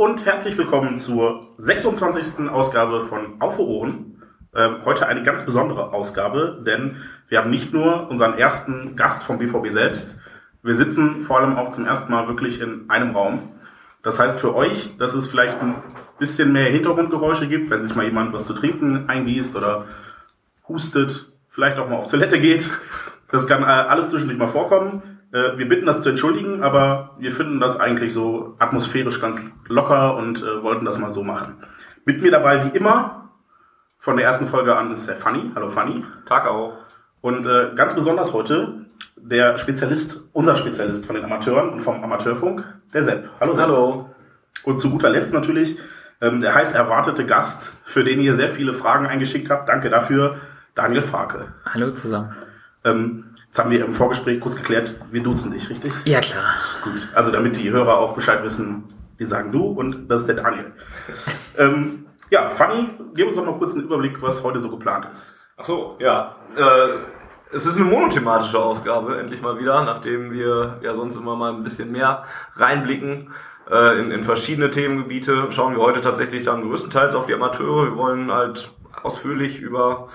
[0.00, 2.48] Und herzlich willkommen zur 26.
[2.48, 4.22] Ausgabe von Auf Ohren.
[4.56, 6.96] Ähm, heute eine ganz besondere Ausgabe, denn
[7.28, 10.18] wir haben nicht nur unseren ersten Gast vom BVB selbst,
[10.62, 13.50] wir sitzen vor allem auch zum ersten Mal wirklich in einem Raum.
[14.02, 15.74] Das heißt für euch, dass es vielleicht ein
[16.18, 19.84] bisschen mehr Hintergrundgeräusche gibt, wenn sich mal jemand was zu trinken eingießt oder
[20.66, 22.70] hustet, vielleicht auch mal auf Toilette geht.
[23.30, 25.19] Das kann äh, alles zwischendurch mal vorkommen.
[25.32, 30.16] Äh, wir bitten das zu entschuldigen, aber wir finden das eigentlich so atmosphärisch ganz locker
[30.16, 31.62] und äh, wollten das mal so machen.
[32.04, 33.30] Mit mir dabei wie immer
[33.98, 35.50] von der ersten Folge an ist der Fanny.
[35.54, 36.04] Hallo Fanny.
[36.26, 36.78] Tag auch.
[37.20, 42.64] Und äh, ganz besonders heute der Spezialist, unser Spezialist von den Amateuren und vom Amateurfunk,
[42.94, 43.28] der Sepp.
[43.40, 43.66] Hallo Sepp.
[43.66, 44.10] Hallo.
[44.64, 45.78] Und zu guter Letzt natürlich
[46.20, 49.68] ähm, der heiß erwartete Gast, für den ihr sehr viele Fragen eingeschickt habt.
[49.68, 50.36] Danke dafür,
[50.74, 51.54] Daniel Farke.
[51.64, 52.34] Hallo zusammen.
[52.84, 55.92] Ähm, Jetzt haben wir im Vorgespräch kurz geklärt, wir duzen dich, richtig?
[56.04, 56.54] Ja, klar.
[56.84, 58.84] Gut, also damit die Hörer auch Bescheid wissen,
[59.16, 60.70] wir sagen du und das ist der Daniel.
[61.58, 65.34] ähm, ja, Fanny, gib uns doch mal kurz einen Überblick, was heute so geplant ist.
[65.56, 66.36] Ach so, ja.
[66.56, 66.90] Äh,
[67.52, 71.64] es ist eine monothematische Ausgabe, endlich mal wieder, nachdem wir ja sonst immer mal ein
[71.64, 72.22] bisschen mehr
[72.54, 73.32] reinblicken
[73.68, 75.48] äh, in, in verschiedene Themengebiete.
[75.50, 77.86] Schauen wir heute tatsächlich dann größtenteils auf die Amateure.
[77.86, 78.70] Wir wollen halt
[79.02, 80.08] ausführlich über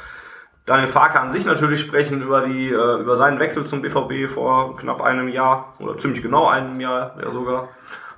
[0.66, 4.76] Daniel Farke an sich natürlich sprechen, über, die, äh, über seinen Wechsel zum BVB vor
[4.78, 7.70] knapp einem Jahr oder ziemlich genau einem Jahr ja sogar.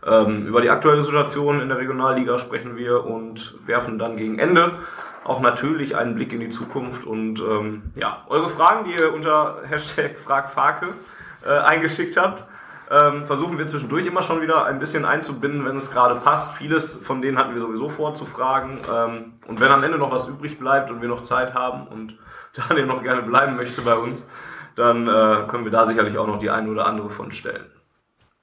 [0.05, 4.71] Ähm, über die aktuelle Situation in der Regionalliga sprechen wir und werfen dann gegen Ende
[5.25, 9.57] auch natürlich einen Blick in die Zukunft und ähm, ja, eure Fragen, die ihr unter
[9.69, 10.87] Hashtag FragFarke
[11.45, 12.45] äh, eingeschickt habt,
[12.89, 16.55] ähm, versuchen wir zwischendurch immer schon wieder ein bisschen einzubinden, wenn es gerade passt.
[16.55, 18.79] Vieles von denen hatten wir sowieso vor zu fragen.
[18.89, 22.17] Ähm, und wenn am Ende noch was übrig bleibt und wir noch Zeit haben und
[22.57, 24.25] Daniel noch gerne bleiben möchte bei uns,
[24.75, 27.65] dann äh, können wir da sicherlich auch noch die eine oder andere von stellen.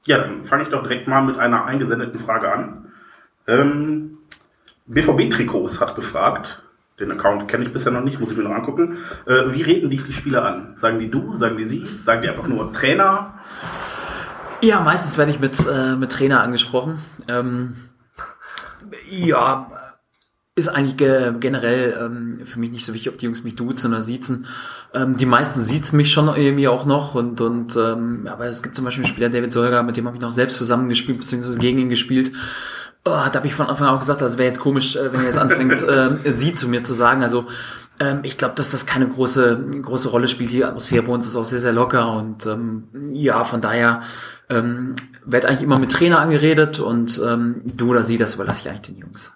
[0.06, 2.92] Ja, dann fange ich doch direkt mal mit einer eingesendeten Frage an.
[3.46, 4.18] Ähm,
[4.86, 6.62] BVB-Trikots hat gefragt,
[7.00, 8.98] den Account kenne ich bisher noch nicht, muss ich mir noch angucken.
[9.26, 10.74] Äh, wie reden dich die Spieler an?
[10.76, 13.34] Sagen die du, sagen die sie, sagen die einfach nur Trainer?
[14.62, 16.98] Ja, meistens werde ich mit, äh, mit Trainer angesprochen.
[17.28, 17.76] Ähm,
[19.08, 19.70] ja,
[20.56, 23.92] ist eigentlich ge generell ähm, für mich nicht so wichtig, ob die Jungs mich duzen
[23.92, 24.46] oder siezen.
[24.92, 28.76] Ähm, die meisten siezen mich schon irgendwie auch noch und und ähm, aber es gibt
[28.76, 31.78] zum Beispiel einen Spieler David Solger, mit dem habe ich noch selbst zusammengespielt beziehungsweise gegen
[31.78, 32.30] ihn gespielt.
[33.06, 35.20] Oh, da habe ich von Anfang an auch gesagt, das wäre jetzt komisch, äh, wenn
[35.20, 37.24] er jetzt anfängt, äh, sie zu mir zu sagen.
[37.24, 37.46] Also
[37.98, 40.52] ähm, ich glaube, dass das keine große große Rolle spielt.
[40.52, 44.02] Die Atmosphäre bei uns ist auch sehr sehr locker und ähm, ja, von daher
[44.50, 44.94] ähm,
[45.24, 48.94] wird eigentlich immer mit Trainer angeredet und ähm, du oder sie, das überlasse ich eigentlich
[48.94, 49.32] den Jungs.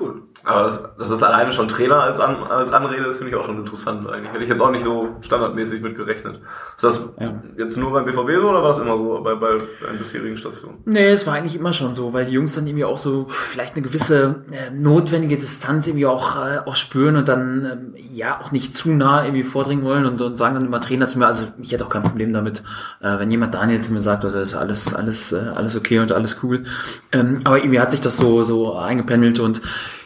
[0.00, 0.22] Cool.
[0.44, 3.44] Aber das, das ist alleine schon Trainer als, An, als Anrede, das finde ich auch
[3.44, 4.32] schon interessant eigentlich.
[4.32, 6.40] Hätte ich jetzt auch nicht so standardmäßig mit gerechnet.
[6.76, 7.40] Ist das ja.
[7.56, 10.78] jetzt nur beim BVB so oder war es immer so bei, bei deinen bisherigen Stationen?
[10.84, 13.76] Nee, es war eigentlich immer schon so, weil die Jungs dann irgendwie auch so vielleicht
[13.76, 18.50] eine gewisse äh, notwendige Distanz irgendwie auch, äh, auch spüren und dann ähm, ja auch
[18.50, 21.46] nicht zu nah irgendwie vordringen wollen und, und sagen dann immer Trainer zu mir, also
[21.60, 22.64] ich hätte auch kein Problem damit,
[23.00, 26.10] äh, wenn jemand Daniel zu mir sagt, also ist alles, alles, äh, alles okay und
[26.10, 26.64] alles cool.
[27.12, 29.62] Ähm, aber irgendwie hat sich das so, so eingependelt und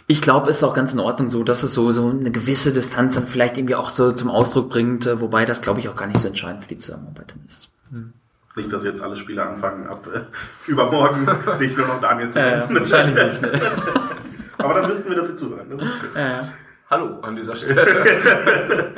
[0.09, 2.73] ich glaube, es ist auch ganz in Ordnung so, dass es so, so eine gewisse
[2.73, 5.97] Distanz dann vielleicht irgendwie auch so zum Ausdruck bringt, äh, wobei das, glaube ich, auch
[5.97, 7.71] gar nicht so entscheidend für die Zusammenarbeit ist.
[7.91, 8.13] Hm.
[8.55, 10.21] Nicht, dass jetzt alle Spieler anfangen, ab äh,
[10.71, 11.27] übermorgen
[11.61, 12.63] dich nur noch Daniel zu nennen.
[12.69, 13.43] Ja, wahrscheinlich nicht.
[13.43, 13.61] Ne?
[14.59, 15.67] Aber dann müssten wir, dass sie zuhören.
[15.77, 16.49] Das ist Ja, ja.
[16.89, 18.95] Hallo an dieser Stelle.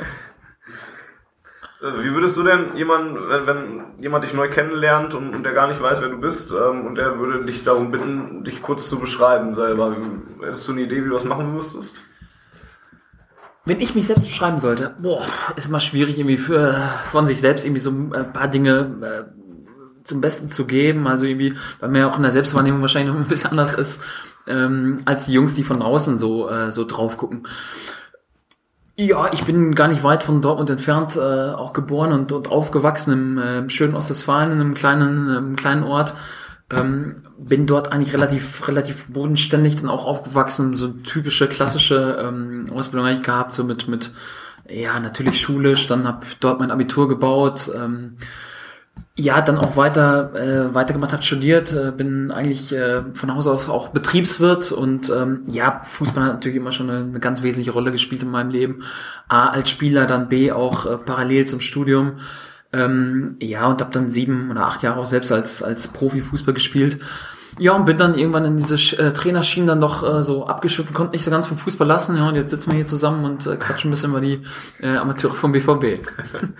[1.81, 5.67] Wie würdest du denn jemanden, wenn, wenn jemand dich neu kennenlernt und, und der gar
[5.67, 8.99] nicht weiß, wer du bist, ähm, und der würde dich darum bitten, dich kurz zu
[8.99, 9.95] beschreiben selber,
[10.41, 12.01] hättest du eine Idee, wie du das machen müsstest?
[13.63, 16.75] Wenn ich mich selbst beschreiben sollte, boah, ist immer schwierig irgendwie für
[17.11, 21.07] von sich selbst irgendwie so ein paar Dinge äh, zum Besten zu geben.
[21.07, 24.01] Also irgendwie, weil mir auch in der Selbstwahrnehmung wahrscheinlich noch ein bisschen anders ist
[24.47, 27.47] ähm, als die Jungs, die von außen so äh, so drauf gucken.
[29.01, 33.13] Ja, ich bin gar nicht weit von Dortmund entfernt, äh, auch geboren und, und aufgewachsen
[33.13, 36.13] im äh, schönen Ostwestfalen, in einem kleinen, einem kleinen Ort.
[36.69, 43.07] Ähm, bin dort eigentlich relativ, relativ bodenständig dann auch aufgewachsen, so typische klassische ähm, Ausbildung
[43.07, 44.11] eigentlich gehabt, so mit, mit,
[44.67, 48.17] ja, natürlich schulisch, dann hab dort mein Abitur gebaut, ähm,
[49.19, 53.67] ja, dann auch weiter äh, weitergemacht, habe studiert, äh, bin eigentlich äh, von Haus aus
[53.67, 57.91] auch Betriebswirt und ähm, ja, Fußball hat natürlich immer schon eine, eine ganz wesentliche Rolle
[57.91, 58.83] gespielt in meinem Leben.
[59.27, 62.19] A als Spieler, dann B auch äh, parallel zum Studium.
[62.71, 66.53] Ähm, ja, und habe dann sieben oder acht Jahre auch selbst als als Profi Fußball
[66.53, 66.99] gespielt.
[67.59, 71.13] Ja, und bin dann irgendwann in diese äh, Trainerschienen dann doch äh, so abgeschüttet, konnte
[71.13, 72.17] nicht so ganz vom Fußball lassen.
[72.17, 74.41] Ja, und jetzt sitzen wir hier zusammen und äh, quatschen ein bisschen über die
[74.79, 75.99] äh, Amateure vom BVB.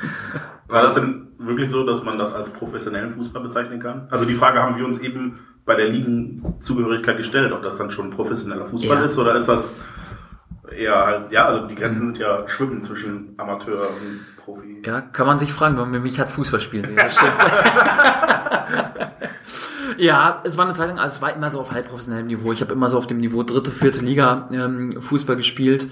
[0.68, 4.07] War das denn wirklich so, dass man das als professionellen Fußball bezeichnen kann?
[4.12, 5.36] Also die Frage haben wir uns eben
[5.66, 9.04] bei der Ligenzugehörigkeit gestellt, ob das dann schon professioneller Fußball Ja.
[9.06, 9.80] ist oder ist das
[10.72, 14.84] eher halt, ja, also die Grenzen sind ja schwimmen zwischen Amateur und Profi.
[14.86, 16.98] Ja, kann man sich fragen, warum man mich hat Fußball spielen sehen.
[16.98, 17.34] Das stimmt.
[19.98, 22.51] ja, es war eine Zeit lang, also es war immer so auf halbprofessionellem Niveau.
[22.51, 25.90] Ich habe immer so auf dem Niveau dritte, vierte Liga ähm, Fußball gespielt.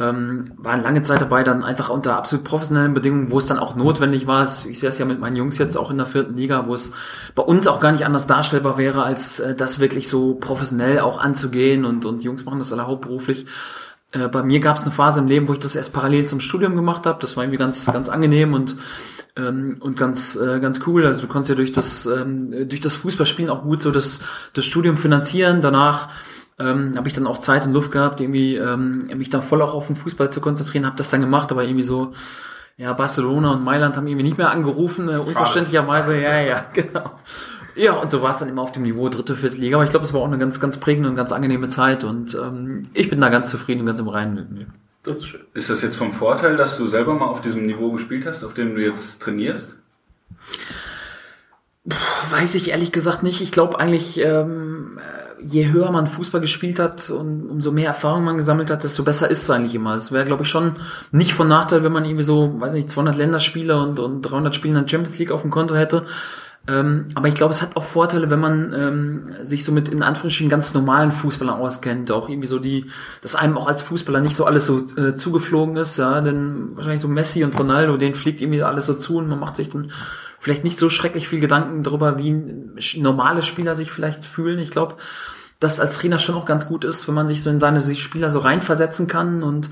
[0.00, 3.76] Ähm, war lange Zeit dabei, dann einfach unter absolut professionellen Bedingungen, wo es dann auch
[3.76, 4.42] notwendig war.
[4.44, 6.92] Ich sehe es ja mit meinen Jungs jetzt auch in der vierten Liga, wo es
[7.34, 11.20] bei uns auch gar nicht anders darstellbar wäre, als äh, das wirklich so professionell auch
[11.20, 13.46] anzugehen und, und Jungs machen das alle hauptberuflich.
[14.12, 16.40] Äh, bei mir gab es eine Phase im Leben, wo ich das erst parallel zum
[16.40, 17.18] Studium gemacht habe.
[17.20, 18.76] Das war irgendwie ganz, ganz angenehm und
[19.36, 21.06] ähm, und ganz äh, ganz cool.
[21.06, 24.20] Also du konntest ja durch das ähm, durch das Fußballspielen auch gut so das
[24.52, 25.60] das Studium finanzieren.
[25.60, 26.08] Danach
[26.58, 29.74] ähm, habe ich dann auch Zeit und Luft gehabt, irgendwie ähm, mich dann voll auch
[29.74, 30.86] auf den Fußball zu konzentrieren.
[30.86, 32.12] Habe das dann gemacht, aber irgendwie so
[32.76, 36.20] ja Barcelona und Mailand haben irgendwie nicht mehr angerufen, äh, unverständlicherweise.
[36.20, 37.12] Ja, ja, genau.
[37.74, 39.76] Ja, und so war es dann immer auf dem Niveau dritte, vierte Liga.
[39.76, 42.04] Aber ich glaube, es war auch eine ganz, ganz prägende und ganz angenehme Zeit.
[42.04, 44.66] Und ähm, ich bin da ganz zufrieden und ganz im Reinen mit mir.
[45.02, 45.40] Das ist schön.
[45.54, 48.54] Ist das jetzt vom Vorteil, dass du selber mal auf diesem Niveau gespielt hast, auf
[48.54, 49.78] dem du jetzt trainierst?
[52.30, 53.40] Weiß ich ehrlich gesagt nicht.
[53.40, 58.22] Ich glaube eigentlich, ähm, äh, je höher man Fußball gespielt hat und umso mehr Erfahrung
[58.22, 59.96] man gesammelt hat, desto besser ist es eigentlich immer.
[59.96, 60.76] Es wäre, glaube ich, schon
[61.10, 64.78] nicht von Nachteil, wenn man irgendwie so, weiß nicht, 200 Länderspiele und, und 300 Spiele
[64.78, 66.06] in der Champions League auf dem Konto hätte.
[66.68, 70.02] Ähm, aber ich glaube, es hat auch Vorteile, wenn man ähm, sich so mit in
[70.02, 72.86] Anführungsstrichen ganz normalen Fußballern auskennt, auch irgendwie so die,
[73.20, 77.00] dass einem auch als Fußballer nicht so alles so äh, zugeflogen ist, ja, denn wahrscheinlich
[77.00, 79.90] so Messi und Ronaldo, denen fliegt irgendwie alles so zu und man macht sich dann
[80.38, 82.32] vielleicht nicht so schrecklich viel Gedanken darüber, wie
[82.96, 84.60] normale Spieler sich vielleicht fühlen.
[84.60, 84.96] Ich glaube,
[85.62, 88.30] dass als Trainer schon auch ganz gut ist, wenn man sich so in seine Spieler
[88.30, 89.70] so reinversetzen kann und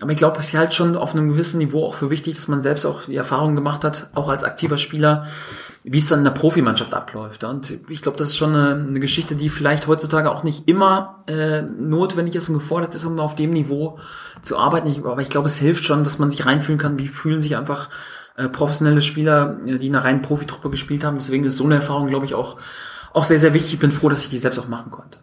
[0.00, 2.46] aber ich glaube, es ist halt schon auf einem gewissen Niveau auch für wichtig, dass
[2.46, 5.26] man selbst auch die Erfahrung gemacht hat, auch als aktiver Spieler,
[5.82, 7.42] wie es dann in der Profimannschaft abläuft.
[7.42, 11.24] Und ich glaube, das ist schon eine, eine Geschichte, die vielleicht heutzutage auch nicht immer
[11.26, 13.98] äh, notwendig ist und gefordert ist, um auf dem Niveau
[14.40, 15.04] zu arbeiten.
[15.04, 17.88] Aber ich glaube, es hilft schon, dass man sich reinfühlen kann, wie fühlen sich einfach
[18.36, 21.18] äh, professionelle Spieler, äh, die in einer reinen Profitruppe gespielt haben.
[21.18, 22.56] Deswegen ist so eine Erfahrung, glaube ich, auch,
[23.12, 23.74] auch sehr, sehr wichtig.
[23.74, 25.18] Ich bin froh, dass ich die selbst auch machen konnte.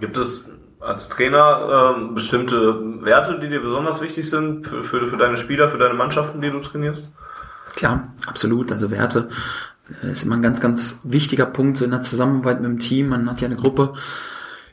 [0.00, 0.50] Gibt es
[0.80, 5.68] als Trainer ähm, bestimmte Werte, die dir besonders wichtig sind für, für, für deine Spieler,
[5.68, 7.10] für deine Mannschaften, die du trainierst?
[7.74, 8.72] Klar, absolut.
[8.72, 9.28] Also Werte
[10.02, 13.08] äh, ist immer ein ganz, ganz wichtiger Punkt so in der Zusammenarbeit mit dem Team.
[13.08, 13.94] Man hat ja eine Gruppe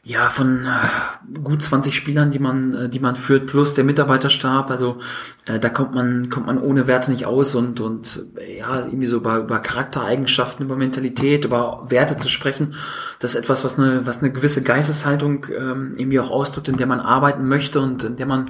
[0.05, 4.69] ja von äh, gut 20 Spielern, die man, äh, die man führt, plus der Mitarbeiterstab.
[4.69, 4.99] Also
[5.45, 9.07] äh, da kommt man, kommt man ohne Werte nicht aus und und äh, ja irgendwie
[9.07, 12.75] so über, über Charaktereigenschaften, über Mentalität, über Werte zu sprechen.
[13.19, 16.87] Das ist etwas, was eine, was eine gewisse Geisteshaltung ähm, irgendwie auch ausdrückt, in der
[16.87, 18.47] man arbeiten möchte und in der man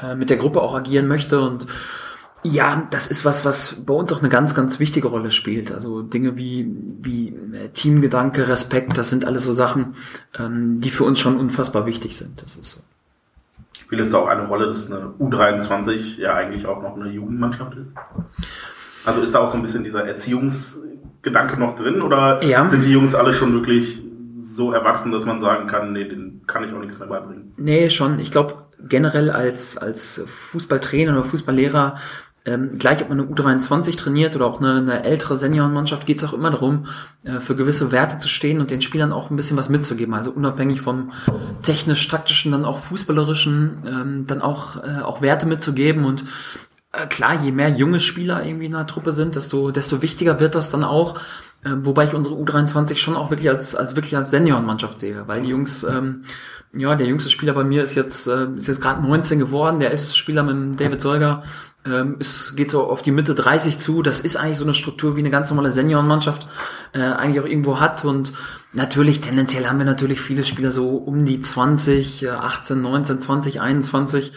[0.00, 1.66] äh, mit der Gruppe auch agieren möchte und
[2.44, 5.72] ja, das ist was, was bei uns auch eine ganz, ganz wichtige Rolle spielt.
[5.72, 6.70] Also Dinge wie,
[7.00, 9.94] wie äh, Teamgedanke, Respekt, das sind alles so Sachen,
[10.38, 12.42] ähm, die für uns schon unfassbar wichtig sind.
[12.42, 12.80] Das ist so.
[13.80, 17.74] Spielt es da auch eine Rolle, dass eine U23 ja eigentlich auch noch eine Jugendmannschaft
[17.74, 17.86] ist?
[19.04, 22.66] Also ist da auch so ein bisschen dieser Erziehungsgedanke noch drin oder Ja.
[22.68, 24.02] sind die Jungs alle schon wirklich
[24.42, 27.52] so erwachsen, dass man sagen kann, nee, den kann ich auch nichts mehr beibringen?
[27.56, 28.18] Nee, schon.
[28.20, 28.54] Ich glaube,
[28.88, 31.96] generell als, als Fußballtrainer oder Fußballlehrer,
[32.46, 36.24] ähm, gleich ob man eine U23 trainiert oder auch eine, eine ältere Seniorenmannschaft, geht es
[36.24, 36.86] auch immer darum,
[37.24, 40.12] äh, für gewisse Werte zu stehen und den Spielern auch ein bisschen was mitzugeben.
[40.14, 41.12] Also unabhängig vom
[41.62, 46.24] technisch-taktischen, dann auch fußballerischen, ähm, dann auch, äh, auch Werte mitzugeben und
[46.92, 50.54] äh, klar, je mehr junge Spieler irgendwie in der Truppe sind, desto, desto wichtiger wird
[50.54, 51.18] das dann auch.
[51.64, 55.40] Äh, wobei ich unsere U23 schon auch wirklich als, als wirklich als Seniorenmannschaft sehe, weil
[55.40, 56.24] die Jungs, ähm,
[56.76, 59.90] ja, der jüngste Spieler bei mir ist jetzt, äh, ist jetzt gerade 19 geworden, der
[59.90, 61.42] älteste Spieler mit David Solger
[61.86, 64.02] ähm, ist, geht so auf die Mitte 30 zu.
[64.02, 66.46] Das ist eigentlich so eine Struktur, wie eine ganz normale Seniorenmannschaft
[66.92, 68.04] äh, eigentlich auch irgendwo hat.
[68.04, 68.32] Und
[68.72, 73.60] natürlich, tendenziell haben wir natürlich viele Spieler so um die 20, äh, 18, 19, 20,
[73.60, 74.32] 21.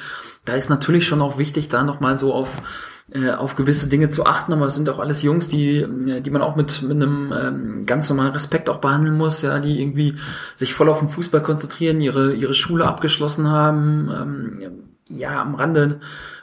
[0.46, 2.62] Da ist natürlich schon auch wichtig, da nochmal so auf
[3.10, 6.30] äh, auf gewisse Dinge zu achten, aber es sind auch alles Jungs, die, äh, die
[6.30, 10.16] man auch mit, mit einem ähm, ganz normalen Respekt auch behandeln muss, ja, die irgendwie
[10.56, 16.02] sich voll auf den Fußball konzentrieren, ihre, ihre Schule abgeschlossen haben, ähm, ja, am Rande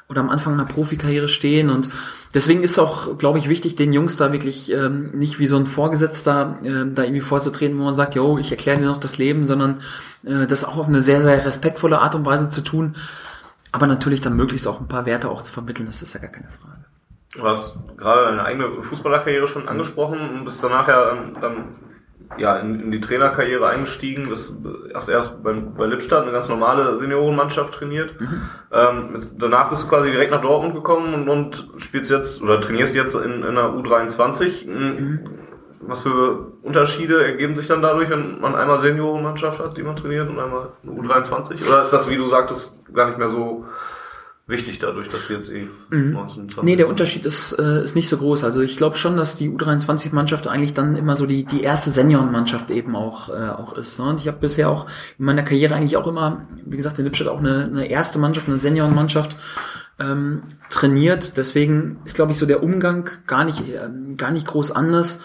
[0.08, 1.88] oder am Anfang einer Profikarriere stehen und
[2.34, 5.66] deswegen ist auch, glaube ich, wichtig, den Jungs da wirklich ähm, nicht wie so ein
[5.66, 9.44] Vorgesetzter ähm, da irgendwie vorzutreten, wo man sagt, yo, ich erkläre dir noch das Leben,
[9.44, 9.80] sondern
[10.24, 12.96] äh, das auch auf eine sehr, sehr respektvolle Art und Weise zu tun.
[13.72, 16.30] Aber natürlich dann möglichst auch ein paar Werte auch zu vermitteln, das ist ja gar
[16.30, 16.84] keine Frage.
[17.34, 21.64] Du hast gerade deine eigene Fußballerkarriere schon angesprochen und bist danach ja dann, dann
[22.38, 24.28] ja, in, in die Trainerkarriere eingestiegen.
[24.28, 24.56] Bist
[24.92, 28.20] hast erst beim, bei Lippstadt eine ganz normale Seniorenmannschaft trainiert.
[28.20, 28.42] Mhm.
[28.72, 32.94] Ähm, danach bist du quasi direkt nach Dortmund gekommen und, und spielst jetzt oder trainierst
[32.94, 34.68] jetzt in, in einer U23.
[34.68, 35.20] Mhm.
[35.86, 40.28] Was für Unterschiede ergeben sich dann dadurch, wenn man einmal Seniorenmannschaft hat, die man trainiert
[40.28, 41.66] und einmal eine U23?
[41.66, 43.66] Oder ist das, wie du sagtest, gar nicht mehr so
[44.46, 46.16] wichtig dadurch, dass jetzt eh Mhm.
[46.16, 48.44] 1920 Nee, der Unterschied ist, äh, ist nicht so groß.
[48.44, 52.70] Also ich glaube schon, dass die U23-Mannschaft eigentlich dann immer so die, die erste Seniorenmannschaft
[52.70, 53.98] eben auch, äh, auch ist.
[53.98, 54.06] Ne?
[54.06, 54.86] Und ich habe bisher auch
[55.18, 58.48] in meiner Karriere eigentlich auch immer, wie gesagt, in Lippstadt auch eine, eine erste Mannschaft,
[58.48, 59.36] eine Seniorenmannschaft
[59.98, 61.36] ähm, trainiert.
[61.36, 65.20] Deswegen ist, glaube ich, so der Umgang gar nicht, ähm, gar nicht groß anders.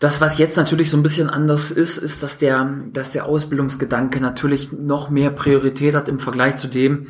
[0.00, 4.20] Das, was jetzt natürlich so ein bisschen anders ist, ist, dass der, dass der Ausbildungsgedanke
[4.20, 7.08] natürlich noch mehr Priorität hat im Vergleich zu dem,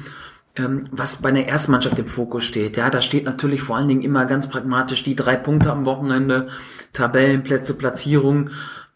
[0.56, 2.76] ähm, was bei einer Erstmannschaft im Fokus steht.
[2.76, 6.48] Ja, da steht natürlich vor allen Dingen immer ganz pragmatisch die drei Punkte am Wochenende,
[6.92, 8.50] Tabellenplätze, Platzierung.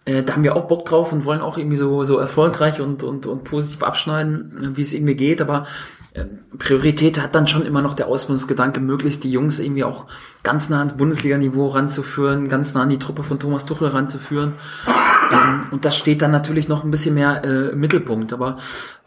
[0.04, 3.02] Äh, da haben wir auch Bock drauf und wollen auch irgendwie so, so erfolgreich und,
[3.02, 5.40] und, und positiv abschneiden, äh, wie es irgendwie geht.
[5.40, 5.66] Aber
[6.14, 10.06] ähm, Priorität hat dann schon immer noch der Ausbildungsgedanke, möglichst die Jungs irgendwie auch
[10.42, 14.54] ganz nah ans Bundesliga-Niveau ranzuführen, ganz nah an die Truppe von Thomas Tuchel ranzuführen.
[15.34, 18.32] Ähm, und das steht dann natürlich noch ein bisschen mehr äh, im Mittelpunkt.
[18.32, 18.58] Aber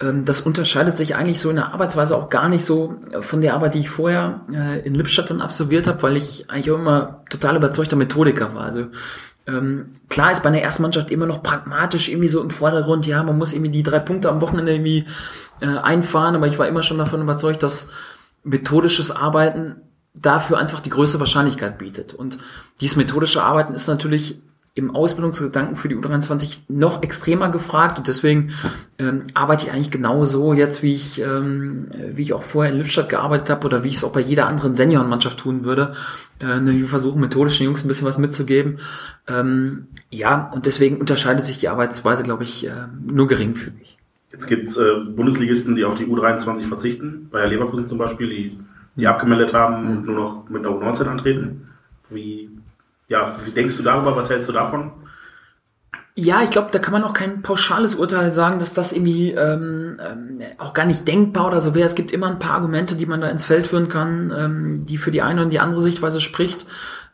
[0.02, 3.54] ähm, das unterscheidet sich eigentlich so in der Arbeitsweise auch gar nicht so von der
[3.54, 7.24] Arbeit, die ich vorher äh, in Lippstadt dann absolviert habe, weil ich eigentlich auch immer
[7.30, 8.64] total überzeugter Methodiker war.
[8.64, 8.88] Also
[9.48, 13.38] ähm, klar ist bei einer Erstmannschaft immer noch pragmatisch irgendwie so im Vordergrund, ja, man
[13.38, 15.06] muss irgendwie die drei Punkte am Wochenende irgendwie
[15.62, 17.88] äh, einfahren, aber ich war immer schon davon überzeugt, dass
[18.44, 19.78] methodisches Arbeiten
[20.14, 22.14] dafür einfach die größte Wahrscheinlichkeit bietet.
[22.14, 22.40] Und
[22.82, 24.42] dieses methodische Arbeiten ist natürlich
[24.78, 28.52] im Ausbildungsgedanken für die U23 noch extremer gefragt und deswegen
[29.00, 33.10] ähm, arbeite ich eigentlich genauso jetzt, wie ich, ähm, wie ich auch vorher in Lippstadt
[33.10, 35.94] gearbeitet habe oder wie ich es auch bei jeder anderen Seniorenmannschaft tun würde.
[36.40, 38.78] Äh, ne, wir versuchen methodisch den Jungs ein bisschen was mitzugeben.
[39.28, 43.98] Ähm, ja, und deswegen unterscheidet sich die Arbeitsweise, glaube ich, äh, nur geringfügig.
[44.32, 48.60] Jetzt gibt es äh, Bundesligisten, die auf die U23 verzichten, bei Leverkusen zum Beispiel, die,
[48.96, 51.70] die abgemeldet haben und nur noch mit der U19 antreten.
[52.12, 52.50] Wie,
[53.08, 54.16] ja, wie denkst du darüber?
[54.16, 54.92] Was hältst du davon?
[56.20, 60.00] Ja, ich glaube, da kann man auch kein pauschales Urteil sagen, dass das irgendwie ähm,
[60.00, 61.86] ähm, auch gar nicht denkbar oder so wäre.
[61.86, 64.98] Es gibt immer ein paar Argumente, die man da ins Feld führen kann, ähm, die
[64.98, 66.66] für die eine und die andere Sichtweise spricht.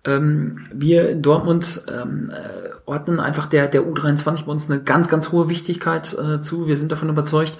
[0.06, 5.10] Ähm, wir in Dortmund ähm, äh, ordnen einfach der, der U23 bei uns eine ganz,
[5.10, 6.68] ganz hohe Wichtigkeit äh, zu.
[6.68, 7.60] Wir sind davon überzeugt,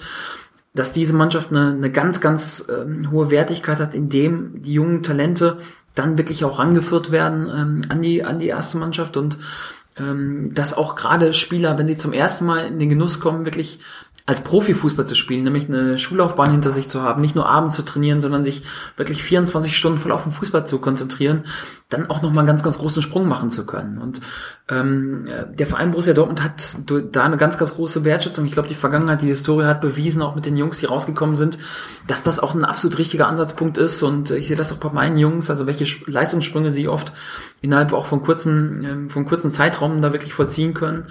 [0.74, 5.58] dass diese Mannschaft eine, eine ganz, ganz ähm, hohe Wertigkeit hat, indem die jungen Talente
[5.94, 9.38] dann wirklich auch rangeführt werden ähm, an die an die erste Mannschaft und
[9.96, 13.78] ähm, dass auch gerade Spieler, wenn sie zum ersten Mal in den Genuss kommen, wirklich
[14.26, 17.82] als Profifußball zu spielen, nämlich eine Schullaufbahn hinter sich zu haben, nicht nur abends zu
[17.82, 18.62] trainieren, sondern sich
[18.96, 21.44] wirklich 24 Stunden voll auf den Fußball zu konzentrieren,
[21.90, 23.98] dann auch nochmal einen ganz, ganz großen Sprung machen zu können.
[23.98, 24.20] Und
[24.68, 26.78] ähm, der Verein Borussia Dortmund hat
[27.12, 28.46] da eine ganz, ganz große Wertschätzung.
[28.46, 31.58] Ich glaube, die Vergangenheit, die Historie hat bewiesen, auch mit den Jungs, die rausgekommen sind,
[32.06, 34.02] dass das auch ein absolut richtiger Ansatzpunkt ist.
[34.02, 37.12] Und ich sehe das auch bei meinen Jungs, also welche Leistungssprünge sie oft
[37.60, 41.06] innerhalb auch von kurzen, von kurzen Zeitraum da wirklich vollziehen können.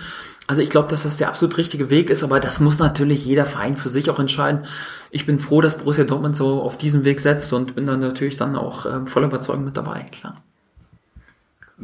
[0.45, 3.45] Also ich glaube, dass das der absolut richtige Weg ist, aber das muss natürlich jeder
[3.45, 4.65] Verein für sich auch entscheiden.
[5.09, 8.35] Ich bin froh, dass Borussia Dortmund so auf diesen Weg setzt und bin dann natürlich
[8.35, 10.43] dann auch äh, voller Überzeugung mit dabei, klar.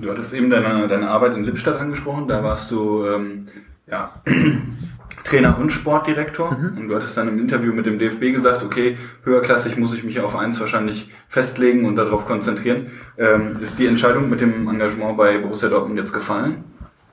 [0.02, 3.48] Du hattest eben deine, deine Arbeit in Lippstadt angesprochen, da warst du ähm,
[3.88, 4.22] ja,
[5.26, 6.78] Trainer und Sportdirektor mhm.
[6.78, 10.22] und du hattest dann im Interview mit dem DFB gesagt, okay, höherklassig muss ich mich
[10.22, 12.92] auf eins wahrscheinlich festlegen und darauf konzentrieren.
[13.18, 16.64] Ähm, ist die Entscheidung mit dem Engagement bei Borussia Dortmund jetzt gefallen,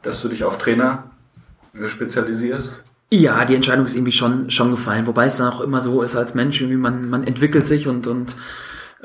[0.02, 1.11] dass du dich auf Trainer
[1.87, 2.85] spezialisierst?
[3.12, 6.16] Ja, die Entscheidung ist irgendwie schon, schon gefallen, wobei es dann auch immer so ist
[6.16, 8.37] als Mensch, irgendwie man, man entwickelt sich und, und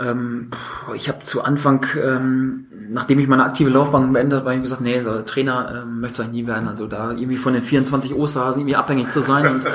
[0.02, 0.50] ähm,
[0.96, 4.82] ich habe zu Anfang, ähm, nachdem ich meine aktive Laufbahn beendet habe, habe ich gesagt,
[4.82, 8.62] nee, so, Trainer ähm, möchte ich nie werden, also da irgendwie von den 24 Osterhasen
[8.62, 9.66] irgendwie abhängig zu sein und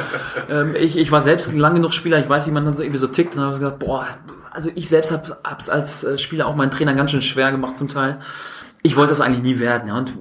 [0.50, 2.98] ähm, ich, ich war selbst lang genug Spieler, ich weiß, wie man dann so irgendwie
[2.98, 4.06] so tickt und habe gesagt, boah,
[4.50, 7.76] also ich selbst habe es als äh, Spieler auch meinen Trainer ganz schön schwer gemacht
[7.76, 8.18] zum Teil.
[8.82, 10.14] Ich wollte das eigentlich nie werden, ja, und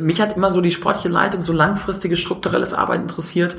[0.00, 3.56] mich hat immer so die sportliche Leitung, so langfristiges strukturelles Arbeiten interessiert.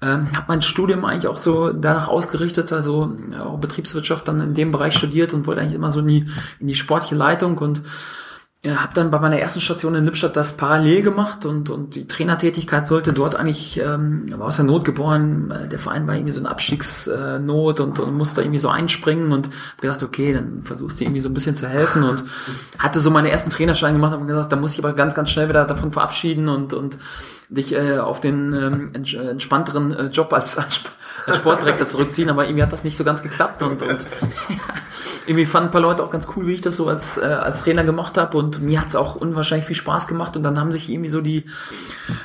[0.00, 4.54] Ähm, habe mein Studium eigentlich auch so danach ausgerichtet, also ja, auch Betriebswirtschaft dann in
[4.54, 6.26] dem Bereich studiert und wollte eigentlich immer so in die,
[6.60, 7.82] in die sportliche Leitung und
[8.64, 12.08] ja, habe dann bei meiner ersten Station in Lippstadt das parallel gemacht und, und die
[12.08, 16.32] Trainertätigkeit sollte dort eigentlich, ähm, war aus der Not geboren, äh, der Verein war irgendwie
[16.32, 20.98] so eine Abstiegsnot und, und musste irgendwie so einspringen und hab gedacht, okay, dann versuchst
[20.98, 22.24] du irgendwie so ein bisschen zu helfen und
[22.78, 25.48] hatte so meine ersten Trainerschein gemacht und gesagt, da muss ich aber ganz, ganz schnell
[25.48, 26.98] wieder davon verabschieden und, und
[27.50, 30.82] dich äh, auf den ähm, entspannteren äh, Job als, als
[31.36, 34.06] Sportdirektor zurückziehen, aber irgendwie hat das nicht so ganz geklappt und, und
[35.26, 37.64] irgendwie fanden ein paar Leute auch ganz cool, wie ich das so als, äh, als
[37.64, 40.90] Trainer gemacht habe und mir hat's auch unwahrscheinlich viel Spaß gemacht und dann haben sich
[40.90, 41.44] irgendwie so die,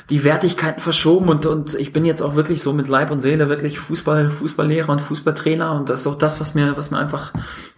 [0.09, 3.47] die Wertigkeiten verschoben und, und ich bin jetzt auch wirklich so mit Leib und Seele
[3.47, 7.31] wirklich Fußball, Fußballlehrer und Fußballtrainer und das ist auch das, was mir, was mir einfach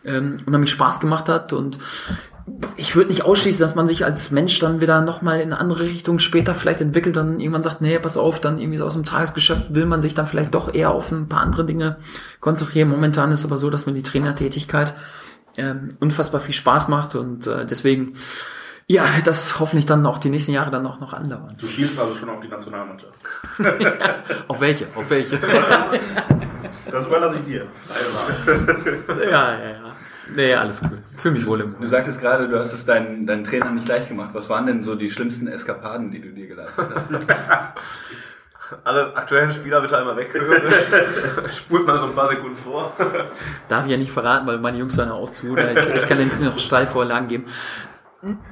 [0.03, 1.77] ähm, unheimlich Spaß gemacht hat und
[2.77, 5.83] ich würde nicht ausschließen, dass man sich als Mensch dann wieder nochmal in eine andere
[5.83, 9.03] Richtung später vielleicht entwickelt, dann irgendwann sagt, nee, pass auf, dann irgendwie so aus dem
[9.03, 11.97] Tagesgeschäft will man sich dann vielleicht doch eher auf ein paar andere Dinge
[12.41, 12.89] konzentrieren.
[12.89, 14.95] Momentan ist es aber so, dass mir die Trainertätigkeit
[15.57, 18.13] ähm, unfassbar viel Spaß macht und äh, deswegen
[18.87, 21.55] ja, das hoffentlich dann auch die nächsten Jahre dann auch noch andauern.
[21.59, 23.13] Du schielst also schon auf die Nationalmannschaft.
[24.47, 24.85] auf welche?
[24.93, 25.39] Auf welche?
[26.91, 27.65] das überlasse ich dir.
[29.23, 29.95] ja, ja, ja.
[30.33, 30.97] Nee, alles cool.
[31.17, 31.75] Fühl mich wohl im.
[31.79, 34.31] Du sagtest gerade, du hast es deinen, deinen Trainern nicht leicht gemacht.
[34.33, 37.11] Was waren denn so die schlimmsten Eskapaden, die du dir geleistet hast?
[38.83, 40.31] Alle aktuellen Spieler bitte einmal weg.
[41.51, 42.93] Spult mal so ein paar Sekunden vor.
[43.69, 45.55] Darf ich ja nicht verraten, weil meine Jungs hören auch zu.
[45.55, 47.45] Ich, ich kann ja nicht noch Steilvorlagen geben.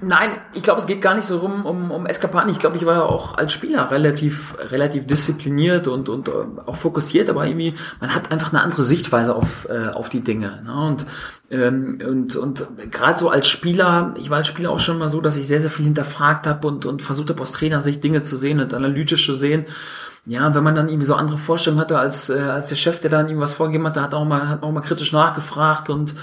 [0.01, 2.51] Nein, ich glaube, es geht gar nicht so rum um, um Eskapaden.
[2.51, 6.31] Ich glaube, ich war ja auch als Spieler relativ, relativ diszipliniert und, und äh,
[6.65, 10.61] auch fokussiert, aber irgendwie, man hat einfach eine andere Sichtweise auf, äh, auf die Dinge.
[10.63, 10.73] Ne?
[10.73, 11.05] Und,
[11.49, 15.21] ähm, und, und gerade so als Spieler, ich war als Spieler auch schon mal so,
[15.21, 18.37] dass ich sehr, sehr viel hinterfragt habe und, und versucht habe, aus Trainersicht Dinge zu
[18.37, 19.65] sehen und analytisch zu sehen.
[20.25, 23.09] Ja, wenn man dann irgendwie so andere Vorstellungen hatte als, äh, als der Chef, der
[23.09, 26.15] dann irgendwas vorgegeben hat, hat auch mal, hat auch mal kritisch nachgefragt und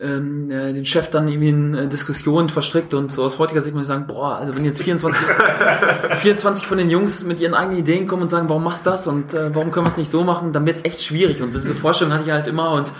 [0.00, 3.74] ähm, äh, den Chef dann irgendwie in äh, Diskussionen verstrickt und so aus heutiger Sicht
[3.74, 5.20] muss ich sagen, boah, also wenn jetzt 24,
[6.16, 9.06] 24 von den Jungs mit ihren eigenen Ideen kommen und sagen, warum machst du das
[9.06, 11.52] und äh, warum können wir es nicht so machen, dann wird es echt schwierig und
[11.52, 12.92] so diese Vorstellung hatte ich halt immer und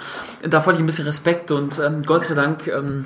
[0.42, 3.04] da wollte ich ein bisschen Respekt und ähm, Gott sei Dank ähm,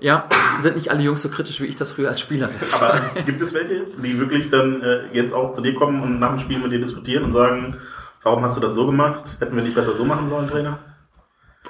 [0.00, 0.28] ja,
[0.60, 3.40] sind nicht alle Jungs so kritisch, wie ich das früher als Spieler selbst Aber gibt
[3.40, 6.58] es welche, die wirklich dann äh, jetzt auch zu dir kommen und nach dem Spiel
[6.58, 7.76] mit dir diskutieren und sagen,
[8.22, 9.36] warum hast du das so gemacht?
[9.38, 10.78] Hätten wir nicht besser so machen sollen, Trainer?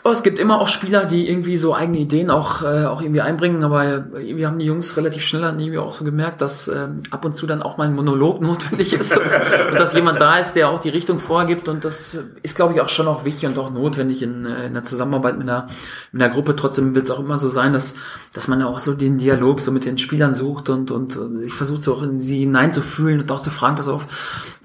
[0.02, 3.20] Oh, es gibt immer auch Spieler, die irgendwie so eigene Ideen auch, äh, auch irgendwie
[3.20, 7.04] einbringen, aber irgendwie haben die Jungs relativ schnell dann irgendwie auch so gemerkt, dass ähm,
[7.10, 9.24] ab und zu dann auch mal ein Monolog notwendig ist und,
[9.70, 12.80] und dass jemand da ist, der auch die Richtung vorgibt und das ist, glaube ich,
[12.80, 15.68] auch schon auch wichtig und auch notwendig in, äh, in der Zusammenarbeit mit einer,
[16.12, 16.56] mit einer Gruppe.
[16.56, 17.94] Trotzdem wird es auch immer so sein, dass,
[18.32, 21.80] dass man auch so den Dialog so mit den Spielern sucht und, und ich versuche
[21.80, 24.06] so auch in sie hineinzufühlen und auch zu fragen, pass auf,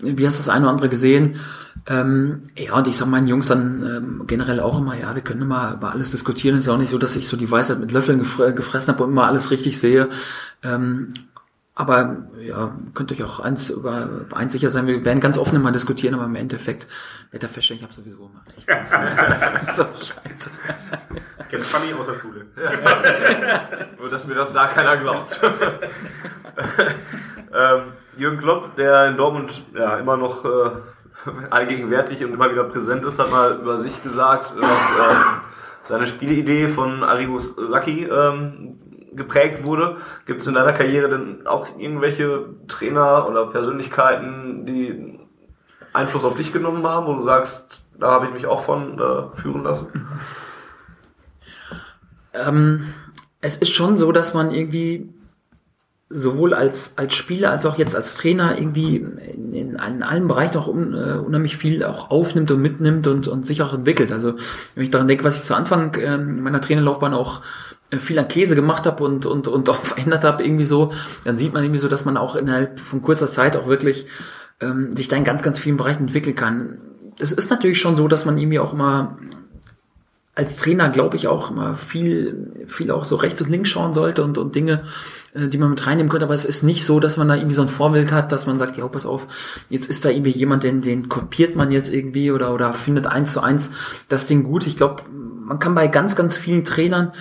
[0.01, 1.39] wie hast du das eine oder andere gesehen?
[1.89, 5.41] Ähm, ja, und ich sag meinen Jungs dann ähm, generell auch immer, ja, wir können
[5.41, 6.53] immer über alles diskutieren.
[6.53, 8.93] Es ist ja auch nicht so, dass ich so die Weisheit mit Löffeln gef gefressen
[8.93, 10.07] habe und immer alles richtig sehe.
[10.61, 11.09] Ähm,
[11.73, 15.71] aber ja, könnt euch auch eins über eins sicher sein, wir werden ganz offen immer
[15.71, 16.87] diskutieren, aber im Endeffekt
[17.31, 19.75] wird er feststellen, ich habe sowieso immer recht.
[19.75, 20.51] so Scheiße.
[21.49, 22.45] Kennt Fanny aus der Schule.
[23.97, 25.39] Nur, dass mir das da keiner glaubt.
[27.51, 27.81] ähm,
[28.17, 30.71] Jürgen Klopp, der in Dortmund ja immer noch äh,
[31.49, 35.15] allgegenwärtig und immer wieder präsent ist, hat mal über sich gesagt, dass äh,
[35.81, 38.79] seine Spielidee von Arrigo Sacchi ähm,
[39.13, 39.97] geprägt wurde.
[40.25, 45.19] Gibt es in deiner Karriere denn auch irgendwelche Trainer oder Persönlichkeiten, die
[45.93, 49.41] Einfluss auf dich genommen haben, wo du sagst, da habe ich mich auch von äh,
[49.41, 49.87] führen lassen?
[52.33, 52.93] Ähm,
[53.41, 55.13] es ist schon so, dass man irgendwie
[56.09, 60.57] sowohl als, als Spieler als auch jetzt als Trainer irgendwie in, in, in allen Bereichen
[60.57, 64.11] auch un, uh, unheimlich viel auch aufnimmt und mitnimmt und, und sich auch entwickelt.
[64.11, 64.33] Also
[64.73, 67.41] wenn ich daran denke, was ich zu Anfang äh, meiner Trainerlaufbahn auch
[67.91, 70.91] äh, viel an Käse gemacht habe und, und, und auch verändert habe irgendwie so,
[71.25, 74.07] dann sieht man irgendwie so, dass man auch innerhalb von kurzer Zeit auch wirklich
[74.61, 76.79] ähm, sich da in ganz, ganz vielen Bereichen entwickeln kann.
[77.19, 79.19] Es ist natürlich schon so, dass man irgendwie auch immer
[80.33, 84.23] als Trainer, glaube ich, auch immer viel, viel auch so rechts und links schauen sollte
[84.23, 87.17] und, und Dinge äh, die man mit reinnehmen könnte, aber es ist nicht so, dass
[87.17, 89.27] man da irgendwie so ein Vorbild hat, dass man sagt, ja, pass auf,
[89.69, 93.33] jetzt ist da irgendwie jemand, den, den kopiert man jetzt irgendwie oder, oder findet eins
[93.33, 93.69] zu eins
[94.07, 94.65] das Ding gut.
[94.65, 97.13] Ich glaube, man kann bei ganz, ganz vielen Trainern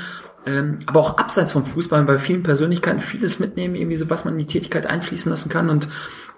[0.48, 4.34] ähm, aber auch abseits vom Fußball, bei vielen Persönlichkeiten vieles mitnehmen, irgendwie so, was man
[4.34, 5.88] in die Tätigkeit einfließen lassen kann und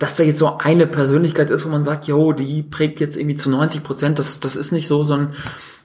[0.00, 3.36] dass da jetzt so eine Persönlichkeit ist, wo man sagt, jo, die prägt jetzt irgendwie
[3.36, 5.34] zu 90 Prozent, das, das ist nicht so, sondern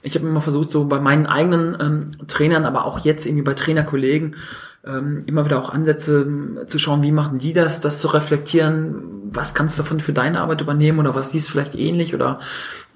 [0.02, 3.54] ich habe immer versucht, so bei meinen eigenen ähm, Trainern, aber auch jetzt irgendwie bei
[3.54, 4.36] Trainerkollegen,
[4.86, 9.30] ähm, immer wieder auch Ansätze ähm, zu schauen, wie machen die das, das zu reflektieren,
[9.32, 12.40] was kannst du davon für deine Arbeit übernehmen oder was siehst du vielleicht ähnlich oder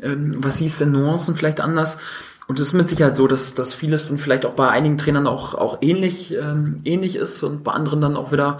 [0.00, 1.98] ähm, was siehst du in Nuancen vielleicht anders.
[2.46, 5.28] Und es ist mit Sicherheit so, dass, dass vieles dann vielleicht auch bei einigen Trainern
[5.28, 8.58] auch, auch ähnlich, ähm, ähnlich ist und bei anderen dann auch wieder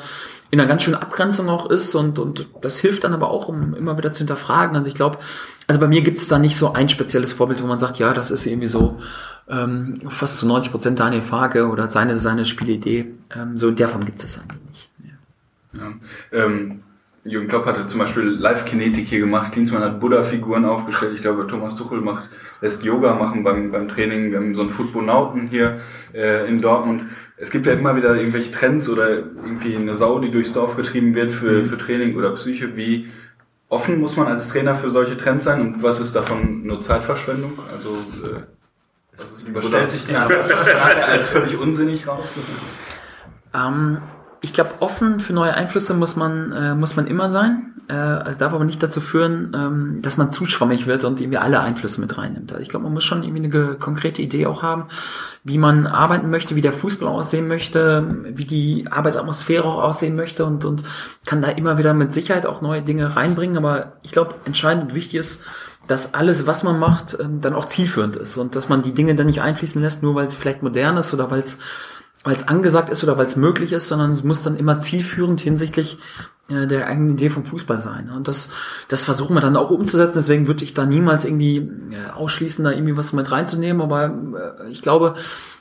[0.53, 3.75] in einer ganz schönen Abgrenzung auch ist und, und das hilft dann aber auch, um
[3.75, 4.77] immer wieder zu hinterfragen.
[4.77, 5.19] Also ich glaube,
[5.67, 8.13] also bei mir gibt es da nicht so ein spezielles Vorbild, wo man sagt, ja,
[8.13, 8.99] das ist irgendwie so
[9.51, 13.07] ähm, fast zu 90 Prozent Daniel Farke oder seine, seine Spielidee.
[13.35, 14.91] Ähm, so in der Form gibt es das eigentlich nicht.
[15.75, 15.81] Ja.
[15.81, 16.45] Ja.
[16.45, 16.83] Ähm,
[17.23, 21.75] Jürgen Klopp hatte zum Beispiel Live-Kinetik hier gemacht, Klinsmann hat Buddha-Figuren aufgestellt, ich glaube Thomas
[21.75, 22.31] Tuchel macht,
[22.63, 25.81] lässt Yoga machen beim, beim Training, wir haben so einen Footbonauten hier
[26.15, 27.05] äh, in Dortmund.
[27.37, 31.15] Es gibt ja immer wieder irgendwelche Trends oder irgendwie eine Sau, die durchs Dorf getrieben
[31.15, 32.75] wird für, für Training oder Psyche.
[32.77, 33.11] Wie
[33.69, 37.59] offen muss man als Trainer für solche Trends sein und was ist davon nur Zeitverschwendung?
[37.71, 38.41] Also äh,
[39.21, 42.35] was ist, was stellt sich nachher als völlig unsinnig raus?
[43.55, 43.99] Ähm,
[44.41, 47.75] ich glaube, offen für neue Einflüsse muss man, äh, muss man immer sein.
[47.89, 51.39] Äh, es darf aber nicht dazu führen, ähm, dass man zu schwammig wird und irgendwie
[51.39, 52.53] alle Einflüsse mit reinnimmt.
[52.53, 54.85] Also ich glaube, man muss schon irgendwie eine konkrete Idee auch haben,
[55.45, 60.45] wie man arbeiten möchte, wie der Fußball aussehen möchte, wie die Arbeitsatmosphäre auch aussehen möchte
[60.45, 60.85] und, und
[61.27, 63.57] kann da immer wieder mit Sicherheit auch neue Dinge reinbringen.
[63.57, 65.43] Aber ich glaube, entscheidend und wichtig ist,
[65.87, 69.15] dass alles, was man macht, ähm, dann auch zielführend ist und dass man die Dinge
[69.15, 71.59] dann nicht einfließen lässt, nur weil es vielleicht modern ist oder weil es
[72.23, 75.41] weil es angesagt ist oder weil es möglich ist, sondern es muss dann immer zielführend
[75.41, 75.99] hinsichtlich
[76.51, 78.11] äh, der eigenen Idee vom Fußball sein.
[78.11, 78.51] Und das,
[78.89, 80.19] das versuchen wir dann auch umzusetzen.
[80.19, 83.81] Deswegen würde ich da niemals irgendwie äh, ausschließen, da irgendwie was mit reinzunehmen.
[83.81, 84.13] Aber
[84.61, 85.15] äh, ich glaube,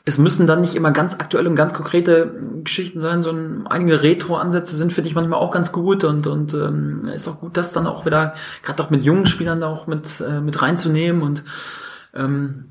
[0.05, 2.33] es müssen dann nicht immer ganz aktuelle und ganz konkrete
[2.63, 7.03] Geschichten sein, sondern einige Retro-Ansätze sind, finde ich, manchmal auch ganz gut und, und ähm,
[7.13, 8.33] ist auch gut, das dann auch wieder,
[8.63, 11.43] gerade auch mit jungen Spielern da auch mit, äh, mit reinzunehmen und
[12.13, 12.65] ähm,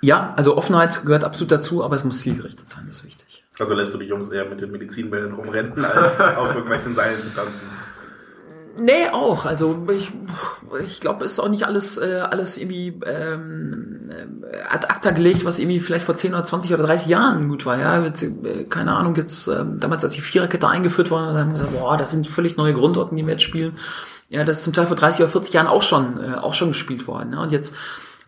[0.00, 3.44] ja, also Offenheit gehört absolut dazu, aber es muss zielgerichtet sein, das ist wichtig.
[3.58, 7.34] Also lässt du die Jungs eher mit den Medizinbällen rumrennen, als auf irgendwelchen Seilen zu
[7.34, 7.60] tanzen?
[8.78, 9.46] Nee, auch.
[9.46, 10.12] Also ich,
[10.84, 14.10] ich glaube, es ist auch nicht alles, äh, alles irgendwie ähm,
[14.68, 17.78] ad acta gelegt, was irgendwie vielleicht vor 10 oder 20 oder 30 Jahren gut war.
[17.78, 21.52] Ja, jetzt, äh, keine Ahnung, jetzt äh, damals, als die Viererkette eingeführt wurde, haben wir
[21.52, 23.76] gesagt, boah, das sind völlig neue Grundordnungen, die wir jetzt spielen.
[24.28, 26.68] Ja, das ist zum Teil vor 30 oder 40 Jahren auch schon, äh, auch schon
[26.68, 27.32] gespielt worden.
[27.32, 27.42] Ja?
[27.42, 27.74] Und jetzt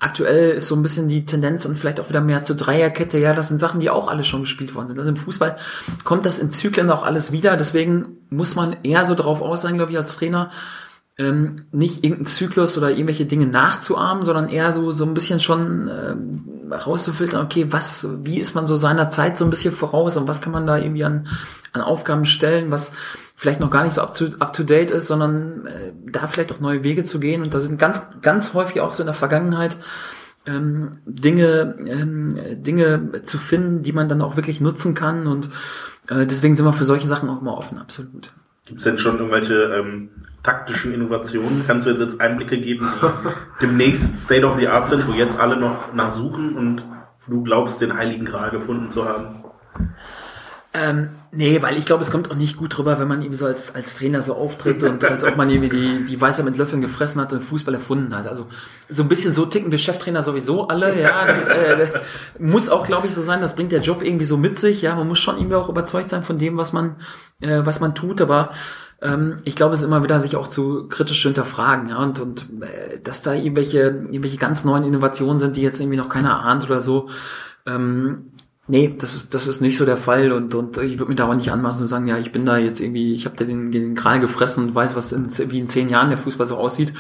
[0.01, 3.19] Aktuell ist so ein bisschen die Tendenz und vielleicht auch wieder mehr zur Dreierkette.
[3.19, 4.99] Ja, das sind Sachen, die auch alle schon gespielt worden sind.
[4.99, 5.57] Also im Fußball
[6.05, 7.57] kommt das in Zyklen auch alles wieder.
[7.57, 10.51] Deswegen muss man eher so darauf aus sein, glaube ich, als Trainer,
[11.19, 15.91] ähm, nicht irgendeinen Zyklus oder irgendwelche Dinge nachzuahmen, sondern eher so so ein bisschen schon
[15.93, 20.29] ähm, rauszufiltern, okay, was, wie ist man so seiner Zeit so ein bisschen voraus und
[20.29, 21.27] was kann man da irgendwie an,
[21.73, 22.93] an Aufgaben stellen, was
[23.39, 26.51] vielleicht noch gar nicht so up to, up to date ist, sondern äh, da vielleicht
[26.51, 27.41] auch neue Wege zu gehen.
[27.41, 29.79] Und da sind ganz, ganz häufig auch so in der Vergangenheit
[30.45, 35.29] ähm, Dinge, ähm, Dinge zu finden, die man dann auch wirklich nutzen kann.
[35.29, 35.51] Und
[36.11, 38.33] äh, deswegen sind wir für solche Sachen auch immer offen, absolut.
[38.65, 40.11] Gibt es denn schon irgendwelche ähm,
[40.43, 41.63] taktischen Innovationen?
[41.65, 43.07] Kannst du jetzt Einblicke geben, die
[43.67, 46.83] demnächst State of the Art sind, wo jetzt alle noch nachsuchen und
[47.29, 49.45] du glaubst, den heiligen Gral gefunden zu haben?
[50.75, 53.47] Ähm, nee, weil ich glaube, es kommt auch nicht gut drüber, wenn man irgendwie so
[53.47, 56.81] als, als Trainer so auftritt und als ob man irgendwie die, die Weisheit mit Löffeln
[56.81, 58.27] gefressen hat und Fußball erfunden hat.
[58.27, 58.47] Also
[58.89, 61.27] so ein bisschen so ticken wir Cheftrainer sowieso alle, ja.
[61.27, 61.89] Das äh,
[62.39, 64.95] muss auch, glaube ich, so sein, das bringt der Job irgendwie so mit sich, ja.
[64.95, 66.97] Man muss schon irgendwie auch überzeugt sein von dem, was man,
[67.41, 68.51] äh, was man tut, aber
[69.01, 72.19] ähm, ich glaube, es ist immer wieder, sich auch zu kritisch zu hinterfragen, ja, und,
[72.19, 76.41] und äh, dass da irgendwelche, irgendwelche ganz neuen Innovationen sind, die jetzt irgendwie noch keiner
[76.45, 77.09] ahnt oder so.
[77.67, 78.33] Ähm,
[78.71, 81.27] Nee, das ist, das ist nicht so der Fall und, und ich würde mir da
[81.27, 83.95] auch nicht anmaßen zu sagen, ja, ich bin da jetzt irgendwie, ich habe den, den
[83.95, 86.93] Kral gefressen und weiß, was in, wie in zehn Jahren der Fußball so aussieht.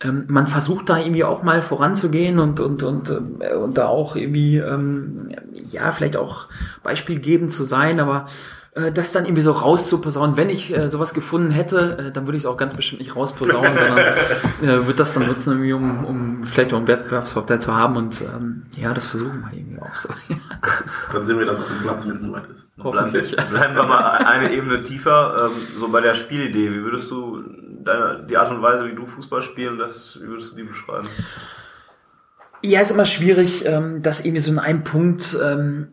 [0.00, 4.14] Ähm, man versucht da irgendwie auch mal voranzugehen und, und, und, äh, und da auch
[4.14, 5.30] irgendwie, ähm,
[5.72, 6.46] ja, vielleicht auch
[6.84, 8.26] beispielgebend zu sein, aber
[8.74, 10.38] das dann irgendwie so rauszuposaunen.
[10.38, 13.14] Wenn ich äh, sowas gefunden hätte, äh, dann würde ich es auch ganz bestimmt nicht
[13.14, 13.98] rausposaunen, sondern
[14.62, 17.98] äh, würde das dann nutzen, irgendwie, um, um vielleicht auch einen Wettbewerbsvorteil zu haben.
[17.98, 20.08] Und ähm, ja, das versuchen wir irgendwie auch so.
[21.12, 22.68] dann sehen wir das auf dem Platz, wenn es soweit ist.
[22.82, 23.36] Hoffentlich.
[23.36, 26.70] Bleiben wir mal eine Ebene tiefer, ähm, so bei der Spielidee.
[26.70, 27.44] Wie würdest du
[27.84, 31.08] deine, die Art und Weise, wie du Fußball spielen, das, wie würdest du die beschreiben?
[32.64, 35.88] Ja, ist immer schwierig, ähm, das irgendwie so in einem Punkt ähm,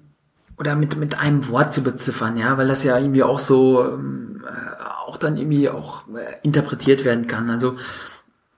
[0.60, 4.44] oder mit, mit einem Wort zu beziffern, ja, weil das ja irgendwie auch so ähm,
[4.46, 7.50] äh, auch dann irgendwie auch äh, interpretiert werden kann.
[7.50, 7.78] Also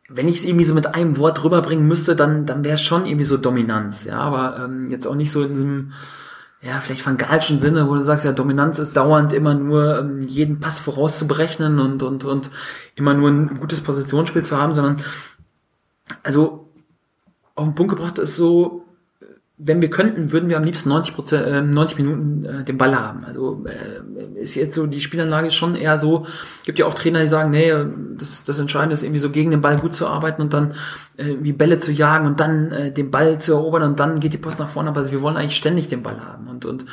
[0.09, 3.05] wenn ich es irgendwie so mit einem Wort rüberbringen müsste, dann, dann wäre es schon
[3.05, 5.93] irgendwie so Dominanz, ja, aber ähm, jetzt auch nicht so in diesem,
[6.61, 10.23] ja, vielleicht von Galschen Sinne, wo du sagst, ja, Dominanz ist dauernd immer nur ähm,
[10.27, 12.49] jeden Pass vorauszuberechnen und, und, und
[12.95, 14.97] immer nur ein gutes Positionsspiel zu haben, sondern
[16.23, 16.67] also
[17.55, 18.85] auf den Punkt gebracht ist so,
[19.63, 22.99] wenn wir könnten, würden wir am liebsten 90 Prozent, äh, 90 Minuten äh, den Ball
[22.99, 23.23] haben.
[23.25, 26.25] Also äh, ist jetzt so die Spielanlage schon eher so.
[26.65, 27.71] Gibt ja auch Trainer, die sagen, nee,
[28.17, 30.73] das, das Entscheidende ist irgendwie so gegen den Ball gut zu arbeiten und dann
[31.21, 34.33] äh, wie Bälle zu jagen und dann äh, den Ball zu erobern und dann geht
[34.33, 36.47] die Post nach vorne, aber wir wollen eigentlich ständig den Ball haben.
[36.47, 36.85] Und und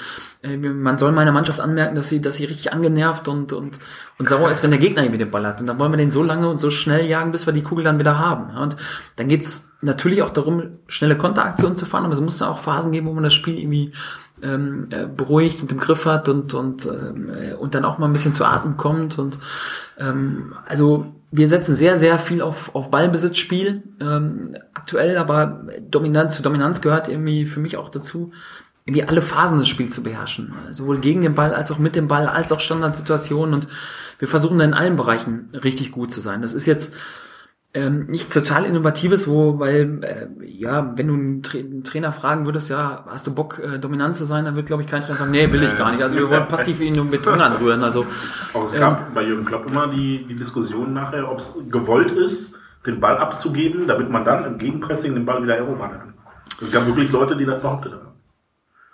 [0.43, 3.79] äh, man soll meiner Mannschaft anmerken, dass sie dass sie richtig angenervt und und
[4.19, 5.61] und sauer ist, wenn der Gegner irgendwie den Ball hat.
[5.61, 7.85] Und dann wollen wir den so lange und so schnell jagen, bis wir die Kugel
[7.85, 8.57] dann wieder haben.
[8.57, 8.77] Und
[9.17, 12.93] dann geht's natürlich auch darum, schnelle Konteraktionen zu fahren, aber es muss dann auch Phasen
[12.93, 13.93] geben, wo man das Spiel irgendwie
[14.43, 18.07] ähm, äh, beruhigt und im Griff hat und und ähm, äh, und dann auch mal
[18.07, 19.19] ein bisschen zu Atem kommt.
[19.19, 19.39] Und
[19.99, 26.43] ähm, also wir setzen sehr sehr viel auf auf Ballbesitzspiel ähm, aktuell, aber Dominanz zu
[26.43, 28.33] Dominanz gehört irgendwie für mich auch dazu
[28.87, 32.09] irgendwie alle Phasen des Spiels zu beherrschen, sowohl gegen den Ball als auch mit dem
[32.09, 33.69] Ball als auch Standardsituationen und
[34.19, 36.41] wir versuchen in allen Bereichen richtig gut zu sein.
[36.41, 36.95] Das ist jetzt
[37.75, 42.47] ähm, nichts total Innovatives, wo, weil, äh, ja, wenn du einen, Tra einen, Trainer fragen
[42.47, 45.19] würdest, ja, hast du Bock, äh, dominant zu sein, dann wird, glaube ich, kein Trainer
[45.19, 46.03] sagen, nee, will ich gar nicht.
[46.03, 47.85] Also wir wollen passiv ihn nur Beton anrühren.
[47.85, 48.07] Also,
[48.55, 52.13] Auch es gab ähm, bei Jürgen Klopp immer die, die Diskussion nachher, ob es gewollt
[52.13, 52.55] ist,
[52.87, 56.15] den Ball abzugeben, damit man dann im Gegenpressing den Ball wieder erobern kann.
[56.61, 58.09] Es gab wirklich Leute, die das behauptet haben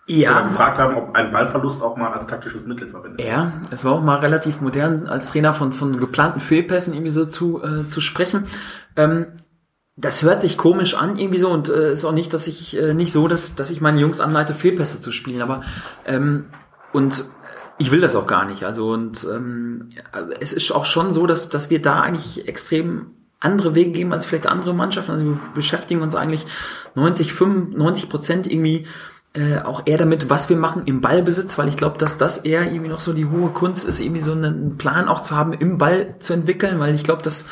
[0.07, 0.33] ja.
[0.33, 3.29] Oder gefragt haben, ob ein Ballverlust auch mal als taktisches Mittel verwendet wird.
[3.29, 7.25] Ja, es war auch mal relativ modern, als Trainer von, von geplanten Fehlpässen irgendwie so
[7.25, 8.47] zu, äh, zu sprechen.
[8.97, 9.27] Ähm,
[9.97, 12.95] das hört sich komisch an irgendwie so und äh, ist auch nicht, dass ich äh,
[12.95, 15.62] nicht so, dass, dass ich meine Jungs anleite, Fehlpässe zu spielen, aber
[16.05, 16.47] ähm,
[16.93, 17.25] und
[17.79, 18.64] ich will das auch gar nicht.
[18.64, 19.90] Also und ähm,
[20.40, 23.07] es ist auch schon so, dass, dass wir da eigentlich extrem
[23.40, 25.12] andere Wege geben als vielleicht andere Mannschaften.
[25.12, 26.47] Also wir beschäftigen uns eigentlich
[26.95, 28.87] 90, 95 Prozent irgendwie
[29.37, 32.70] äh, auch eher damit, was wir machen im Ballbesitz, weil ich glaube, dass das eher
[32.70, 35.77] irgendwie noch so die hohe Kunst ist, irgendwie so einen Plan auch zu haben, im
[35.77, 37.47] Ball zu entwickeln, weil ich glaube, dass,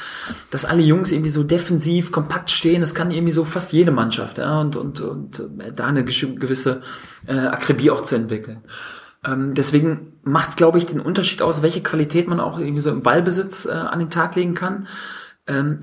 [0.51, 4.39] dass alle Jungs irgendwie so defensiv, kompakt stehen, das kann irgendwie so fast jede Mannschaft,
[4.39, 6.83] ja, und, und, und äh, da eine gewisse
[7.27, 8.63] äh, Akribie auch zu entwickeln.
[9.25, 12.91] Ähm, deswegen macht es, glaube ich, den Unterschied aus, welche Qualität man auch irgendwie so
[12.91, 14.87] im Ballbesitz äh, an den Tag legen kann.
[15.49, 15.81] Ähm,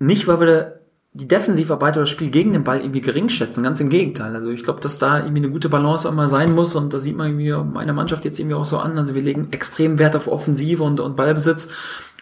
[0.00, 0.75] nicht, weil wir
[1.16, 3.62] die Defensivarbeit oder das Spiel gegen den Ball irgendwie gering schätzen.
[3.62, 4.34] Ganz im Gegenteil.
[4.34, 7.16] Also ich glaube, dass da irgendwie eine gute Balance mal sein muss und da sieht
[7.16, 8.98] man irgendwie meine Mannschaft jetzt irgendwie auch so an.
[8.98, 11.68] Also wir legen extrem Wert auf Offensive und, und Ballbesitz.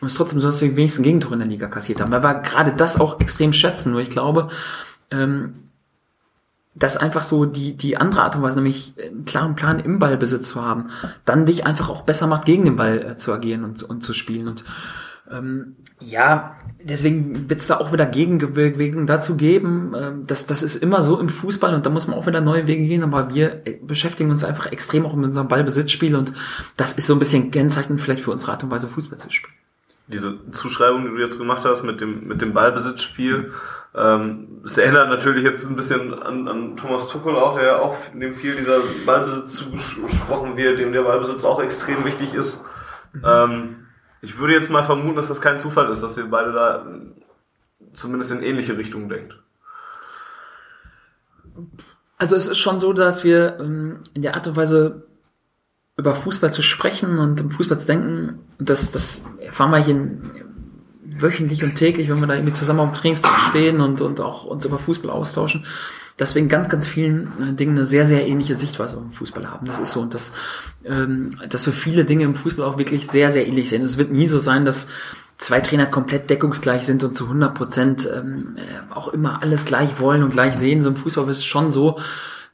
[0.00, 2.12] Und es ist trotzdem so, dass wir wenigstens Gegentor in der Liga kassiert haben.
[2.12, 3.90] Weil wir gerade das auch extrem schätzen.
[3.90, 4.48] Nur ich glaube,
[5.10, 5.54] ähm,
[6.76, 10.48] dass einfach so die, die andere Art und Weise, nämlich einen klaren Plan im Ballbesitz
[10.48, 10.86] zu haben,
[11.24, 14.12] dann dich einfach auch besser macht, gegen den Ball äh, zu agieren und, und zu
[14.12, 14.48] spielen.
[14.48, 14.64] Und
[15.30, 19.94] ähm, ja, deswegen wird es da auch wieder Gegenbewegung dazu geben.
[19.96, 22.66] Ähm, das, das ist immer so im Fußball und da muss man auch wieder neue
[22.66, 26.32] Wege gehen, aber wir äh, beschäftigen uns einfach extrem auch mit unserem Ballbesitzspiel und
[26.76, 29.54] das ist so ein bisschen kennzeichnend vielleicht für unsere Art und Weise Fußball zu spielen.
[30.08, 33.52] Diese Zuschreibung, die du jetzt gemacht hast mit dem, mit dem Ballbesitzspiel,
[33.94, 37.96] ähm, es erinnert natürlich jetzt ein bisschen an, an Thomas Tuchel auch, der ja auch
[38.12, 42.64] dem viel dieser Ballbesitz zugesprochen wird, dem der Ballbesitz auch extrem wichtig ist.
[43.14, 43.22] Mhm.
[43.24, 43.76] Ähm,
[44.24, 46.86] ich würde jetzt mal vermuten, dass das kein Zufall ist, dass ihr beide da
[47.92, 49.38] zumindest in ähnliche Richtungen denkt.
[52.16, 55.06] Also es ist schon so, dass wir ähm, in der Art und Weise
[55.96, 60.18] über Fußball zu sprechen und im Fußball zu denken, das, das erfahren wir hier
[61.04, 64.64] wöchentlich und täglich, wenn wir da irgendwie zusammen am Trainingsplatz stehen und, und auch uns
[64.64, 65.64] über Fußball austauschen
[66.16, 69.50] dass wir in ganz, ganz vielen äh, Dingen eine sehr, sehr ähnliche Sichtweise den Fußball
[69.50, 69.66] haben.
[69.66, 70.00] Das ist so.
[70.00, 70.32] Und dass,
[70.84, 73.82] ähm, dass wir viele Dinge im Fußball auch wirklich sehr, sehr ähnlich sehen.
[73.82, 74.86] Es wird nie so sein, dass
[75.38, 79.98] zwei Trainer komplett deckungsgleich sind und zu 100 Prozent ähm, äh, auch immer alles gleich
[79.98, 80.82] wollen und gleich sehen.
[80.82, 81.98] So im Fußball ist es schon so,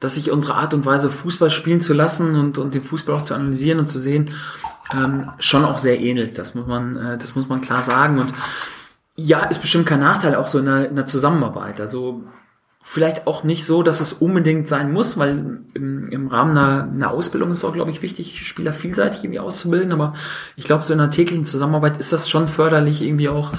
[0.00, 3.22] dass sich unsere Art und Weise, Fußball spielen zu lassen und, und den Fußball auch
[3.22, 4.30] zu analysieren und zu sehen,
[4.92, 6.38] ähm, schon auch sehr ähnelt.
[6.38, 8.18] Das muss man, äh, das muss man klar sagen.
[8.18, 8.32] Und
[9.16, 11.80] ja, ist bestimmt kein Nachteil auch so in der, in der Zusammenarbeit.
[11.82, 12.24] Also
[12.82, 17.10] vielleicht auch nicht so, dass es unbedingt sein muss, weil im, im Rahmen einer, einer
[17.10, 19.92] Ausbildung ist es auch, glaube ich, wichtig, Spieler vielseitig irgendwie auszubilden.
[19.92, 20.14] Aber
[20.56, 23.52] ich glaube, so in einer täglichen Zusammenarbeit ist das schon förderlich irgendwie auch,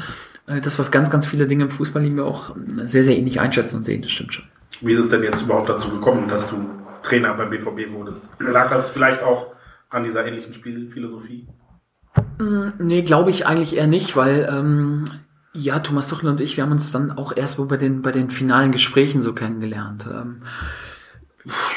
[0.48, 3.78] äh, dass wir ganz, ganz viele Dinge im Fußball irgendwie auch sehr, sehr ähnlich einschätzen
[3.78, 4.02] und sehen.
[4.02, 4.46] Das stimmt schon.
[4.82, 6.58] Wie ist es denn jetzt überhaupt dazu gekommen, dass du
[7.04, 8.22] Trainer beim BVB wurdest?
[8.40, 9.54] Lag das vielleicht auch
[9.90, 11.48] an dieser ähnlichen Spielphilosophie?
[12.40, 15.06] Mm, nee, glaube ich eigentlich eher nicht, weil ähm,
[15.54, 18.12] ja, Thomas Tuchel und ich, wir haben uns dann auch erst wo bei den, bei
[18.12, 20.08] den finalen Gesprächen so kennengelernt.
[20.12, 20.42] Ähm,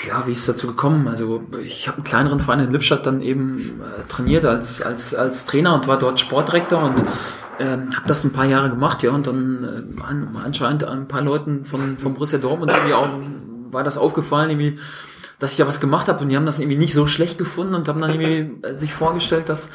[0.07, 1.09] ja, wie ist es dazu gekommen?
[1.09, 5.47] Also ich habe einen kleineren Verein in Lippstadt dann eben äh, trainiert als, als, als
[5.47, 7.03] Trainer und war dort Sportdirektor und
[7.59, 11.65] ähm, habe das ein paar Jahre gemacht, ja, und dann äh, anscheinend ein paar Leuten
[11.65, 13.09] von, von Borussia Dortmund irgendwie auch,
[13.71, 14.79] war das aufgefallen, irgendwie,
[15.39, 17.75] dass ich ja was gemacht habe und die haben das irgendwie nicht so schlecht gefunden
[17.75, 19.71] und haben dann irgendwie äh, sich vorgestellt, dass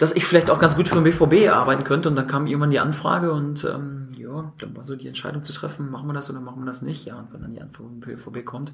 [0.00, 2.08] dass ich vielleicht auch ganz gut für den BVB arbeiten könnte.
[2.08, 5.52] Und dann kam irgendwann die Anfrage und ähm, ja, dann war so die Entscheidung zu
[5.52, 7.04] treffen, machen wir das oder machen wir das nicht.
[7.04, 8.72] Ja, und wenn dann die Antwort vom BVB kommt,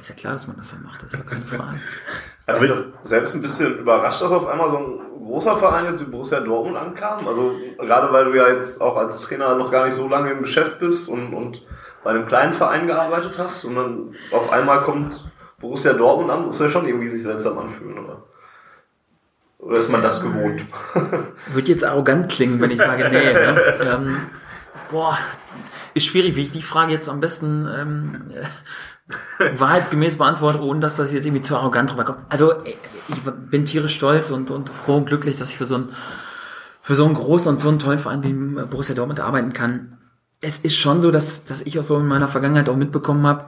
[0.00, 1.78] ist ja klar, dass man das dann macht, das ist ja keine Frage.
[2.46, 6.10] Hat das selbst ein bisschen überrascht, dass auf einmal so ein großer Verein jetzt wie
[6.10, 7.28] Borussia Dortmund ankam?
[7.28, 10.40] Also gerade weil du ja jetzt auch als Trainer noch gar nicht so lange im
[10.40, 11.62] Geschäft bist und, und
[12.02, 16.58] bei einem kleinen Verein gearbeitet hast und dann auf einmal kommt Borussia Dortmund an, muss
[16.58, 18.22] ja schon irgendwie sich seltsam anfühlen, oder?
[19.62, 20.66] Oder ist man das gewohnt?
[21.52, 23.32] Wird jetzt arrogant klingen, wenn ich sage, nee.
[23.32, 23.60] Ne?
[23.80, 24.16] Ähm,
[24.90, 25.16] boah,
[25.94, 28.24] ist schwierig, wie ich die Frage jetzt am besten ähm,
[29.38, 32.18] äh, wahrheitsgemäß beantworte, ohne dass das jetzt irgendwie zu arrogant rüberkommt.
[32.28, 35.92] Also ich bin tierisch stolz und, und froh und glücklich, dass ich für so einen
[36.80, 38.32] für so einen großen und so einen tollen Verein wie
[38.64, 39.98] Borussia Dortmund arbeiten kann.
[40.40, 43.46] Es ist schon so, dass, dass ich auch so in meiner Vergangenheit auch mitbekommen habe,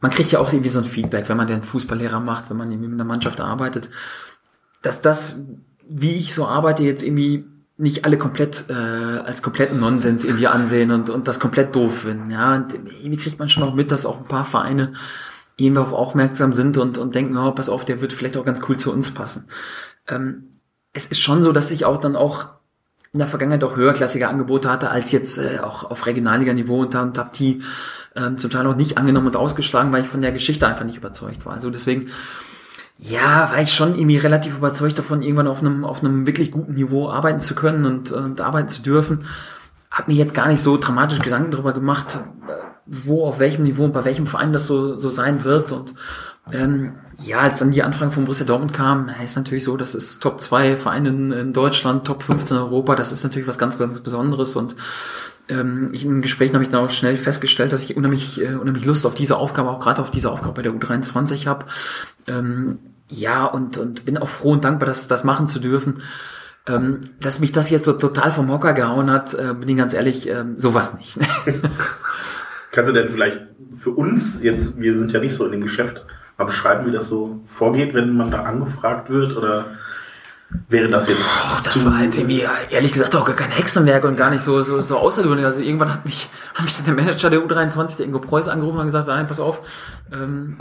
[0.00, 2.72] man kriegt ja auch irgendwie so ein Feedback, wenn man den Fußballlehrer macht, wenn man
[2.72, 3.90] irgendwie mit einer Mannschaft arbeitet
[4.86, 5.36] dass das,
[5.88, 7.44] wie ich so arbeite, jetzt irgendwie
[7.76, 12.30] nicht alle komplett äh, als kompletten Nonsens irgendwie ansehen und, und das komplett doof finden.
[12.30, 14.94] Ja, und irgendwie kriegt man schon auch mit, dass auch ein paar Vereine
[15.58, 18.60] irgendwie auf aufmerksam sind und, und denken, oh, pass auf, der wird vielleicht auch ganz
[18.68, 19.46] cool zu uns passen.
[20.08, 20.50] Ähm,
[20.92, 22.48] es ist schon so, dass ich auch dann auch
[23.12, 27.18] in der Vergangenheit auch höherklassige Angebote hatte, als jetzt äh, auch auf Regionalliga-Niveau und, und
[27.18, 27.62] habe die
[28.14, 30.98] ähm, zum Teil auch nicht angenommen und ausgeschlagen, weil ich von der Geschichte einfach nicht
[30.98, 31.54] überzeugt war.
[31.54, 32.08] Also deswegen
[32.98, 36.74] ja, war ich schon irgendwie relativ überzeugt davon, irgendwann auf einem, auf einem wirklich guten
[36.74, 39.24] Niveau arbeiten zu können und, und arbeiten zu dürfen.
[39.90, 42.18] Hab mir jetzt gar nicht so dramatisch Gedanken darüber gemacht,
[42.86, 45.72] wo, auf welchem Niveau und bei welchem Verein das so, so sein wird.
[45.72, 45.94] Und
[46.52, 50.22] ähm, ja, als dann die Anfrage von Borussia Dortmund kam, ist natürlich so, das ist
[50.22, 53.78] Top 2 Vereine in, in Deutschland, Top 15 in Europa, das ist natürlich was ganz,
[53.78, 54.76] ganz Besonderes und
[55.48, 59.06] ähm, in Gesprächen habe ich dann auch schnell festgestellt, dass ich unheimlich, äh, unheimlich Lust
[59.06, 61.66] auf diese Aufgabe, auch gerade auf diese Aufgabe bei der U23 habe.
[62.26, 62.78] Ähm,
[63.08, 66.02] ja, und, und bin auch froh und dankbar, das, das machen zu dürfen.
[66.66, 69.94] Ähm, dass mich das jetzt so total vom Hocker gehauen hat, äh, bin ich ganz
[69.94, 71.16] ehrlich, ähm, sowas nicht.
[72.72, 73.42] Kannst du denn vielleicht
[73.76, 76.04] für uns, jetzt, wir sind ja nicht so in dem Geschäft,
[76.36, 79.66] mal beschreiben, wie das so vorgeht, wenn man da angefragt wird oder
[80.68, 81.20] wäre das jetzt.
[81.20, 84.62] Oh, das war jetzt irgendwie, ehrlich gesagt, auch gar kein Hexenwerk und gar nicht so,
[84.62, 85.46] so, so außergewöhnlich.
[85.46, 88.78] Also irgendwann hat mich, hat mich dann der Manager der U23, der Ingo Preuß, angerufen
[88.78, 89.60] und gesagt, nein, pass auf,
[90.12, 90.56] ähm,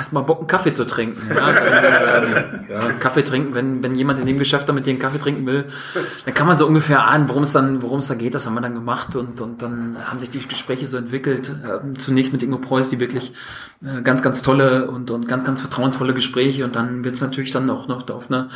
[0.00, 1.20] hast mal Bock, einen Kaffee zu trinken.
[1.28, 5.18] Ja, dann, ähm, ja, Kaffee trinken, wenn, wenn jemand in dem Geschäft damit den Kaffee
[5.18, 5.66] trinken will,
[6.24, 8.34] dann kann man so ungefähr ahnen, worum es dann, worum es da geht.
[8.34, 11.50] Das haben wir dann gemacht und, und dann haben sich die Gespräche so entwickelt.
[11.50, 13.32] Äh, zunächst mit Ingo Preuß, die wirklich
[13.84, 17.50] äh, ganz, ganz tolle und, und ganz, ganz vertrauensvolle Gespräche und dann wird es natürlich
[17.50, 18.48] dann auch noch auf eine,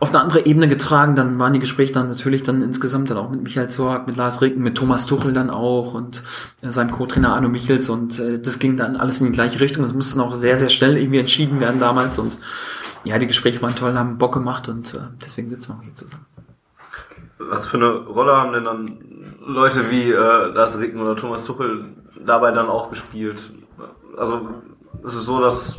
[0.00, 1.16] auf eine andere Ebene getragen.
[1.16, 4.42] Dann waren die Gespräche dann natürlich dann insgesamt dann auch mit Michael Zorg, mit Lars
[4.42, 6.22] Ricken, mit Thomas Tuchel dann auch und
[6.62, 9.82] äh, seinem Co-Trainer Arno Michels und äh, das ging dann alles in die gleiche Richtung.
[9.82, 12.36] Das musste dann auch sehr, sehr schnell irgendwie entschieden werden damals und
[13.04, 15.94] ja, die Gespräche waren toll, haben Bock gemacht und äh, deswegen sitzen wir auch hier
[15.94, 16.26] zusammen.
[17.38, 18.98] Was für eine Rolle haben denn dann
[19.46, 21.84] Leute wie äh, Lars Ricken oder Thomas Tuchel
[22.24, 23.52] dabei dann auch gespielt?
[24.16, 24.48] Also
[25.02, 25.76] ist es so, dass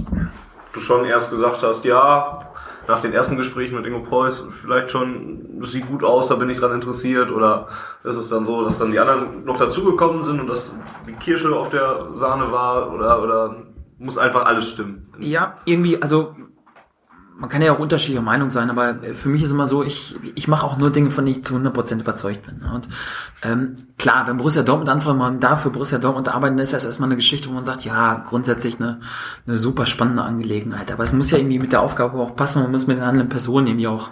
[0.74, 2.52] du schon erst gesagt hast, ja,
[2.88, 6.50] nach den ersten Gesprächen mit Ingo Preuß vielleicht schon, das sieht gut aus, da bin
[6.50, 7.32] ich dran interessiert?
[7.32, 7.68] Oder
[8.04, 11.56] ist es dann so, dass dann die anderen noch dazugekommen sind und dass die Kirsche
[11.56, 12.94] auf der Sahne war?
[12.94, 13.56] Oder, oder
[13.98, 15.08] muss einfach alles stimmen?
[15.20, 16.36] Ja, irgendwie, also
[17.38, 20.48] man kann ja auch unterschiedlicher Meinung sein, aber für mich ist immer so, ich, ich
[20.48, 22.62] mache auch nur Dinge, von denen ich zu 100% überzeugt bin.
[22.70, 22.88] Und
[23.44, 27.10] ähm, klar, wenn Borussia Dortmund anfängt, man darf für Borussia Dortmund arbeiten, ist das erstmal
[27.10, 29.02] eine Geschichte, wo man sagt, ja, grundsätzlich eine,
[29.46, 30.92] eine super spannende Angelegenheit.
[30.92, 33.28] Aber es muss ja irgendwie mit der Aufgabe auch passen, man muss mit den anderen
[33.28, 34.10] Personen irgendwie auch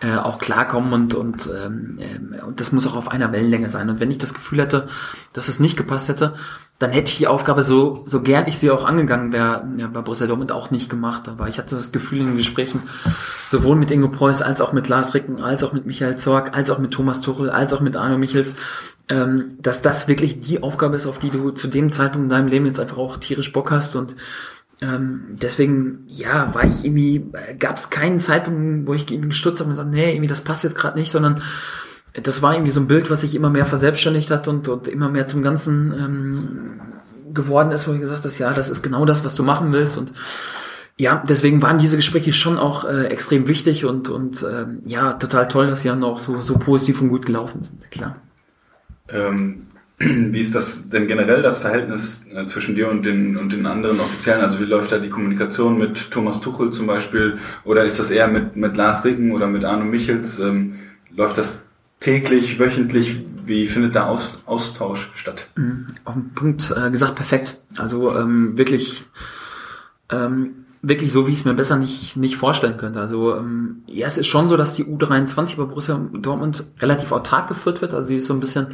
[0.00, 3.90] äh, auch klarkommen und und ähm, äh, und das muss auch auf einer Wellenlänge sein.
[3.90, 4.86] Und wenn ich das Gefühl hätte,
[5.32, 6.34] dass es nicht gepasst hätte,
[6.78, 10.00] dann hätte ich die Aufgabe so so gern ich sie auch angegangen wäre ja, bei
[10.00, 11.28] Borussia Dortmund auch nicht gemacht.
[11.28, 12.82] Aber ich hatte das Gefühl in den Gesprächen
[13.48, 16.70] sowohl mit Ingo Preuß als auch mit Lars Ricken, als auch mit Michael Zorg, als
[16.70, 18.54] auch mit Thomas Tuchel, als auch mit Arno Michels,
[19.08, 22.48] ähm, dass das wirklich die Aufgabe ist, auf die du zu dem Zeitpunkt in deinem
[22.48, 24.14] Leben jetzt einfach auch tierisch Bock hast und
[24.80, 27.26] ähm, deswegen, ja, war ich irgendwie,
[27.58, 30.64] gab es keinen Zeitpunkt, wo ich irgendwie gestutzt habe und gesagt, nee, irgendwie das passt
[30.64, 31.40] jetzt gerade nicht, sondern
[32.14, 35.08] das war irgendwie so ein Bild, was sich immer mehr verselbstständigt hat und, und immer
[35.08, 36.80] mehr zum Ganzen ähm,
[37.34, 39.98] geworden ist, wo ich gesagt habe, ja, das ist genau das, was du machen willst
[39.98, 40.12] und
[40.96, 45.46] ja, deswegen waren diese Gespräche schon auch äh, extrem wichtig und, und ähm, ja, total
[45.46, 48.16] toll, dass sie dann auch so, so positiv und gut gelaufen sind, klar.
[49.08, 49.67] Ähm,
[50.32, 53.98] wie ist das denn generell das Verhältnis äh, zwischen dir und den, und den anderen
[53.98, 54.42] Offiziellen?
[54.42, 57.38] Also wie läuft da die Kommunikation mit Thomas Tuchel zum Beispiel?
[57.64, 60.38] Oder ist das eher mit, mit Lars Ricken oder mit Arno Michels?
[60.38, 60.74] Ähm,
[61.10, 61.66] läuft das
[61.98, 63.24] täglich, wöchentlich?
[63.44, 65.48] Wie findet da Aus, Austausch statt?
[65.56, 65.86] Mhm.
[66.04, 67.58] Auf den Punkt äh, gesagt, perfekt.
[67.78, 69.04] Also ähm, wirklich,
[70.10, 73.00] ähm, wirklich so, wie ich es mir besser nicht, nicht vorstellen könnte.
[73.00, 77.48] Also ähm, ja, es ist schon so, dass die U23 bei Borussia Dortmund relativ autark
[77.48, 77.94] geführt wird.
[77.94, 78.68] Also sie ist so ein bisschen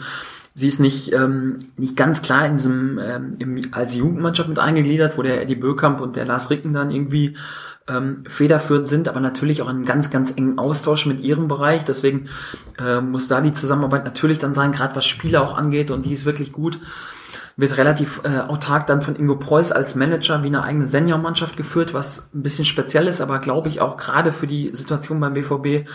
[0.56, 5.18] Sie ist nicht, ähm, nicht ganz klar in diesem, ähm, im, als Jugendmannschaft mit eingegliedert,
[5.18, 7.36] wo der Eddie Böckamp und der Lars Ricken dann irgendwie
[7.88, 11.84] ähm, federführend sind, aber natürlich auch einen ganz, ganz engen Austausch mit ihrem Bereich.
[11.84, 12.28] Deswegen
[12.78, 16.12] äh, muss da die Zusammenarbeit natürlich dann sein, gerade was Spieler auch angeht und die
[16.12, 16.78] ist wirklich gut.
[17.56, 21.94] Wird relativ äh, autark dann von Ingo Preuß als Manager wie eine eigene Seniormannschaft geführt,
[21.94, 25.88] was ein bisschen speziell ist, aber glaube ich auch gerade für die Situation beim BVB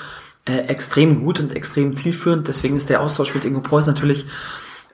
[0.49, 2.47] äh, extrem gut und extrem zielführend.
[2.47, 4.25] Deswegen ist der Austausch mit Ingo Preuß natürlich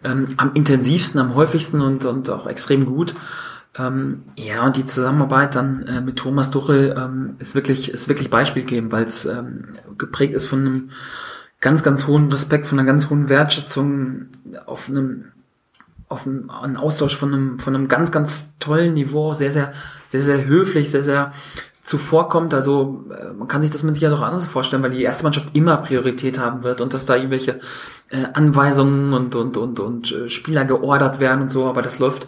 [0.03, 3.15] ähm, am intensivsten, am häufigsten und, und auch extrem gut.
[3.77, 8.29] Ähm, ja, und die Zusammenarbeit dann äh, mit Thomas Tuchel ähm, ist wirklich ist wirklich
[8.29, 10.89] beispielgebend, weil es ähm, geprägt ist von einem
[11.61, 14.27] ganz ganz hohen Respekt, von einer ganz hohen Wertschätzung
[14.65, 15.25] auf einem
[16.07, 19.73] auf einem, einen Austausch von einem von einem ganz ganz tollen Niveau, sehr sehr
[20.09, 21.31] sehr sehr höflich, sehr sehr
[21.85, 22.53] zuvorkommt.
[22.53, 25.55] Also äh, man kann sich das mit Sicherheit auch anders vorstellen, weil die erste Mannschaft
[25.55, 27.59] immer Priorität haben wird und dass da irgendwelche
[28.09, 31.67] äh, Anweisungen und und und und äh, Spieler geordert werden und so.
[31.67, 32.25] Aber das läuft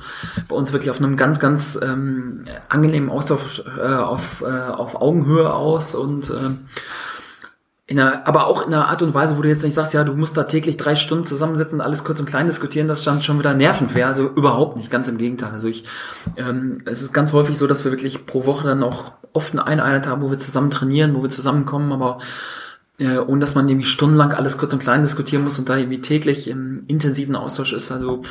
[0.47, 5.51] bei uns wirklich auf einem ganz ganz ähm, angenehmen Austausch äh, auf äh, auf Augenhöhe
[5.51, 6.51] aus und äh,
[7.89, 10.03] in einer, aber auch in einer Art und Weise, wo du jetzt nicht sagst, ja,
[10.03, 13.21] du musst da täglich drei Stunden zusammensitzen und alles kurz und klein diskutieren, das dann
[13.21, 14.09] schon wieder nervend wäre.
[14.09, 15.51] Also überhaupt nicht, ganz im Gegenteil.
[15.51, 15.85] Also ich,
[16.35, 19.65] ähm, es ist ganz häufig so, dass wir wirklich pro Woche dann auch oft eine
[19.65, 22.19] Einheit haben, wo wir zusammen trainieren, wo wir zusammenkommen, aber
[22.99, 26.01] äh, ohne dass man irgendwie stundenlang alles kurz und klein diskutieren muss und da irgendwie
[26.01, 27.91] täglich im intensiven Austausch ist.
[27.93, 28.23] Also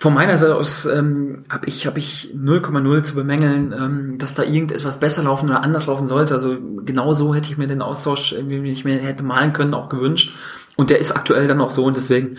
[0.00, 4.42] von meiner Seite aus ähm, habe ich, hab ich 0,0 zu bemängeln, ähm, dass da
[4.42, 6.32] irgendetwas besser laufen oder anders laufen sollte.
[6.32, 9.90] Also genau so hätte ich mir den Austausch, wie ich mir hätte malen können, auch
[9.90, 10.32] gewünscht.
[10.76, 12.38] Und der ist aktuell dann auch so und deswegen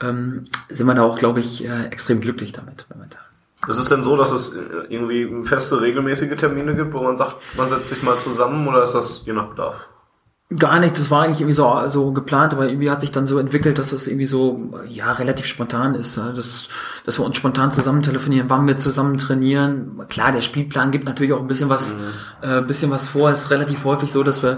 [0.00, 3.22] ähm, sind wir da auch, glaube ich, äh, extrem glücklich damit momentan.
[3.66, 7.36] Ist es denn so, dass es äh, irgendwie feste, regelmäßige Termine gibt, wo man sagt,
[7.56, 9.76] man setzt sich mal zusammen oder ist das je nach Bedarf?
[10.56, 13.38] Gar nicht, das war eigentlich irgendwie so, so geplant, aber irgendwie hat sich dann so
[13.38, 16.16] entwickelt, dass es irgendwie so, ja, relativ spontan ist.
[16.16, 16.68] Dass,
[17.04, 20.00] dass wir uns spontan zusammen telefonieren, wann wir zusammen trainieren.
[20.08, 22.48] Klar, der Spielplan gibt natürlich auch ein bisschen was, mhm.
[22.48, 23.30] äh, bisschen was vor.
[23.30, 24.56] Es ist relativ häufig so, dass wir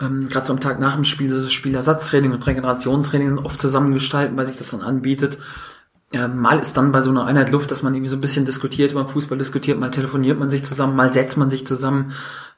[0.00, 4.46] ähm, gerade so am Tag nach dem Spiel das Spielersatztraining und Regenerationstraining oft zusammengestalten, weil
[4.46, 5.38] sich das dann anbietet.
[6.10, 8.44] Ja, mal ist dann bei so einer Einheit Luft, dass man irgendwie so ein bisschen
[8.44, 12.12] diskutiert über Fußball diskutiert, mal telefoniert man sich zusammen, mal setzt man sich zusammen,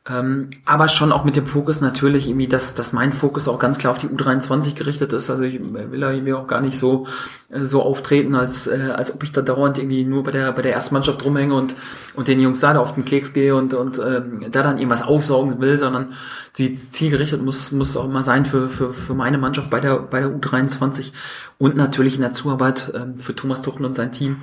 [0.06, 3.78] ähm, aber schon auch mit dem Fokus natürlich irgendwie, dass, dass mein Fokus auch ganz
[3.78, 5.30] klar auf die U23 gerichtet ist.
[5.30, 7.06] Also ich will da irgendwie auch gar nicht so,
[7.48, 10.60] äh, so auftreten, als, äh, als ob ich da dauernd irgendwie nur bei der, bei
[10.60, 11.74] der ersten Mannschaft rumhänge und,
[12.14, 15.58] und den Jungs da auf den Keks gehe und, und ähm, da dann irgendwas aufsaugen
[15.62, 16.12] will, sondern
[16.52, 20.20] sie zielgerichtet muss, muss auch immer sein für, für, für meine Mannschaft bei der, bei
[20.20, 21.12] der U23
[21.56, 24.42] und natürlich in der Zuarbeit ähm, für Thomas Tuchel und sein Team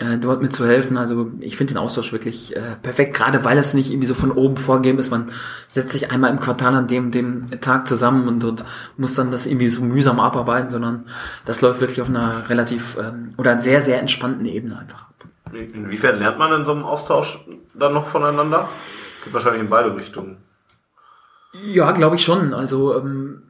[0.00, 0.96] äh, dort mitzuhelfen.
[0.96, 4.32] Also ich finde den Austausch wirklich äh, perfekt, gerade weil es nicht irgendwie so von
[4.32, 5.10] oben vorgegeben ist.
[5.10, 5.30] Man
[5.68, 8.64] setzt sich einmal im Quartal an dem, dem Tag zusammen und, und
[8.96, 11.04] muss dann das irgendwie so mühsam abarbeiten, sondern
[11.44, 15.06] das läuft wirklich auf einer relativ ähm, oder sehr, sehr entspannten Ebene einfach.
[15.52, 17.44] Inwiefern lernt man in so einem Austausch
[17.74, 18.68] dann noch voneinander?
[19.24, 20.38] Geht wahrscheinlich in beide Richtungen.
[21.52, 22.54] Ja, glaube ich schon.
[22.54, 23.42] Also ähm,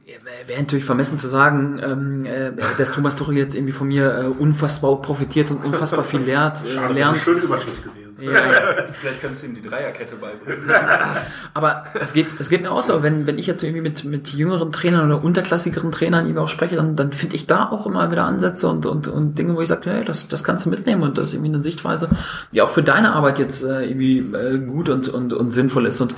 [0.47, 4.25] wäre natürlich vermessen zu sagen, ähm, äh, dass Thomas Tuchel jetzt irgendwie von mir äh,
[4.25, 6.65] unfassbar profitiert und unfassbar viel lernt.
[6.65, 7.13] Äh, Schade, lernt.
[7.13, 8.01] Eine schöne Überschrift gewesen.
[8.19, 8.85] Ja, ja.
[8.91, 10.69] Vielleicht kannst du ihm die Dreierkette beibringen.
[11.53, 14.29] Aber es geht, es geht mir auch so, wenn, wenn ich jetzt irgendwie mit, mit
[14.29, 18.11] jüngeren Trainern oder unterklassigeren Trainern irgendwie auch spreche, dann, dann finde ich da auch immer
[18.11, 21.03] wieder Ansätze und, und, und Dinge, wo ich sage, hey, das, das kannst du mitnehmen
[21.03, 22.09] und das ist irgendwie eine Sichtweise,
[22.53, 26.01] die auch für deine Arbeit jetzt äh, irgendwie äh, gut und, und, und sinnvoll ist.
[26.01, 26.15] Und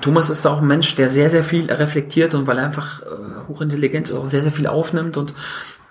[0.00, 3.48] Thomas ist auch ein Mensch, der sehr, sehr viel reflektiert und weil er einfach äh,
[3.48, 5.34] hochintelligent ist, auch sehr, sehr viel aufnimmt und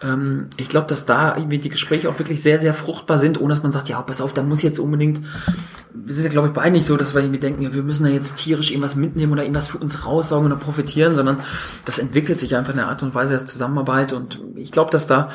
[0.02, 3.50] ähm, ich glaube, dass da irgendwie die Gespräche auch wirklich sehr, sehr fruchtbar sind, ohne
[3.50, 5.22] dass man sagt, ja, pass auf, da muss jetzt unbedingt,
[5.94, 8.04] wir sind ja, glaube ich, beide nicht so, dass wir irgendwie denken, ja, wir müssen
[8.04, 11.40] da jetzt tierisch irgendwas mitnehmen oder irgendwas für uns raussaugen oder profitieren, sondern
[11.86, 15.08] das entwickelt sich einfach in der Art und Weise der Zusammenarbeit und ich glaube, dass
[15.08, 15.30] da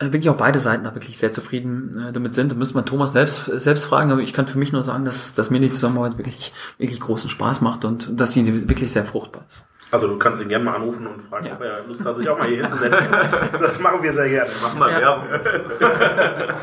[0.00, 2.52] wirklich auch beide Seiten da wirklich sehr zufrieden äh, damit sind.
[2.52, 5.34] Da müsste man Thomas selbst, selbst fragen, aber ich kann für mich nur sagen, dass,
[5.34, 9.44] dass mir die Zusammenarbeit wirklich, wirklich großen Spaß macht und dass die wirklich sehr fruchtbar
[9.48, 9.66] ist.
[9.90, 11.54] Also du kannst ihn gerne mal anrufen und fragen, ja.
[11.54, 13.06] ob er Lust hat, sich auch mal hier hinzusetzen.
[13.60, 14.50] das machen wir sehr gerne.
[14.62, 15.00] Mach mal ja.
[15.00, 15.24] Werbung.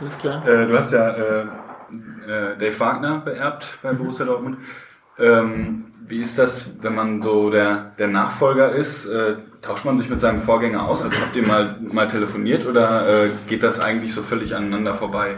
[0.00, 0.46] Alles klar.
[0.46, 1.42] Äh, du hast ja äh,
[2.26, 4.58] äh, Dave Wagner beerbt bei Borussia Dortmund.
[5.18, 9.06] Ähm, wie ist das, wenn man so der, der Nachfolger ist?
[9.06, 11.02] Äh, tauscht man sich mit seinem Vorgänger aus?
[11.02, 15.36] Also habt ihr mal, mal telefoniert oder äh, geht das eigentlich so völlig aneinander vorbei?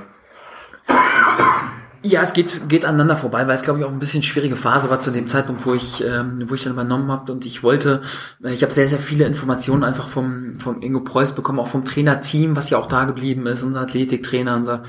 [2.03, 4.91] Ja, es geht, geht aneinander vorbei, weil es, glaube ich, auch ein bisschen schwierige Phase
[4.91, 8.03] war zu dem Zeitpunkt, wo ich, ähm, wo ich dann übernommen habe und ich wollte,
[8.45, 11.85] äh, ich habe sehr, sehr viele Informationen einfach vom, vom Ingo Preuß bekommen, auch vom
[11.85, 14.83] Trainerteam, was ja auch da geblieben ist, unser Athletiktrainer, unser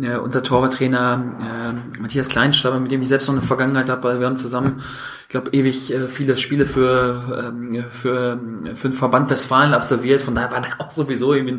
[0.00, 4.20] äh, unser Torwarttrainer äh, Matthias Kleinstaber, mit dem ich selbst noch eine Vergangenheit habe, weil
[4.20, 4.82] wir haben zusammen,
[5.22, 8.38] ich glaube, ewig äh, viele Spiele für, ähm, für,
[8.74, 10.22] für den Verband Westfalen absolviert.
[10.22, 11.54] Von daher war da auch sowieso irgendwie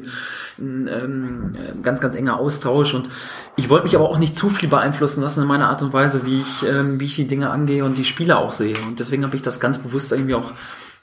[0.58, 2.94] ein, ein, ähm, ein ganz, ganz enger Austausch.
[2.94, 3.10] Und
[3.56, 6.26] ich wollte mich aber auch nicht zu viel beeinflussen lassen in meiner Art und Weise,
[6.26, 8.76] wie ich, ähm, wie ich die Dinge angehe und die Spiele auch sehe.
[8.86, 10.52] Und deswegen habe ich das ganz bewusst irgendwie auch,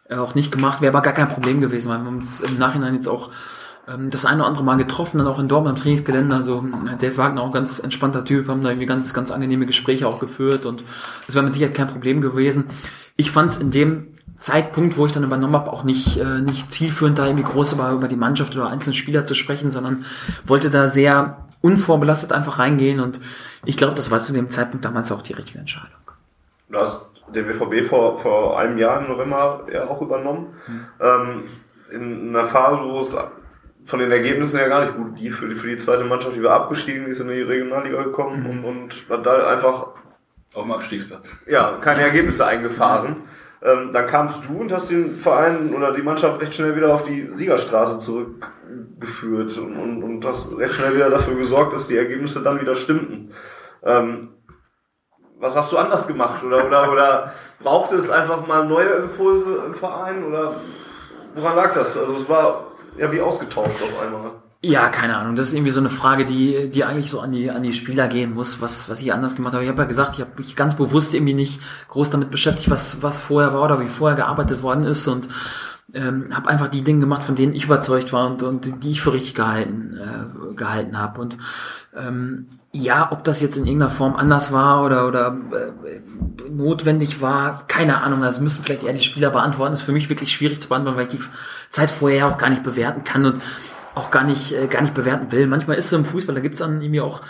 [0.09, 0.83] äh, auch nicht gemacht.
[0.83, 3.31] Wäre aber gar kein Problem gewesen, weil wir uns im Nachhinein jetzt auch
[3.89, 6.35] ähm, das eine oder andere Mal getroffen, dann auch in Dortmund am Trainingsgelände.
[6.35, 9.67] Also äh, Dave Wagner auch ein ganz entspannter Typ, haben da irgendwie ganz, ganz angenehme
[9.67, 10.85] Gespräche auch geführt und
[11.27, 12.65] es wäre mit Sicherheit kein Problem gewesen.
[13.17, 16.73] Ich fand es in dem Zeitpunkt, wo ich dann übernommen habe, auch nicht, äh, nicht
[16.73, 20.05] zielführend, da irgendwie groß über, über die Mannschaft oder einzelne Spieler zu sprechen, sondern
[20.45, 23.21] wollte da sehr unvorbelastet einfach reingehen und
[23.65, 25.93] ich glaube, das war zu dem Zeitpunkt damals auch die richtige Entscheidung.
[26.69, 30.49] Du hast den BVB vor, vor einem Jahr im November ja auch übernommen.
[30.67, 30.87] Mhm.
[31.01, 31.45] Ähm,
[31.93, 33.15] in einer Phase, wo es
[33.85, 36.43] von den Ergebnissen her gar nicht gut lief für die, für die zweite Mannschaft, die
[36.43, 38.65] war abgestiegen, die ist in die Regionalliga gekommen mhm.
[38.65, 39.89] und, und da einfach
[40.55, 41.37] auf dem Abstiegsplatz.
[41.47, 43.23] Ja, keine Ergebnisse eingefahren.
[43.63, 47.05] Ähm, dann kamst du und hast den Verein oder die Mannschaft recht schnell wieder auf
[47.05, 52.43] die Siegerstraße zurückgeführt und, und, und hast recht schnell wieder dafür gesorgt, dass die Ergebnisse
[52.43, 53.33] dann wieder stimmten.
[53.85, 54.29] Ähm,
[55.39, 56.43] was hast du anders gemacht?
[56.45, 60.25] Oder, oder, oder brauchte es einfach mal neue Impulse im Verein?
[60.25, 60.55] Oder
[61.35, 61.97] woran lag das?
[61.97, 64.33] Also es war ja wie ausgetauscht auf einmal.
[64.65, 65.35] Ja, keine Ahnung.
[65.35, 68.07] Das ist irgendwie so eine Frage, die, die eigentlich so an die, an die Spieler
[68.07, 69.65] gehen muss, was, was ich anders gemacht habe.
[69.65, 73.03] Ich habe ja gesagt, ich habe mich ganz bewusst irgendwie nicht groß damit beschäftigt, was,
[73.03, 75.29] was vorher war oder wie vorher gearbeitet worden ist und
[75.95, 79.03] ähm, habe einfach die Dinge gemacht, von denen ich überzeugt war und, und die ich
[79.03, 81.21] für richtig gehalten, äh, gehalten habe.
[81.21, 81.39] Und
[81.97, 87.67] ähm, ja, ob das jetzt in irgendeiner Form anders war oder, oder äh, notwendig war,
[87.69, 88.23] keine Ahnung.
[88.23, 89.73] Das müssen vielleicht eher die Spieler beantworten.
[89.73, 91.21] Das ist für mich wirklich schwierig zu beantworten, weil ich die
[91.71, 93.43] Zeit vorher auch gar nicht bewerten kann und
[93.95, 95.47] auch gar nicht, äh, gar nicht bewerten will.
[95.47, 97.21] Manchmal ist es im Fußball, da gibt es dann irgendwie auch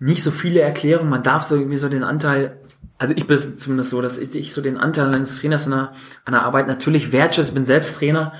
[0.00, 1.10] nicht so viele Erklärungen.
[1.10, 2.58] Man darf so irgendwie so den Anteil,
[2.98, 5.92] also ich bin zumindest so, dass ich, ich so den Anteil eines Trainers an der,
[6.24, 8.32] an der Arbeit natürlich wertschätze, ich bin selbst Trainer,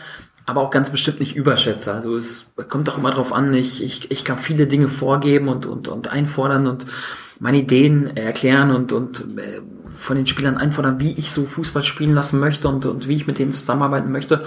[0.50, 1.92] aber auch ganz bestimmt nicht überschätze.
[1.92, 5.64] Also es kommt doch immer drauf an, ich, ich, ich kann viele Dinge vorgeben und,
[5.64, 6.86] und, und einfordern und
[7.38, 9.60] meine Ideen erklären und, und äh,
[9.96, 13.26] von den Spielern einfordern, wie ich so Fußball spielen lassen möchte und, und wie ich
[13.26, 14.44] mit denen zusammenarbeiten möchte.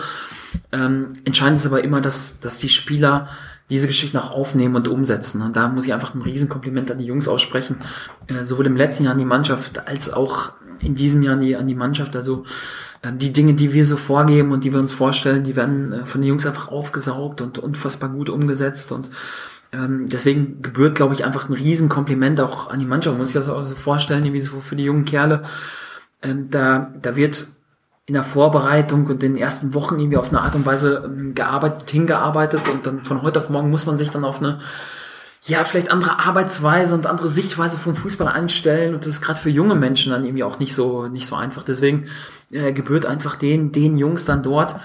[0.71, 3.29] Ähm, entscheidend ist aber immer, dass, dass die Spieler
[3.69, 5.41] diese Geschichte auch aufnehmen und umsetzen.
[5.41, 7.77] Und da muss ich einfach ein Riesenkompliment an die Jungs aussprechen.
[8.27, 11.55] Äh, sowohl im letzten Jahr an die Mannschaft als auch in diesem Jahr an die,
[11.55, 12.15] an die Mannschaft.
[12.15, 12.43] Also
[13.01, 16.05] äh, die Dinge, die wir so vorgeben und die wir uns vorstellen, die werden äh,
[16.05, 18.91] von den Jungs einfach aufgesaugt und unfassbar gut umgesetzt.
[18.91, 19.09] Und
[19.71, 23.13] ähm, deswegen gebührt, glaube ich, einfach ein Riesenkompliment auch an die Mannschaft.
[23.13, 25.43] Man muss sich das auch so vorstellen, wie so für die jungen Kerle.
[26.21, 27.47] Ähm, da, da wird
[28.05, 31.35] in der Vorbereitung und in den ersten Wochen irgendwie auf eine Art und Weise ähm,
[31.35, 34.59] gearbeitet, hingearbeitet und dann von heute auf morgen muss man sich dann auf eine
[35.45, 39.49] ja, vielleicht andere Arbeitsweise und andere Sichtweise vom Fußball einstellen und das ist gerade für
[39.49, 41.63] junge Menschen dann irgendwie auch nicht so nicht so einfach.
[41.63, 42.07] Deswegen
[42.51, 44.75] äh, gebührt einfach den den Jungs dann dort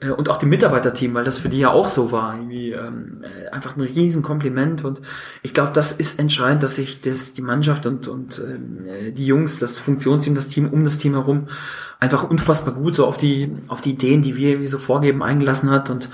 [0.00, 3.24] äh, und auch dem Mitarbeiterteam, weil das für die ja auch so war, irgendwie ähm,
[3.24, 5.02] äh, einfach ein Riesenkompliment und
[5.42, 9.58] ich glaube, das ist entscheidend, dass sich das die Mannschaft und und äh, die Jungs,
[9.58, 11.48] das Funktionsteam, das Team um das Team herum
[12.00, 15.68] einfach unfassbar gut so auf die auf die Ideen, die wir irgendwie so vorgeben, eingelassen
[15.68, 16.08] hat und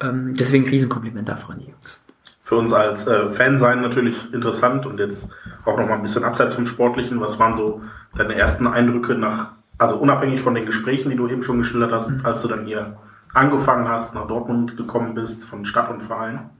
[0.00, 2.03] ähm, deswegen Riesenkompliment dafür an die Jungs.
[2.44, 5.30] Für uns als äh, Fan sein natürlich interessant und jetzt
[5.64, 7.18] auch noch mal ein bisschen abseits vom Sportlichen.
[7.18, 7.80] Was waren so
[8.14, 12.10] deine ersten Eindrücke nach, also unabhängig von den Gesprächen, die du eben schon geschildert hast,
[12.10, 12.20] mhm.
[12.26, 12.98] als du dann hier
[13.32, 16.50] angefangen hast, nach Dortmund gekommen bist, von Stadt und Verein?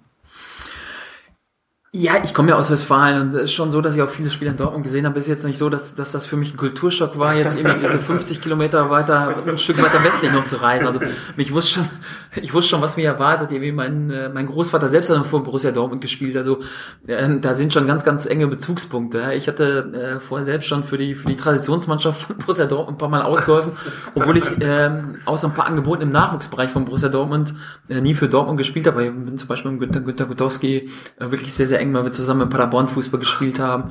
[1.97, 4.29] Ja, ich komme ja aus Westfalen und es ist schon so, dass ich auch viele
[4.29, 5.17] Spiele in Dortmund gesehen habe.
[5.17, 8.01] Ist jetzt nicht so, dass, dass das für mich ein Kulturschock war, jetzt irgendwie diese
[8.01, 10.89] 50 Kilometer weiter, ein Stück weiter westlich noch zu reisen.
[10.89, 10.99] Also
[11.37, 11.89] mich wusste schon,
[12.37, 13.53] ich wusste schon, was mir erwartet.
[13.53, 16.37] Irgendwie mein, äh, mein Großvater selbst hat vor Borussia Dortmund gespielt.
[16.37, 16.61] Also
[17.07, 19.33] äh, da sind schon ganz, ganz enge Bezugspunkte.
[19.35, 22.99] Ich hatte äh, vorher selbst schon für die für die Traditionsmannschaft von Borussia Dortmund ein
[22.99, 23.73] paar Mal ausgeholfen,
[24.15, 24.91] obwohl ich äh,
[25.25, 27.55] außer ein paar Angeboten im Nachwuchsbereich von Borussia Dortmund
[27.89, 29.05] äh, nie für Dortmund gespielt habe.
[29.05, 32.13] Ich bin zum Beispiel mit Günter, Günter Gutowski äh, wirklich sehr, sehr eng, weil wir
[32.13, 33.91] zusammen in Paderborn Fußball gespielt haben.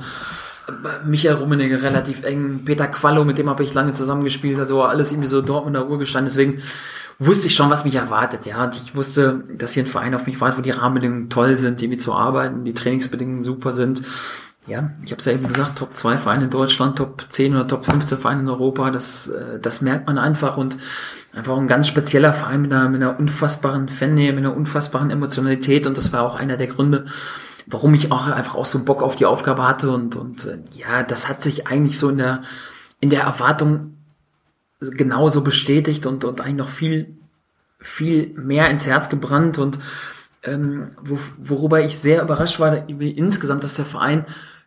[1.04, 5.28] Michael Rummenigge relativ eng, Peter Quallo, mit dem habe ich lange zusammengespielt, also alles irgendwie
[5.28, 6.62] so Dortmunder Urgestein, deswegen
[7.18, 10.26] wusste ich schon, was mich erwartet, ja, und ich wusste, dass hier ein Verein auf
[10.26, 14.02] mich wartet, wo die Rahmenbedingungen toll sind, irgendwie zu arbeiten, die Trainingsbedingungen super sind.
[14.66, 17.68] Ja, ich habe es ja eben gesagt, Top 2 Vereine in Deutschland, Top 10 oder
[17.68, 20.56] Top 15 Vereine in Europa, das, äh, das merkt man einfach.
[20.56, 20.78] Und
[21.34, 25.86] einfach ein ganz spezieller Verein mit einer, mit einer unfassbaren Fannähe, mit einer unfassbaren Emotionalität.
[25.86, 27.06] Und das war auch einer der Gründe,
[27.66, 31.02] warum ich auch einfach auch so Bock auf die Aufgabe hatte und, und äh, ja,
[31.02, 32.42] das hat sich eigentlich so in der,
[33.00, 33.96] in der Erwartung
[34.80, 37.16] genauso bestätigt und, und eigentlich noch viel,
[37.80, 39.78] viel mehr ins Herz gebrannt und
[40.42, 44.26] ähm, wo, worüber ich sehr überrascht war, insgesamt, dass der Verein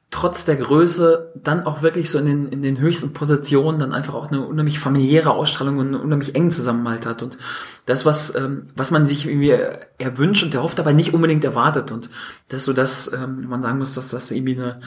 [0.09, 4.13] trotz der Größe dann auch wirklich so in den, in den höchsten Positionen dann einfach
[4.13, 7.23] auch eine unheimlich familiäre Ausstrahlung und einen unheimlich engen Zusammenhalt hat.
[7.23, 7.37] Und
[7.85, 9.53] das, was, ähm, was man sich irgendwie
[9.97, 11.91] erwünscht und erhofft, aber nicht unbedingt erwartet.
[11.91, 12.09] Und
[12.47, 14.79] das ist so das, ähm, man sagen muss, dass das irgendwie eine,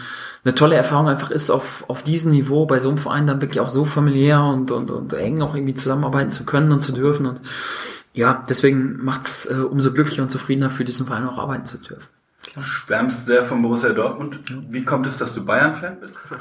[0.43, 3.61] eine tolle Erfahrung einfach ist, auf, auf diesem Niveau bei so einem Verein dann wirklich
[3.61, 7.27] auch so familiär und, und, und eng auch irgendwie zusammenarbeiten zu können und zu dürfen.
[7.27, 7.43] Und
[8.15, 12.09] ja, deswegen macht's äh, umso glücklicher und zufriedener für diesen Verein auch arbeiten zu dürfen.
[12.55, 14.41] Du schwärmst sehr von Borussia Dortmund.
[14.71, 16.17] Wie kommt es, dass du Bayern-Fan bist?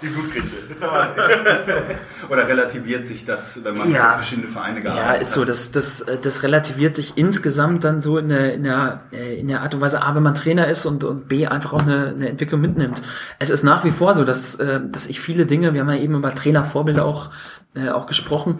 [0.00, 0.46] Die Blutkriege.
[2.28, 4.10] Oder relativiert sich das, wenn man Ja.
[4.10, 5.22] für verschiedene Vereine gearbeitet Ja, hat?
[5.22, 9.40] ist so, das, das, das relativiert sich insgesamt dann so in der, in der, äh,
[9.40, 11.82] in der Art und Weise, A, wenn man Trainer ist und, und B, einfach auch
[11.82, 13.02] eine, eine Entwicklung mitnimmt.
[13.40, 15.96] Es ist nach wie vor so, dass, äh, dass ich viele Dinge, wir haben ja
[15.96, 17.30] eben über Trainervorbilder auch,
[17.74, 18.58] äh, auch gesprochen,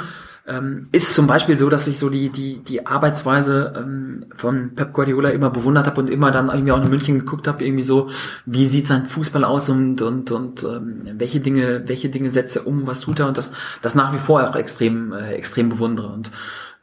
[0.48, 4.94] ähm, ist zum Beispiel so, dass ich so die, die, die Arbeitsweise ähm, von Pep
[4.94, 8.08] Guardiola immer bewundert habe und immer dann irgendwie auch in München geguckt habe, irgendwie so,
[8.46, 12.66] wie sieht sein Fußball aus und, und, und ähm, welche Dinge, welche Dinge setzt er
[12.66, 16.08] um, was tut er und das, das nach wie vor auch extrem, äh, extrem bewundere.
[16.08, 16.30] Und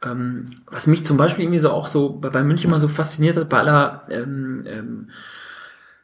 [0.04, 3.36] ähm, was mich zum Beispiel irgendwie so auch so bei, bei München immer so fasziniert
[3.36, 5.10] hat, bei aller ähm, ähm,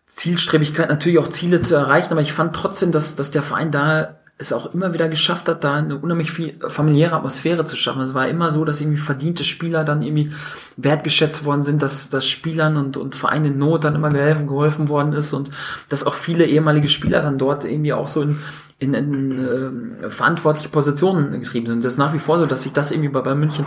[0.08, 4.18] Zielstrebigkeit natürlich auch Ziele zu erreichen, aber ich fand trotzdem, dass, dass der Verein da
[4.38, 8.02] es auch immer wieder geschafft hat, da eine unheimlich viel familiäre Atmosphäre zu schaffen.
[8.02, 10.32] Es war immer so, dass irgendwie verdiente Spieler dann irgendwie
[10.76, 14.88] wertgeschätzt worden sind, dass, dass Spielern und, und Vereinen in Not dann immer geholfen, geholfen
[14.88, 15.50] worden ist und
[15.88, 18.38] dass auch viele ehemalige Spieler dann dort irgendwie auch so in,
[18.78, 21.84] in, in äh, verantwortliche Positionen getrieben sind.
[21.84, 23.66] Das ist nach wie vor so, dass ich das irgendwie bei, bei München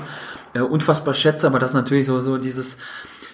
[0.53, 2.77] äh, unfassbar schätze, aber das natürlich so, so dieses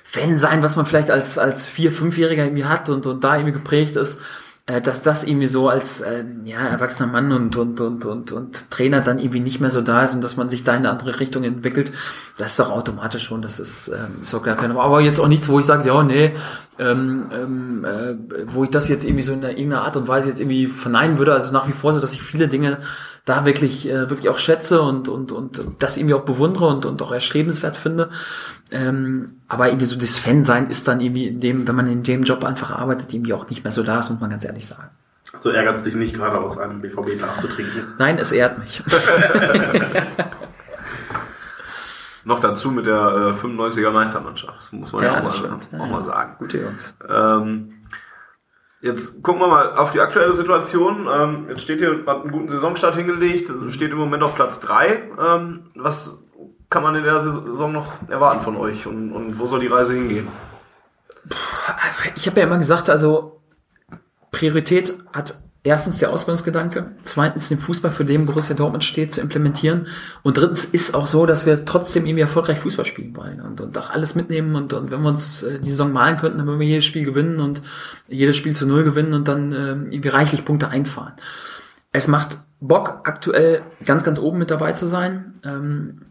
[0.03, 3.53] Fan sein, was man vielleicht als, als vier-, fünfjähriger irgendwie hat und, und da irgendwie
[3.53, 4.19] geprägt ist,
[4.67, 8.71] äh, dass das irgendwie so als ähm, ja, erwachsener Mann und, und, und, und, und
[8.71, 10.91] Trainer dann irgendwie nicht mehr so da ist und dass man sich da in eine
[10.91, 11.91] andere Richtung entwickelt,
[12.37, 15.27] das ist doch automatisch schon, das ist, ähm, ist auch gar keine Aber jetzt auch
[15.27, 16.31] nichts, wo ich sage, ja, nee,
[16.79, 18.15] ähm, ähm, äh,
[18.47, 21.17] wo ich das jetzt irgendwie so in einer- irgendeiner Art und Weise jetzt irgendwie verneinen
[21.17, 21.33] würde.
[21.33, 22.79] Also nach wie vor so, dass ich viele Dinge
[23.25, 27.01] da wirklich, äh, wirklich auch schätze und, und, und das irgendwie auch bewundere und, und
[27.01, 28.09] auch erstrebenswert finde.
[28.71, 32.23] Ähm, aber irgendwie so das Fan-Sein ist dann irgendwie in dem, wenn man in dem
[32.23, 34.89] Job einfach arbeitet, irgendwie auch nicht mehr so da, das muss man ganz ehrlich sagen.
[35.39, 37.93] So ärgert es dich nicht, gerade aus einem BVB-Glas zu trinken.
[37.97, 38.83] Nein, es ehrt mich.
[42.23, 44.57] Noch dazu mit der äh, 95er Meistermannschaft.
[44.59, 45.81] Das muss man ja, auch, das mal, stimmt.
[45.81, 46.35] auch mal sagen.
[46.37, 46.93] Gute Jungs.
[47.09, 47.73] Ähm,
[48.81, 51.07] jetzt gucken wir mal auf die aktuelle Situation.
[51.11, 55.09] Ähm, jetzt steht hier, hat einen guten Saisonstart hingelegt, steht im Moment auf Platz 3.
[55.19, 56.23] Ähm, was
[56.69, 59.93] kann man in der Saison noch erwarten von euch und, und wo soll die Reise
[59.93, 60.27] hingehen?
[62.15, 63.41] Ich habe ja immer gesagt, also
[64.31, 69.87] Priorität hat erstens der Ausbildungsgedanke, zweitens den Fußball, für den Borussia Dortmund steht, zu implementieren
[70.23, 73.77] und drittens ist auch so, dass wir trotzdem irgendwie erfolgreich Fußball spielen wollen und, und
[73.77, 76.59] auch alles mitnehmen und, und wenn wir uns äh, die Saison malen könnten, dann würden
[76.59, 77.61] wir jedes Spiel gewinnen und
[78.07, 81.13] jedes Spiel zu Null gewinnen und dann äh, irgendwie reichlich Punkte einfahren.
[81.91, 85.33] Es macht Bock, aktuell ganz, ganz oben mit dabei zu sein.
[85.43, 86.01] Ähm,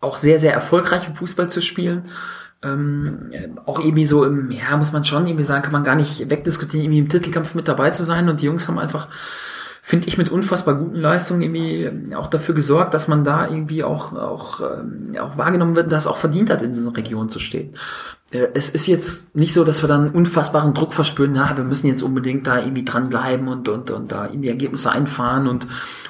[0.00, 2.04] auch sehr, sehr erfolgreich im Fußball zu spielen.
[2.62, 3.30] Ähm,
[3.66, 6.84] auch irgendwie so im, ja, muss man schon irgendwie sagen, kann man gar nicht wegdiskutieren,
[6.84, 8.28] irgendwie im Titelkampf mit dabei zu sein.
[8.28, 9.08] Und die Jungs haben einfach,
[9.82, 14.14] finde ich, mit unfassbar guten Leistungen irgendwie auch dafür gesorgt, dass man da irgendwie auch,
[14.14, 17.74] auch, ähm, auch wahrgenommen wird, dass es auch verdient hat, in dieser Region zu stehen.
[18.30, 21.86] Äh, Es ist jetzt nicht so, dass wir dann unfassbaren Druck verspüren, na, wir müssen
[21.88, 25.68] jetzt unbedingt da irgendwie dranbleiben und, und, und da irgendwie Ergebnisse einfahren und,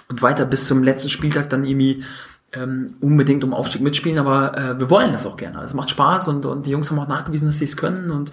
[0.08, 2.04] und weiter bis zum letzten Spieltag dann irgendwie
[2.56, 5.62] ähm, unbedingt um Aufstieg mitspielen, aber äh, wir wollen das auch gerne.
[5.62, 8.30] Es macht Spaß und, und die Jungs haben auch nachgewiesen, dass sie es können und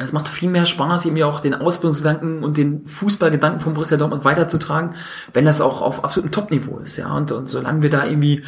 [0.00, 4.24] es macht viel mehr Spaß, irgendwie auch den Ausbildungsgedanken und den Fußballgedanken von Borussia Dortmund
[4.24, 4.94] weiterzutragen,
[5.34, 7.12] wenn das auch auf absolutem Top-Niveau ist, ja.
[7.12, 8.44] Und, und solange wir da irgendwie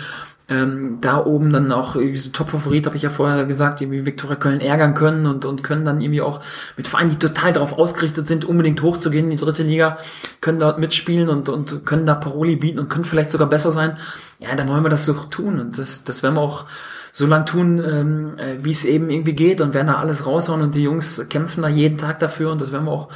[0.51, 4.34] ähm, da oben dann auch irgendwie so Top-Favorit, habe ich ja vorher gesagt, irgendwie Viktoria
[4.34, 6.40] Köln ärgern können und, und können dann irgendwie auch
[6.76, 9.98] mit Vereinen, die total darauf ausgerichtet sind, unbedingt hochzugehen in die dritte Liga,
[10.40, 13.96] können dort mitspielen und, und können da Paroli bieten und können vielleicht sogar besser sein.
[14.40, 16.64] Ja, dann wollen wir das so tun und das, das werden wir auch
[17.12, 20.62] so lang tun, ähm, äh, wie es eben irgendwie geht und werden da alles raushauen
[20.62, 23.09] und die Jungs kämpfen da jeden Tag dafür und das werden wir auch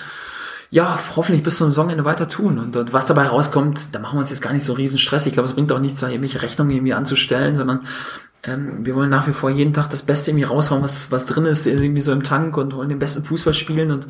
[0.74, 2.58] ja, hoffentlich bis zum Saisonende weiter tun.
[2.58, 5.24] Und, und was dabei rauskommt, da machen wir uns jetzt gar nicht so riesen Stress.
[5.24, 7.82] Ich glaube, es bringt auch nichts, da irgendwelche Rechnungen irgendwie anzustellen, sondern
[8.42, 11.44] ähm, wir wollen nach wie vor jeden Tag das Beste irgendwie raushauen, was, was drin
[11.44, 13.92] ist, irgendwie so im Tank und wollen den besten Fußball spielen.
[13.92, 14.08] Und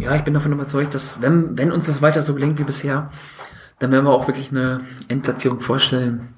[0.00, 3.10] ja, ich bin davon überzeugt, dass wenn, wenn uns das weiter so gelingt wie bisher,
[3.78, 6.34] dann werden wir auch wirklich eine Endplatzierung vorstellen,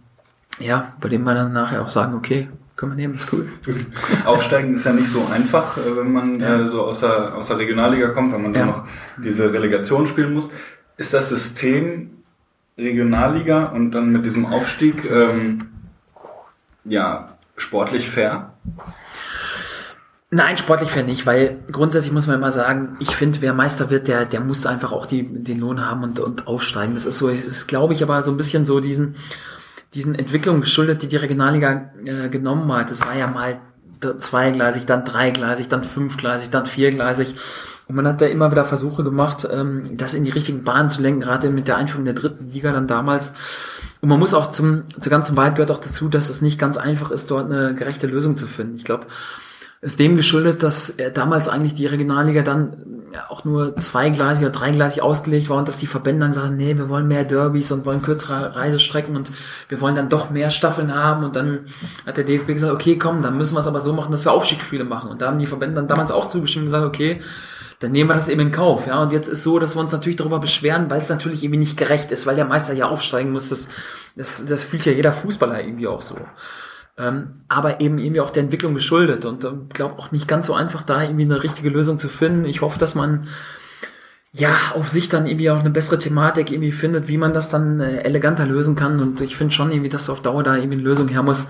[0.59, 3.49] ja, bei dem wir dann nachher auch sagen, okay, können wir nehmen, ist cool.
[4.25, 6.61] Aufsteigen ist ja nicht so einfach, äh, wenn man Ja.
[6.63, 8.75] äh, so aus der, aus der Regionalliga kommt, wenn man dann Ja.
[8.77, 8.85] noch
[9.23, 10.51] diese Relegation spielen muss.
[10.99, 12.11] Ist das System
[12.79, 15.69] Regionalliga und dann mit diesem Aufstieg, ähm,
[16.85, 18.53] ja, sportlich fair?
[20.31, 24.09] Nein, sportlich fair nicht, weil grundsätzlich muss man immer sagen, ich finde, wer Meister wird,
[24.09, 26.95] der, der muss einfach auch die, den Lohn haben und, und aufsteigen.
[26.95, 29.15] Das ist so, es ist, glaube ich, aber so ein bisschen so diesen,
[29.95, 32.91] diesen Entwicklungen geschuldet, die die Regionalliga äh, genommen hat.
[32.91, 33.61] Das war ja mal
[34.19, 37.35] zweigleisig, dann dreigleisig, dann fünfgleisig, dann viergleisig.
[37.89, 41.03] Und man hat da immer wieder Versuche gemacht, ähm, das in die richtigen Bahnen zu
[41.03, 43.33] lenken, gerade mit der Einführung der dritten Liga dann damals.
[44.01, 46.77] Und man muss auch zum, zur ganzen Wahrheit gehört auch dazu, dass es nicht ganz
[46.77, 48.77] einfach ist, dort eine gerechte Lösung zu finden.
[48.77, 49.07] Ich glaube,
[49.87, 55.49] ist dem geschuldet, dass damals eigentlich die Regionalliga dann auch nur zweigleisig oder dreigleisig ausgelegt
[55.49, 58.03] war und dass die Verbände dann gesagt haben, nee, wir wollen mehr Derbys und wollen
[58.03, 59.31] kürzere Reisestrecken und
[59.69, 61.67] wir wollen dann doch mehr Staffeln haben und dann
[62.05, 64.33] hat der DFB gesagt, okay, komm, dann müssen wir es aber so machen, dass wir
[64.33, 67.21] Aufstiegsspiele machen und da haben die Verbände dann damals auch zugestimmt und gesagt, okay,
[67.79, 69.01] dann nehmen wir das eben in Kauf, ja.
[69.01, 71.77] Und jetzt ist so, dass wir uns natürlich darüber beschweren, weil es natürlich irgendwie nicht
[71.77, 73.51] gerecht ist, weil der Meister ja aufsteigen muss.
[73.51, 73.69] Das,
[74.17, 76.17] das, das fühlt ja jeder Fußballer irgendwie auch so
[76.99, 80.55] ähm, aber eben irgendwie auch der Entwicklung geschuldet und ähm, glaube auch nicht ganz so
[80.55, 82.47] einfach da irgendwie eine richtige Lösung zu finden.
[82.47, 83.29] Ich hoffe, dass man
[84.33, 87.81] ja auf sich dann irgendwie auch eine bessere Thematik irgendwie findet, wie man das dann
[87.81, 90.85] äh, eleganter lösen kann und ich finde schon irgendwie, dass auf Dauer da irgendwie eine
[90.85, 91.49] Lösung her muss,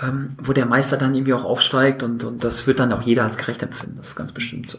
[0.00, 3.24] ähm, wo der Meister dann irgendwie auch aufsteigt und, und das wird dann auch jeder
[3.24, 3.96] als gerecht empfinden.
[3.96, 4.78] Das ist ganz bestimmt so.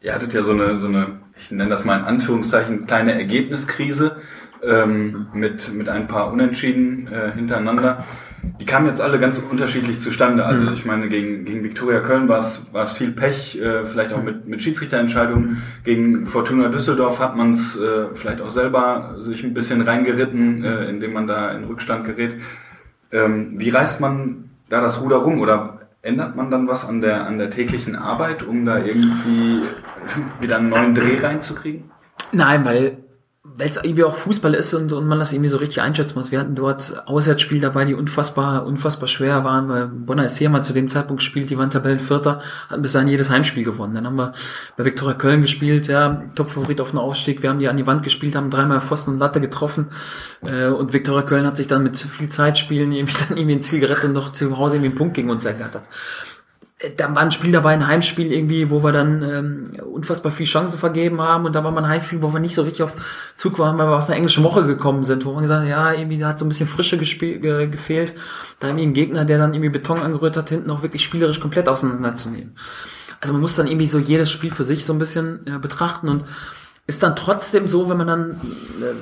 [0.00, 4.16] Ihr hattet ja so eine, so eine, ich nenne das mal in Anführungszeichen, kleine Ergebniskrise
[4.62, 8.04] ähm, mit, mit ein paar Unentschieden äh, hintereinander.
[8.60, 10.44] Die kamen jetzt alle ganz unterschiedlich zustande.
[10.44, 10.72] Also mhm.
[10.72, 14.22] ich meine, gegen, gegen Viktoria Köln war es, war es viel Pech, äh, vielleicht auch
[14.22, 15.62] mit, mit Schiedsrichterentscheidungen.
[15.84, 20.88] Gegen Fortuna Düsseldorf hat man es äh, vielleicht auch selber sich ein bisschen reingeritten, äh,
[20.88, 22.36] indem man da in Rückstand gerät.
[23.12, 25.40] Ähm, wie reißt man da das Ruder rum?
[25.40, 29.62] Oder ändert man dann was an der, an der täglichen Arbeit, um da irgendwie
[30.40, 31.90] wieder einen neuen Dreh reinzukriegen?
[32.32, 32.98] Nein, weil
[33.58, 36.30] weil es irgendwie auch Fußball ist und, und man das irgendwie so richtig einschätzen muss.
[36.30, 40.74] Wir hatten dort Auswärtsspiele dabei, die unfassbar, unfassbar schwer waren, weil Bonner SC mal zu
[40.74, 43.94] dem Zeitpunkt gespielt, die waren Tabellenvierter, hatten bis dahin jedes Heimspiel gewonnen.
[43.94, 44.32] Dann haben wir
[44.76, 48.02] bei Viktoria Köln gespielt, ja, Topfavorit auf den Aufstieg, wir haben die an die Wand
[48.02, 49.86] gespielt, haben dreimal Pfosten und Latte getroffen
[50.44, 53.80] äh, und Viktoria Köln hat sich dann mit viel Zeitspielen irgendwie dann irgendwie ein Ziel
[53.80, 55.88] gerettet und noch zu Hause irgendwie einen Punkt gegen uns ergattert
[56.98, 60.78] da war ein Spiel dabei, ein Heimspiel irgendwie, wo wir dann ähm, unfassbar viel Chancen
[60.78, 62.94] vergeben haben und da war mal ein Heimspiel, wo wir nicht so richtig auf
[63.34, 65.92] Zug waren, weil wir aus einer englischen Woche gekommen sind, wo man gesagt hat, ja,
[65.92, 68.14] irgendwie da hat so ein bisschen Frische ge gefehlt.
[68.60, 71.68] Da irgendwie ein Gegner, der dann irgendwie Beton angerührt hat, hinten auch wirklich spielerisch komplett
[71.68, 72.54] auseinanderzunehmen.
[73.20, 76.10] Also man muss dann irgendwie so jedes Spiel für sich so ein bisschen äh, betrachten
[76.10, 76.24] und
[76.88, 78.40] ist dann trotzdem so, wenn man dann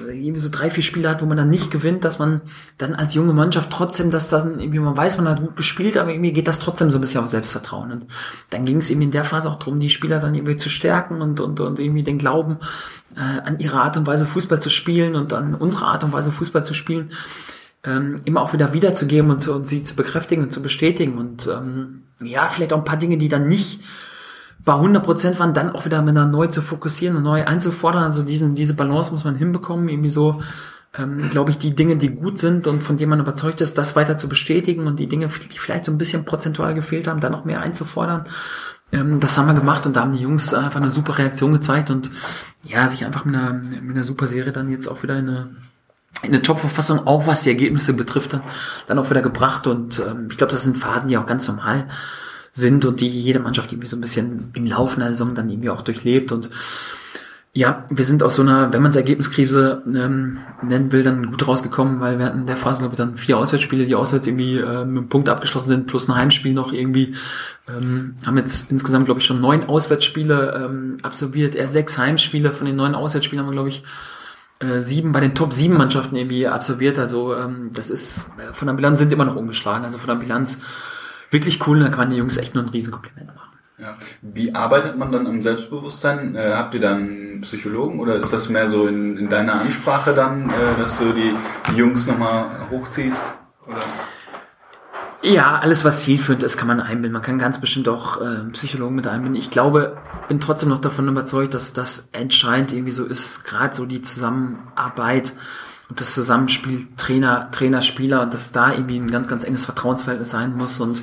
[0.08, 2.40] äh, irgendwie so drei, vier Spiele hat, wo man dann nicht gewinnt, dass man
[2.78, 6.10] dann als junge Mannschaft trotzdem, dass dann irgendwie man weiß, man hat gut gespielt, aber
[6.10, 7.92] irgendwie geht das trotzdem so ein bisschen auf Selbstvertrauen.
[7.92, 8.06] Und
[8.48, 11.20] dann ging es eben in der Phase auch darum, die Spieler dann irgendwie zu stärken
[11.20, 12.56] und, und, und irgendwie den Glauben
[13.16, 16.32] äh, an ihre Art und Weise Fußball zu spielen und an unsere Art und Weise
[16.32, 17.10] Fußball zu spielen,
[17.84, 21.18] ähm, immer auch wieder wiederzugeben und, und sie zu bekräftigen und zu bestätigen.
[21.18, 23.80] Und ähm, ja, vielleicht auch ein paar Dinge, die dann nicht
[24.64, 28.02] bei 100% waren, dann auch wieder mit einer neu zu fokussieren und neu einzufordern.
[28.02, 30.42] Also diesen, diese Balance muss man hinbekommen, irgendwie so,
[30.96, 33.94] ähm, glaube ich, die Dinge, die gut sind und von denen man überzeugt ist, das
[33.96, 37.32] weiter zu bestätigen und die Dinge, die vielleicht so ein bisschen prozentual gefehlt haben, dann
[37.32, 38.24] noch mehr einzufordern.
[38.92, 41.90] Ähm, das haben wir gemacht und da haben die Jungs einfach eine super Reaktion gezeigt
[41.90, 42.10] und
[42.62, 45.50] ja, sich einfach mit einer, mit einer super Serie dann jetzt auch wieder in eine
[46.22, 48.42] in eine Top-Verfassung, auch was die Ergebnisse betrifft, dann,
[48.86, 49.66] dann auch wieder gebracht.
[49.66, 51.86] Und ähm, ich glaube, das sind Phasen, die auch ganz normal
[52.54, 55.70] sind und die jede Mannschaft irgendwie so ein bisschen im Laufe der Saison dann irgendwie
[55.70, 56.48] auch durchlebt und
[57.56, 61.46] ja, wir sind aus so einer, wenn man es Ergebniskrise ähm, nennen will, dann gut
[61.46, 64.58] rausgekommen, weil wir hatten in der Phase, glaube ich, dann vier Auswärtsspiele, die auswärts irgendwie
[64.58, 67.14] äh, mit einem Punkt abgeschlossen sind, plus ein Heimspiel noch irgendwie.
[67.68, 72.50] Ähm, haben jetzt insgesamt, glaube ich, schon neun Auswärtsspiele ähm, absolviert, eher sechs Heimspiele.
[72.50, 73.84] Von den neun Auswärtsspielen haben wir, glaube ich,
[74.58, 76.98] äh, sieben bei den Top sieben Mannschaften irgendwie absolviert.
[76.98, 79.84] Also ähm, das ist, äh, von der Bilanz sind immer noch umgeschlagen.
[79.84, 80.58] Also von der Bilanz
[81.34, 83.50] wirklich cool und da kann man den Jungs echt nur ein Riesenkompliment machen.
[83.78, 83.96] Ja.
[84.22, 86.34] Wie arbeitet man dann am Selbstbewusstsein?
[86.34, 90.48] Äh, habt ihr dann Psychologen oder ist das mehr so in, in deiner Ansprache dann,
[90.48, 91.34] äh, dass du die,
[91.70, 93.34] die Jungs nochmal hochziehst?
[93.66, 93.82] Oder?
[95.22, 97.12] Ja, alles was zielführend ist, kann man einbinden.
[97.12, 99.40] Man kann ganz bestimmt auch äh, Psychologen mit einbinden.
[99.40, 99.96] Ich glaube,
[100.28, 105.32] bin trotzdem noch davon überzeugt, dass das entscheidend irgendwie so ist, gerade so die Zusammenarbeit
[105.96, 110.56] das Zusammenspiel Trainer, Trainer, Spieler und dass da irgendwie ein ganz, ganz enges Vertrauensverhältnis sein
[110.56, 111.02] muss und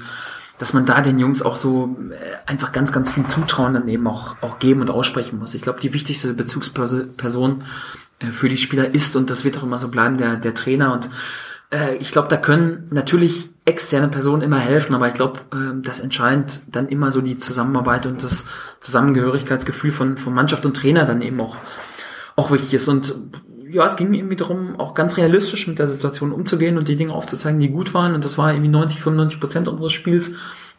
[0.58, 2.16] dass man da den Jungs auch so äh,
[2.46, 5.56] einfach ganz, ganz viel Zutrauen dann eben auch, auch geben und aussprechen muss.
[5.56, 7.64] Ich glaube, die wichtigste Bezugsperson
[8.20, 10.94] äh, für die Spieler ist und das wird auch immer so bleiben, der, der Trainer
[10.94, 11.10] und
[11.72, 15.40] äh, ich glaube, da können natürlich externe Personen immer helfen, aber ich glaube,
[15.84, 18.46] das entscheidend dann immer so die Zusammenarbeit und das
[18.80, 21.58] Zusammengehörigkeitsgefühl von, von Mannschaft und Trainer dann eben auch,
[22.36, 22.88] auch wichtig ist.
[22.88, 23.14] Und
[23.72, 27.14] ja, es ging irgendwie darum, auch ganz realistisch mit der Situation umzugehen und die Dinge
[27.14, 28.14] aufzuzeigen, die gut waren.
[28.14, 30.34] Und das war irgendwie 90, 95 Prozent unseres Spiels.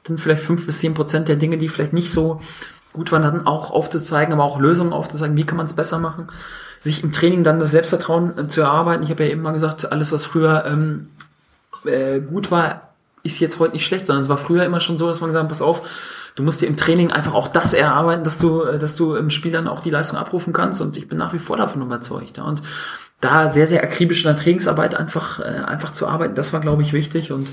[0.04, 2.40] Dann vielleicht fünf bis zehn Prozent der Dinge, die vielleicht nicht so
[2.92, 6.28] gut waren, dann auch aufzuzeigen, aber auch Lösungen aufzuzeigen, wie kann man es besser machen.
[6.80, 9.04] Sich im Training dann das Selbstvertrauen äh, zu erarbeiten.
[9.04, 11.08] Ich habe ja eben mal gesagt, alles, was früher ähm,
[11.84, 15.06] äh, gut war, ist jetzt heute nicht schlecht, sondern es war früher immer schon so,
[15.06, 15.82] dass man gesagt hat, pass auf,
[16.36, 19.30] du musst dir im Training einfach auch das erarbeiten, dass du, äh, dass du im
[19.30, 20.80] Spiel dann auch die Leistung abrufen kannst.
[20.80, 22.38] Und ich bin nach wie vor davon überzeugt.
[22.38, 22.62] Und
[23.20, 26.82] da sehr, sehr akribisch in der Trainingsarbeit einfach, äh, einfach zu arbeiten, das war, glaube
[26.82, 27.32] ich, wichtig.
[27.32, 27.50] Und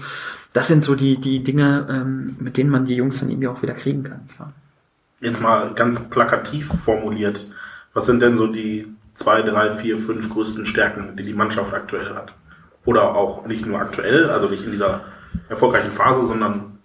[0.54, 3.62] das sind so die, die Dinge, ähm, mit denen man die Jungs dann irgendwie auch
[3.62, 4.22] wieder kriegen kann.
[4.40, 4.52] Ja.
[5.22, 7.52] Jetzt mal ganz plakativ formuliert.
[7.94, 12.16] Was sind denn so die zwei, drei, vier, fünf größten Stärken, die die Mannschaft aktuell
[12.16, 12.34] hat?
[12.86, 15.02] Oder auch nicht nur aktuell, also nicht in dieser
[15.50, 16.79] erfolgreichen Phase, sondern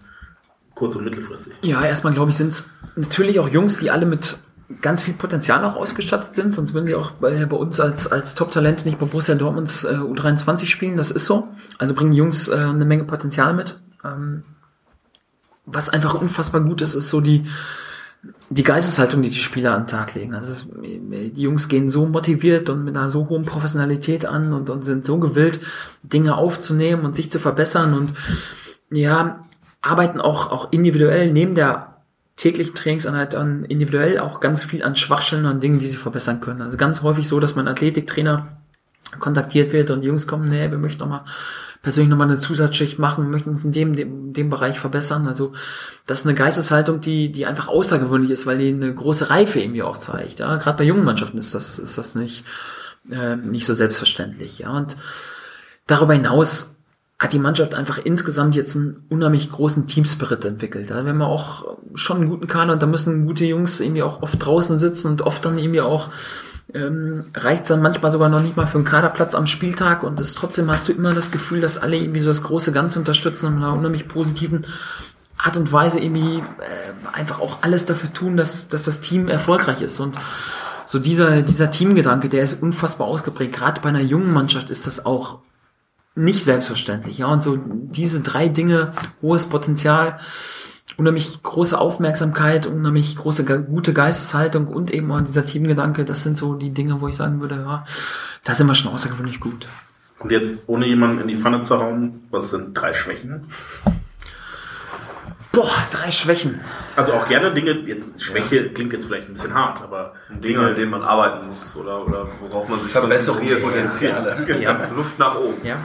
[0.75, 1.55] kurz- und mittelfristig.
[1.63, 4.39] Ja, erstmal glaube ich, sind es natürlich auch Jungs, die alle mit
[4.81, 8.35] ganz viel Potenzial auch ausgestattet sind, sonst würden sie auch bei, bei uns als, als
[8.35, 11.49] Top-Talente nicht bei Borussia Dortmunds äh, U23 spielen, das ist so.
[11.79, 13.79] Also bringen die Jungs äh, eine Menge Potenzial mit.
[14.05, 14.43] Ähm,
[15.67, 17.47] was einfach unfassbar gut ist, ist so die,
[18.51, 20.35] die Geisteshaltung, die die Spieler an den Tag legen.
[20.35, 24.71] Also es, die Jungs gehen so motiviert und mit einer so hohen Professionalität an und,
[24.71, 25.61] und sind so gewillt,
[26.03, 28.15] Dinge aufzunehmen und sich zu verbessern und
[28.91, 29.41] ja,
[29.85, 32.03] arbeiten auch, auch individuell neben der
[32.37, 36.63] täglichen Trainingseinheit an individuell auch ganz viel an Schwachstellen und Dingen, die sie verbessern können.
[36.63, 38.49] Also ganz häufig so, dass mein Athletiktrainer
[39.21, 41.23] kontaktiert wird und die Jungs kommen, nee, wir möchten nochmal
[41.83, 45.29] persönlich nochmal eine Zusatzschicht machen, möchten uns in dem, dem, dem Bereich verbessern.
[45.29, 45.53] Also
[46.07, 49.83] das ist eine Geisteshaltung, die, die einfach außergewöhnlich ist, weil die eine große Reife irgendwie
[49.83, 50.41] auch zeigt.
[50.41, 50.57] Ja?
[50.57, 52.45] Gerade bei jungen Mannschaften ist das, ist das nicht,
[53.11, 54.61] äh, nicht so selbstverständlich.
[54.61, 54.71] Ja?
[54.71, 54.97] Und
[55.87, 56.74] darüber hinaus
[57.25, 60.91] hat die Mannschaft einfach insgesamt jetzt einen unheimlich großen Teamspirit entwickelt.
[60.91, 64.21] Da haben wir auch schon einen guten Kader und da müssen gute Jungs irgendwie auch
[64.23, 66.09] oft draußen sitzen und oft dann irgendwie auch
[66.75, 70.35] ähm, reicht dann manchmal sogar noch nicht mal für einen Kaderplatz am Spieltag und es
[70.35, 73.57] trotzdem hast du immer das Gefühl, dass alle irgendwie so das große Ganze unterstützen und
[73.57, 74.67] in einer unheimlich positiven
[75.39, 79.81] Art und Weise irgendwie äh, einfach auch alles dafür tun, dass, dass das Team erfolgreich
[79.81, 80.19] ist und
[80.85, 83.55] so dieser, dieser Teamgedanke, der ist unfassbar ausgeprägt.
[83.55, 85.39] Gerade bei einer jungen Mannschaft ist das auch
[86.15, 87.19] nicht selbstverständlich.
[87.19, 90.19] Ja, und so diese drei Dinge, hohes Potenzial,
[90.97, 96.55] unheimlich große Aufmerksamkeit, unheimlich große gute Geisteshaltung und eben auch dieser Teamgedanke, das sind so
[96.55, 97.85] die Dinge, wo ich sagen würde, ja,
[98.45, 99.69] da sind wir schon außergewöhnlich gut.
[100.21, 103.47] Und jetzt, ohne jemanden in die Pfanne zu hauen, was sind drei Schwächen?
[105.55, 106.61] Boah, drei Schwächen.
[106.97, 110.75] Also auch gerne Dinge, jetzt Schwäche klingt jetzt vielleicht ein bisschen hart, aber Dinge, an
[110.75, 114.45] denen man arbeiten muss oder, oder worauf man sich Verbesserungspotenziale.
[114.49, 114.57] Ja.
[114.57, 114.89] ja.
[114.95, 115.65] Luft nach oben.
[115.65, 115.77] Ja.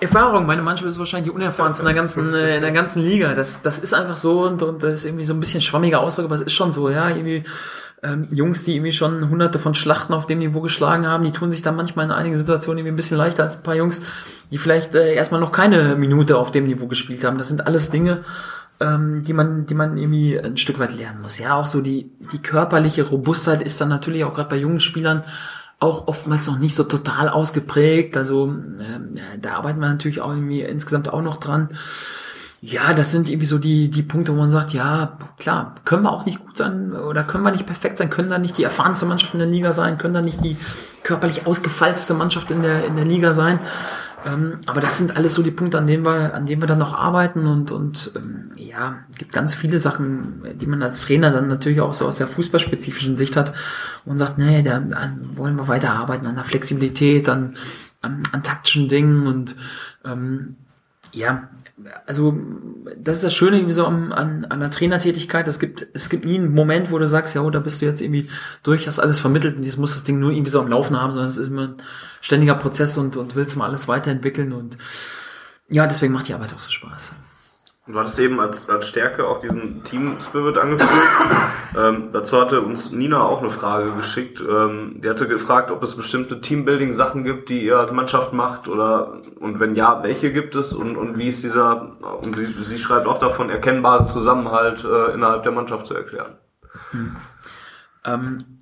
[0.00, 3.34] Erfahrung, meine Mannschaft ist wahrscheinlich die unerfahrenste in der ganzen, äh, in der ganzen Liga.
[3.34, 6.26] Das, das ist einfach so und, und das ist irgendwie so ein bisschen schwammige Aussage,
[6.26, 7.44] aber es ist schon so, ja, irgendwie
[8.04, 11.50] ähm, Jungs, die irgendwie schon hunderte von Schlachten auf dem Niveau geschlagen haben, die tun
[11.50, 14.02] sich dann manchmal in einigen Situationen irgendwie ein bisschen leichter als ein paar Jungs,
[14.50, 17.38] die vielleicht äh, erstmal noch keine Minute auf dem Niveau gespielt haben.
[17.38, 18.24] Das sind alles Dinge,
[18.80, 21.38] ähm, die man, die man irgendwie ein Stück weit lernen muss.
[21.38, 25.24] Ja, auch so die, die körperliche Robustheit ist dann natürlich auch gerade bei jungen Spielern
[25.80, 28.16] auch oftmals noch nicht so total ausgeprägt.
[28.16, 31.70] Also äh, da arbeiten wir natürlich auch irgendwie insgesamt auch noch dran.
[32.66, 36.10] Ja, das sind irgendwie so die, die Punkte, wo man sagt, ja, klar, können wir
[36.10, 39.04] auch nicht gut sein oder können wir nicht perfekt sein, können da nicht die erfahrenste
[39.04, 40.56] Mannschaft in der Liga sein, können da nicht die
[41.02, 43.58] körperlich ausgefeilste Mannschaft in der, in der Liga sein.
[44.24, 46.78] Ähm, aber das sind alles so die Punkte, an denen wir, an denen wir dann
[46.78, 51.48] noch arbeiten und, und ähm, ja, gibt ganz viele Sachen, die man als Trainer dann
[51.48, 53.52] natürlich auch so aus der fußballspezifischen Sicht hat
[54.06, 54.80] und sagt, nee, da
[55.34, 57.56] wollen wir weiter arbeiten an der Flexibilität, an,
[58.00, 59.54] an, an taktischen Dingen und
[60.06, 60.56] ähm,
[61.12, 61.48] ja,
[62.06, 62.38] also
[62.96, 65.48] das ist das Schöne irgendwie so an, an, an der Trainertätigkeit.
[65.48, 67.86] Es gibt, es gibt nie einen Moment, wo du sagst, ja, oh, da bist du
[67.86, 68.28] jetzt irgendwie
[68.62, 71.12] durch, hast alles vermittelt und jetzt muss das Ding nur irgendwie so am Laufen haben,
[71.12, 71.76] sondern es ist immer ein
[72.20, 74.78] ständiger Prozess und, und willst mal alles weiterentwickeln und
[75.68, 77.14] ja, deswegen macht die Arbeit auch so Spaß.
[77.86, 80.90] Du hattest eben als, als Stärke auch diesen Team Spirit angeführt.
[81.76, 84.40] ähm, dazu hatte uns Nina auch eine Frage geschickt.
[84.40, 89.20] Ähm, die hatte gefragt, ob es bestimmte Teambuilding-Sachen gibt, die ihr als Mannschaft macht oder
[89.38, 93.06] und wenn ja, welche gibt es und, und wie ist dieser, und sie, sie schreibt
[93.06, 96.38] auch davon, erkennbaren Zusammenhalt äh, innerhalb der Mannschaft zu erklären.
[96.90, 97.16] Hm.
[98.06, 98.53] Ähm,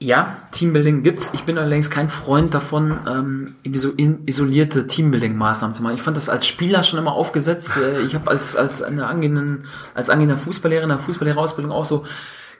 [0.00, 1.32] ja, Teambuilding gibt's.
[1.34, 3.92] Ich bin allerdings kein Freund davon, ähm, irgendwie so
[4.26, 5.96] isolierte Teambuilding-Maßnahmen zu machen.
[5.96, 7.76] Ich fand das als Spieler schon immer aufgesetzt.
[7.76, 12.04] Äh, ich habe als als eine angehenden, als angehender Fußballlehrer in der Fußballlehrerausbildung auch so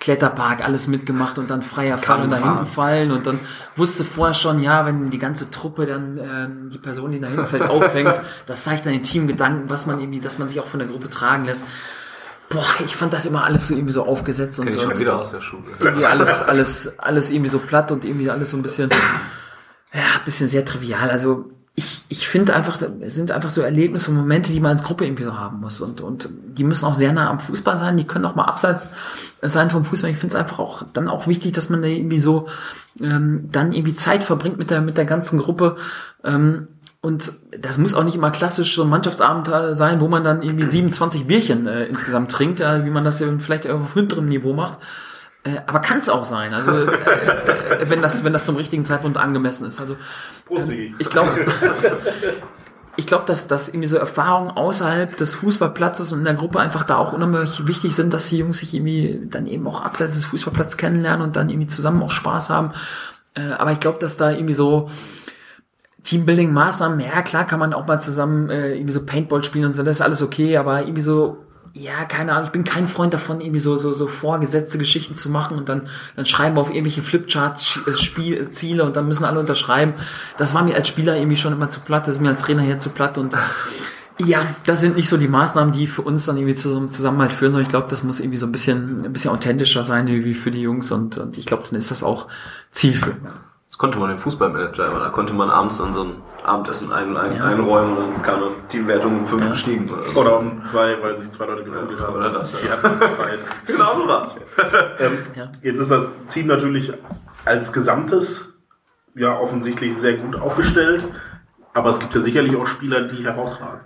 [0.01, 3.41] Kletterpark alles mitgemacht und dann freier Fall und da hinten fallen und dann
[3.74, 7.47] wusste vorher schon, ja, wenn die ganze Truppe dann ähm, die Person, die da hinten
[7.47, 10.78] fällt, auffängt, das zeigt dann den Teamgedanken, was man irgendwie, dass man sich auch von
[10.78, 11.64] der Gruppe tragen lässt
[12.49, 15.40] boah, ich fand das immer alles so irgendwie so aufgesetzt und, und wieder aus der
[15.40, 15.64] Schule.
[15.78, 18.90] irgendwie alles, alles, alles irgendwie so platt und irgendwie alles so ein bisschen,
[19.92, 21.11] ja, ein bisschen sehr trivial.
[21.11, 24.82] Also ich, ich finde einfach, es sind einfach so Erlebnisse und Momente, die man als
[24.82, 25.80] Gruppe irgendwie so haben muss.
[25.80, 28.90] Und, und die müssen auch sehr nah am Fußball sein, die können auch mal abseits
[29.42, 30.11] sein vom Fußball.
[30.11, 32.49] Ich finde es einfach auch dann auch wichtig, dass man da irgendwie so
[33.01, 35.76] ähm, dann irgendwie Zeit verbringt mit der, mit der ganzen Gruppe.
[36.24, 36.66] Ähm,
[37.01, 40.64] und das muss auch nicht immer klassisch so ein Mannschaftsabend sein, wo man dann irgendwie
[40.64, 44.78] 27 Bierchen äh, insgesamt trinkt, äh, wie man das ja vielleicht auf hinterem Niveau macht.
[45.44, 48.84] Äh, aber kann es auch sein, also äh, äh, wenn das wenn das zum richtigen
[48.84, 49.80] Zeitpunkt angemessen ist.
[49.80, 49.96] Also
[50.51, 51.46] ähm, ich glaube,
[52.96, 56.82] ich glaube, dass dass irgendwie so Erfahrungen außerhalb des Fußballplatzes und in der Gruppe einfach
[56.82, 60.24] da auch unheimlich wichtig sind, dass die Jungs sich irgendwie dann eben auch abseits des
[60.24, 62.72] Fußballplatzes kennenlernen und dann irgendwie zusammen auch Spaß haben.
[63.34, 64.88] Äh, aber ich glaube, dass da irgendwie so
[66.09, 69.82] Teambuilding-Maßnahmen, ja klar kann man auch mal zusammen äh, irgendwie so Paintball spielen und so,
[69.82, 71.44] das ist alles okay, aber irgendwie so,
[71.74, 75.28] ja, keine Ahnung, ich bin kein Freund davon, irgendwie so, so, so vorgesetzte Geschichten zu
[75.28, 75.82] machen und dann,
[76.16, 79.92] dann schreiben wir auf irgendwelche Flipchart-Ziele und dann müssen alle unterschreiben.
[80.38, 82.62] Das war mir als Spieler irgendwie schon immer zu platt, das ist mir als Trainer
[82.62, 83.36] hier zu platt und
[84.20, 86.90] ja, das sind nicht so die Maßnahmen, die für uns dann irgendwie zu so einem
[86.90, 90.09] Zusammenhalt führen, sondern ich glaube, das muss irgendwie so ein bisschen, ein bisschen authentischer sein,
[90.09, 92.26] wie für die Jungs und, und ich glaube, dann ist das auch
[92.72, 93.20] zielführend.
[93.79, 94.99] Das konnte man im Fußballmanager immer.
[94.99, 97.45] Da konnte man abends dann so ein Abendessen ein, ein, ja.
[97.45, 99.51] einräumen und dann kam dann Teamwertung um fünf ja.
[99.51, 100.20] gestiegen oder so.
[100.20, 102.16] Oder um zwei, weil sich zwei Leute geprügelt ja, haben.
[102.16, 102.61] Oder das.
[102.61, 102.76] Ja.
[103.68, 104.41] genau so war's.
[104.99, 105.53] ähm, ja.
[105.62, 106.93] Jetzt ist das Team natürlich
[107.45, 108.59] als Gesamtes
[109.14, 111.07] ja offensichtlich sehr gut aufgestellt,
[111.72, 113.83] aber es gibt ja sicherlich auch Spieler, die herausragen.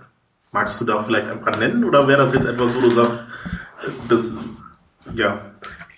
[0.51, 3.25] Magst du da vielleicht ein paar nennen oder wäre das jetzt etwas, wo du sagst,
[4.09, 4.33] das
[5.13, 5.51] ja,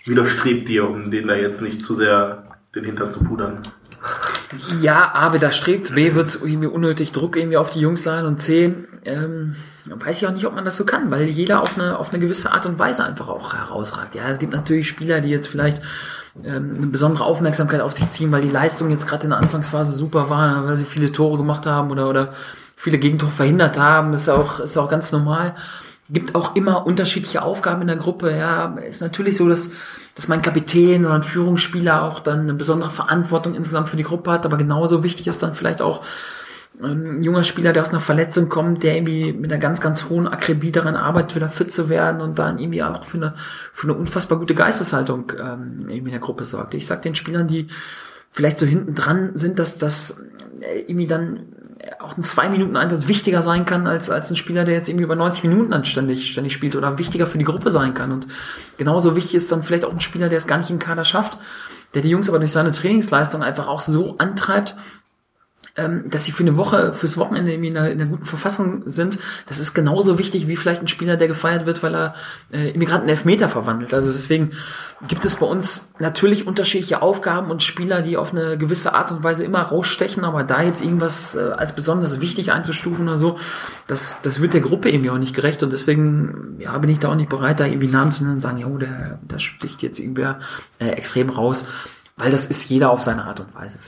[0.04, 2.44] widerstrebt dir, um den da jetzt nicht zu sehr
[2.74, 3.62] den Hintern zu pudern?
[4.80, 8.40] Ja, A, wieder strebt's, B, wird's irgendwie unnötig Druck irgendwie auf die Jungs laden und
[8.40, 8.74] C,
[9.04, 12.10] ähm, weiß ich auch nicht, ob man das so kann, weil jeder auf eine, auf
[12.10, 14.14] eine gewisse Art und Weise einfach auch herausragt.
[14.14, 15.82] Ja, es gibt natürlich Spieler, die jetzt vielleicht
[16.44, 19.94] ähm, eine besondere Aufmerksamkeit auf sich ziehen, weil die Leistung jetzt gerade in der Anfangsphase
[19.94, 22.32] super war, weil sie viele Tore gemacht haben oder, oder
[22.76, 25.54] viele Gegentore verhindert haben, ist auch, ist auch ganz normal
[26.10, 28.36] gibt auch immer unterschiedliche Aufgaben in der Gruppe.
[28.36, 29.70] Ja, ist natürlich so, dass,
[30.14, 34.30] dass mein Kapitän oder ein Führungsspieler auch dann eine besondere Verantwortung insgesamt für die Gruppe
[34.30, 36.04] hat, aber genauso wichtig ist dann vielleicht auch
[36.82, 40.28] ein junger Spieler, der aus einer Verletzung kommt, der irgendwie mit einer ganz, ganz hohen
[40.28, 43.34] Akribie daran arbeitet, wieder fit zu werden und dann irgendwie auch für eine,
[43.72, 46.74] für eine unfassbar gute Geisteshaltung ähm, in der Gruppe sorgt.
[46.74, 47.68] Ich sag den Spielern, die
[48.30, 50.20] vielleicht so hinten dran sind, dass das
[50.86, 51.55] irgendwie dann
[51.98, 55.04] auch ein zwei Minuten Einsatz wichtiger sein kann als als ein Spieler, der jetzt irgendwie
[55.04, 58.12] über 90 Minuten dann ständig ständig spielt oder wichtiger für die Gruppe sein kann.
[58.12, 58.26] Und
[58.78, 61.38] genauso wichtig ist dann vielleicht auch ein Spieler, der es gar nicht im Kader schafft,
[61.94, 64.74] der die Jungs aber durch seine Trainingsleistung einfach auch so antreibt,
[65.76, 68.82] ähm, dass sie für eine Woche, fürs Wochenende irgendwie in einer, in einer guten Verfassung
[68.86, 72.14] sind, das ist genauso wichtig wie vielleicht ein Spieler, der gefeiert wird, weil er
[72.52, 73.92] äh, Immigranten Elfmeter verwandelt.
[73.92, 74.50] Also deswegen
[75.06, 79.22] gibt es bei uns natürlich unterschiedliche Aufgaben und Spieler, die auf eine gewisse Art und
[79.22, 83.38] Weise immer rausstechen, aber da jetzt irgendwas äh, als besonders wichtig einzustufen oder so,
[83.86, 87.10] das, das wird der Gruppe irgendwie auch nicht gerecht und deswegen ja, bin ich da
[87.10, 89.98] auch nicht bereit, da irgendwie Namen zu nennen und sagen, jo, der, der sticht jetzt
[89.98, 90.26] irgendwie
[90.78, 91.66] äh, extrem raus,
[92.16, 93.78] weil das ist jeder auf seine Art und Weise,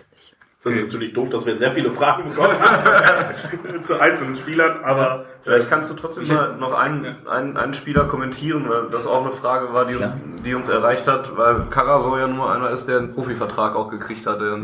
[0.64, 2.56] das ist natürlich doof, dass wir sehr viele Fragen bekommen
[3.82, 5.26] zu einzelnen Spielern, aber.
[5.42, 9.30] Vielleicht kannst du trotzdem mal noch einen, einen, einen Spieler kommentieren, weil das auch eine
[9.30, 10.06] Frage war, die, uns,
[10.44, 14.26] die uns erreicht hat, weil Karasor ja nur einer ist, der einen Profivertrag auch gekriegt
[14.26, 14.58] hat, der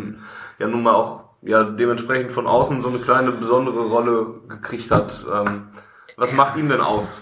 [0.58, 5.24] ja nun mal auch ja, dementsprechend von außen so eine kleine besondere Rolle gekriegt hat.
[5.32, 5.68] Ähm,
[6.16, 7.20] was macht ihn denn aus?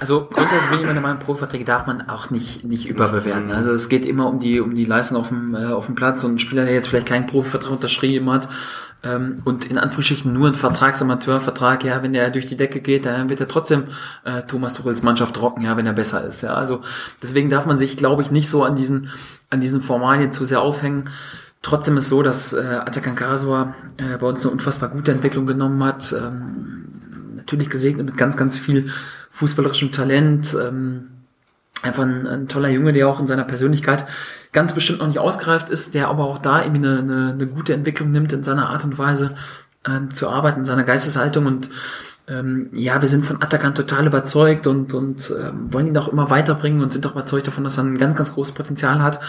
[0.00, 3.50] Also grundsätzlich bin ich immer der Meinung, Profiverträge darf man auch nicht, nicht überbewerten.
[3.50, 6.22] Also es geht immer um die, um die Leistung auf dem, äh, auf dem Platz
[6.24, 8.48] und ein Spieler, der jetzt vielleicht keinen Profivertrag unterschrieben hat,
[9.02, 13.28] ähm, und in Anführungsstrichen nur ein Vertragsamateurvertrag, ja, wenn der durch die Decke geht, dann
[13.28, 13.84] wird er trotzdem
[14.24, 16.42] äh, Thomas Tuchels Mannschaft rocken, ja, wenn er besser ist.
[16.42, 16.80] Ja, also
[17.22, 19.10] deswegen darf man sich, glaube ich, nicht so an diesen
[19.50, 21.08] an diesen Formalien zu sehr aufhängen.
[21.62, 25.82] Trotzdem ist so, dass äh, Atakan Karasor äh, bei uns eine unfassbar gute Entwicklung genommen
[25.84, 26.12] hat.
[26.12, 26.88] Ähm,
[27.36, 28.90] natürlich gesegnet mit ganz, ganz viel
[29.38, 30.56] fußballerischem Talent.
[30.60, 31.08] Ähm,
[31.82, 34.04] einfach ein, ein, toller Junge, der auch in seiner Persönlichkeit
[34.52, 37.72] ganz bestimmt noch nicht ausgereift ist, der aber auch da irgendwie eine, eine, eine gute
[37.72, 39.36] Entwicklung nimmt in seiner Art und Weise
[39.86, 41.70] ähm, zu arbeiten, in seiner Geisteshaltung und
[42.26, 46.30] ähm, ja, wir sind von Atakan total überzeugt und, und ähm, wollen ihn auch immer
[46.30, 49.20] weiterbringen und sind auch überzeugt davon, dass er ein ganz, ganz großes Potenzial hat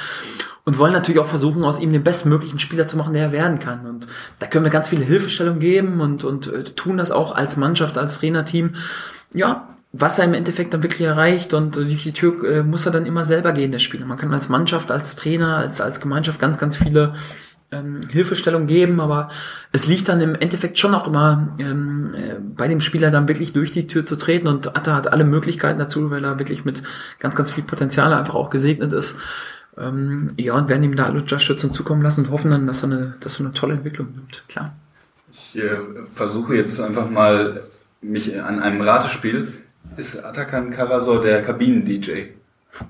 [0.66, 3.60] und wollen natürlich auch versuchen, aus ihm den bestmöglichen Spieler zu machen, der er werden
[3.60, 3.86] kann.
[3.86, 4.08] Und
[4.40, 7.98] da können wir ganz viele Hilfestellungen geben und, und äh, tun das auch als Mannschaft,
[7.98, 8.76] als Trainerteam.
[9.34, 12.92] Ja, was er im Endeffekt dann wirklich erreicht und wie viel Tür äh, muss er
[12.92, 14.06] dann immer selber gehen, der Spieler.
[14.06, 17.16] Man kann als Mannschaft, als Trainer, als, als Gemeinschaft ganz, ganz viele
[17.72, 19.30] ähm, Hilfestellung geben, aber
[19.72, 23.54] es liegt dann im Endeffekt schon auch immer ähm, äh, bei dem Spieler dann wirklich
[23.54, 26.84] durch die Tür zu treten und Atta hat alle Möglichkeiten dazu, weil er wirklich mit
[27.20, 29.18] ganz, ganz viel Potenzial einfach auch gesegnet ist.
[29.78, 32.92] Ähm, ja, und werden ihm da alle Unterstützung zukommen lassen und hoffen dann, dass er
[32.92, 34.44] eine, dass er eine tolle Entwicklung nimmt.
[34.48, 34.76] Klar.
[35.32, 35.78] Ich äh,
[36.12, 37.64] versuche jetzt einfach mal
[38.02, 39.54] mich an einem Ratespiel.
[39.98, 42.34] Ist Atakan Karasor der Kabinen-DJ?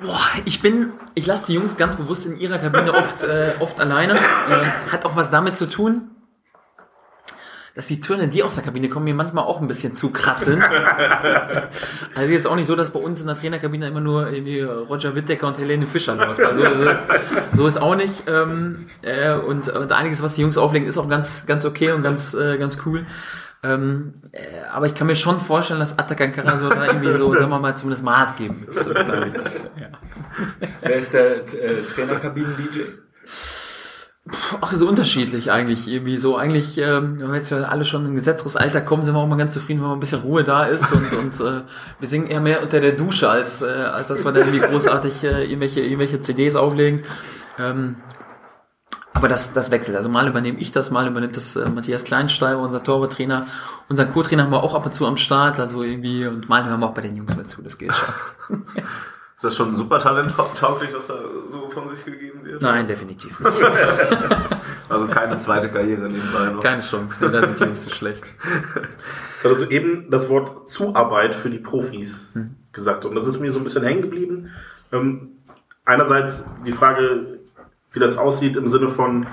[0.00, 3.80] Boah, ich bin, ich lasse die Jungs ganz bewusst in ihrer Kabine oft, äh, oft
[3.80, 4.14] alleine.
[4.14, 6.10] Äh, hat auch was damit zu tun,
[7.78, 10.40] dass die Töne, die aus der Kabine kommen, mir manchmal auch ein bisschen zu krass
[10.40, 10.64] sind.
[12.14, 15.14] Also jetzt auch nicht so, dass bei uns in der Trainerkabine immer nur irgendwie Roger
[15.14, 16.42] Whittaker und Helene Fischer läuft.
[16.42, 17.06] Also ist,
[17.52, 18.24] so ist auch nicht.
[18.26, 22.02] Ähm, äh, und, und einiges, was die Jungs auflegen, ist auch ganz, ganz okay und
[22.02, 23.06] ganz, äh, ganz cool.
[23.62, 24.40] Ähm, äh,
[24.72, 27.76] aber ich kann mir schon vorstellen, dass Atakan Karasor da irgendwie so, sagen wir mal,
[27.76, 28.86] zumindest maßgebend ist.
[28.88, 29.88] Ja.
[30.80, 32.80] Wer ist der äh, Trainerkabinen-DJ?
[34.60, 35.88] Ach, so unterschiedlich eigentlich.
[35.88, 39.14] Irgendwie so, eigentlich, ähm, wenn wir jetzt ja alle schon in gesetzteres Alter kommen, sind
[39.14, 41.62] wir auch mal ganz zufrieden, wenn mal ein bisschen Ruhe da ist und, und äh,
[41.98, 45.24] wir singen eher mehr unter der Dusche, als, äh, als dass wir da irgendwie großartig
[45.24, 47.02] äh, irgendwelche, irgendwelche CDs auflegen.
[47.58, 47.96] Ähm,
[49.14, 49.96] aber das, das wechselt.
[49.96, 53.46] Also mal übernehme ich das, mal übernimmt das äh, Matthias Kleinsteiber, unser Torwarttrainer.
[53.88, 56.80] Unser Co-Trainer haben wir auch ab und zu am Start, also irgendwie, und mal hören
[56.80, 58.64] wir auch bei den Jungs mit zu, das geht schon.
[59.38, 61.14] Ist das schon super talenttauglich, was da
[61.48, 62.60] so von sich gegeben wird?
[62.60, 63.56] Nein, definitiv nicht.
[64.88, 66.62] Also keine zweite Karriere nebenbei noch.
[66.62, 68.24] Keine Chance, nee, da sind die Jungs zu schlecht.
[69.44, 72.32] Also eben das Wort Zuarbeit für die Profis
[72.72, 74.50] gesagt und das ist mir so ein bisschen hängen geblieben.
[74.92, 75.32] Ähm,
[75.84, 77.38] einerseits die Frage,
[77.92, 79.26] wie das aussieht im Sinne von,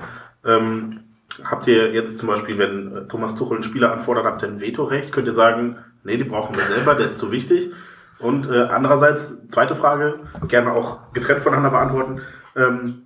[0.44, 1.00] ähm,
[1.42, 4.60] habt ihr jetzt zum Beispiel, wenn äh, Thomas Tuchel einen Spieler anfordert, habt ihr ein
[4.60, 5.10] Vetorecht?
[5.10, 7.72] Könnt ihr sagen, nee, die brauchen wir selber, der ist zu wichtig?
[8.18, 12.22] Und äh, andererseits, zweite Frage, gerne auch getrennt voneinander beantworten.
[12.56, 13.02] Ähm,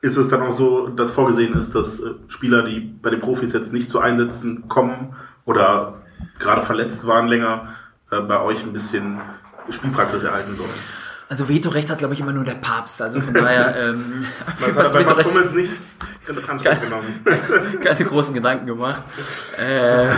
[0.00, 3.52] ist es dann auch so, dass vorgesehen ist, dass äh, Spieler, die bei den Profis
[3.52, 6.02] jetzt nicht zu Einsätzen kommen oder
[6.38, 7.74] gerade verletzt waren länger,
[8.10, 9.18] äh, bei euch ein bisschen
[9.68, 10.70] Spielpraxis erhalten sollen?
[11.28, 13.02] Also Vetorecht hat, glaube ich, immer nur der Papst.
[13.02, 14.24] Also von daher ähm,
[14.60, 15.72] Das hat er bei Mats Hummels nicht
[16.26, 17.24] in Anspruch genommen.
[17.82, 19.02] keine großen Gedanken gemacht.
[19.58, 20.14] Äh, ja,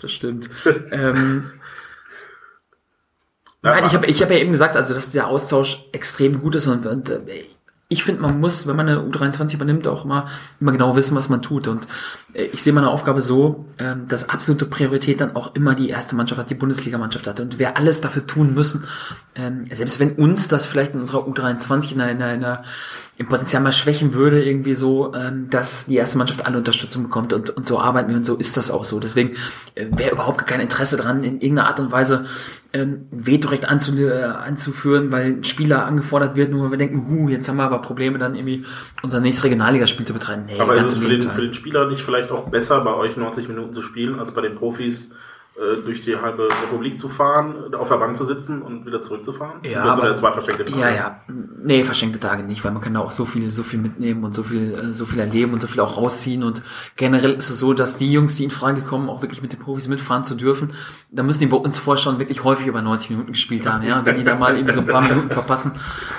[0.00, 0.48] das stimmt.
[0.90, 1.50] Ähm,
[3.62, 6.66] Nein, ich habe ich hab ja eben gesagt, also dass der Austausch extrem gut ist
[6.66, 7.20] und, und äh,
[7.92, 10.28] ich finde, man muss, wenn man eine U23 übernimmt, auch immer,
[10.60, 11.66] immer genau wissen, was man tut.
[11.66, 11.88] Und
[12.32, 16.14] äh, ich sehe meine Aufgabe so, ähm, dass absolute Priorität dann auch immer die erste
[16.14, 17.40] Mannschaft hat, die Bundesligamannschaft hat.
[17.40, 18.84] Und wir alles dafür tun müssen,
[19.34, 22.64] ähm, selbst wenn uns das vielleicht in unserer U23 in einer, in einer, in einer
[23.20, 27.34] im Potenzial mal schwächen würde, irgendwie so, ähm, dass die erste Mannschaft alle Unterstützung bekommt
[27.34, 28.98] und, und so arbeiten wir und so ist das auch so.
[28.98, 29.36] Deswegen
[29.74, 32.24] äh, wäre überhaupt kein Interesse dran, in irgendeiner Art und Weise
[32.72, 37.28] ähm, Vetorecht anzu, äh, anzuführen, weil ein Spieler angefordert wird, nur weil wir denken, huh,
[37.28, 38.64] jetzt haben wir aber Probleme, dann irgendwie
[39.02, 40.44] unser nächstes Regionalligaspiel zu betreiben.
[40.46, 43.18] Nee, Aber ist es für den, für den Spieler nicht vielleicht auch besser, bei euch
[43.18, 45.10] 90 Minuten zu spielen, als bei den Profis
[45.84, 49.60] durch die halbe Republik zu fahren, auf der Bank zu sitzen und wieder zurückzufahren?
[49.64, 50.80] Ja, sind aber- zwei versteckte Tage?
[50.80, 51.20] Ja, ja.
[51.62, 54.34] Nee, verschenkte Tage nicht, weil man kann da auch so viel, so viel mitnehmen und
[54.34, 56.42] so viel, äh, so viel erleben und so viel auch rausziehen.
[56.42, 56.62] Und
[56.96, 59.60] generell ist es so, dass die Jungs, die in Frage kommen, auch wirklich mit den
[59.60, 60.72] Profis mitfahren zu dürfen.
[61.10, 63.84] Da müssen die bei uns Vorschauen wirklich häufig über 90 Minuten gespielt haben.
[63.84, 65.72] Ja, wenn die da mal irgendwie so ein paar Minuten verpassen,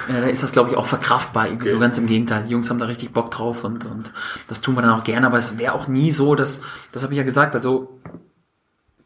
[0.07, 1.47] äh, da ist das, glaube ich, auch verkraftbar.
[1.47, 2.43] Irgendwie so ganz im Gegenteil.
[2.43, 4.13] Die Jungs haben da richtig Bock drauf und, und
[4.47, 5.25] das tun wir dann auch gerne.
[5.25, 6.61] Aber es wäre auch nie so, dass,
[6.91, 7.99] das habe ich ja gesagt, also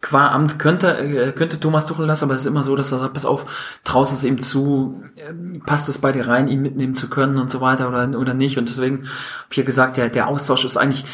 [0.05, 2.99] qua Amt könnte, äh, könnte Thomas Tuchel das, aber es ist immer so, dass er
[2.99, 6.95] sagt, pass auf, traust es ihm zu, ähm, passt es bei dir rein, ihn mitnehmen
[6.95, 8.59] zu können und so weiter oder, oder nicht.
[8.59, 11.05] Und deswegen habe ich ja gesagt, der, der Austausch ist eigentlich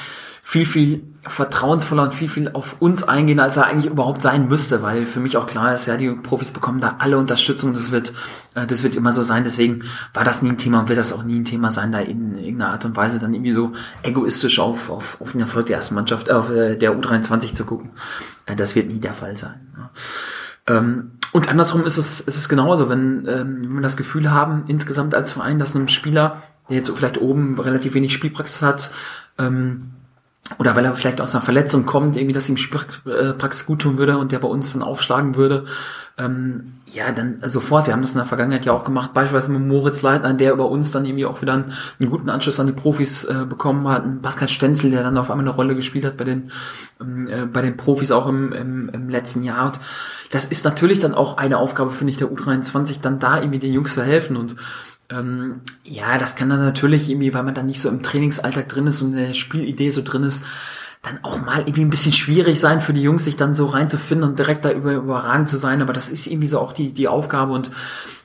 [0.43, 4.81] viel, viel vertrauensvoller und viel, viel auf uns eingehen, als er eigentlich überhaupt sein müsste,
[4.81, 8.11] weil für mich auch klar ist, ja, die Profis bekommen da alle Unterstützung, das wird,
[8.55, 9.83] äh, das wird immer so sein, deswegen
[10.13, 12.37] war das nie ein Thema und wird das auch nie ein Thema sein, da in
[12.37, 13.71] irgendeiner Art und Weise dann irgendwie so
[14.01, 17.63] egoistisch auf, auf, auf den Erfolg der ersten Mannschaft, äh, auf äh, der U23 zu
[17.63, 17.91] gucken.
[18.55, 19.59] Das wird nie der Fall sein.
[20.67, 24.65] Ähm, und andersrum ist es, ist es genauso, wenn, ähm, wenn wir das Gefühl haben,
[24.67, 28.91] insgesamt als Verein, dass einem Spieler, der jetzt vielleicht oben relativ wenig Spielpraxis hat,
[29.37, 29.91] ähm,
[30.57, 34.17] oder weil er vielleicht aus einer Verletzung kommt, irgendwie, dass ihm Spielpraxis gut tun würde
[34.17, 35.65] und der bei uns dann aufschlagen würde,
[36.17, 37.87] ähm, ja, dann sofort.
[37.87, 40.69] Wir haben das in der Vergangenheit ja auch gemacht, beispielsweise mit Moritz Leitner, der über
[40.69, 44.03] uns dann irgendwie auch wieder einen, einen guten Anschluss an die Profis äh, bekommen hat,
[44.03, 46.51] ein Pascal Stenzel, der dann auf einmal eine Rolle gespielt hat bei den
[46.99, 49.67] ähm, äh, bei den Profis auch im, im, im letzten Jahr.
[49.67, 49.79] Und
[50.31, 53.73] das ist natürlich dann auch eine Aufgabe, finde ich, der U23, dann da irgendwie den
[53.73, 54.55] Jungs zu helfen und
[55.11, 58.87] ähm, ja, das kann dann natürlich irgendwie, weil man dann nicht so im Trainingsalltag drin
[58.87, 60.43] ist und in der Spielidee so drin ist,
[61.01, 64.29] dann auch mal irgendwie ein bisschen schwierig sein für die Jungs, sich dann so reinzufinden
[64.29, 65.81] und direkt da über, überragend zu sein.
[65.81, 67.71] Aber das ist irgendwie so auch die, die Aufgabe und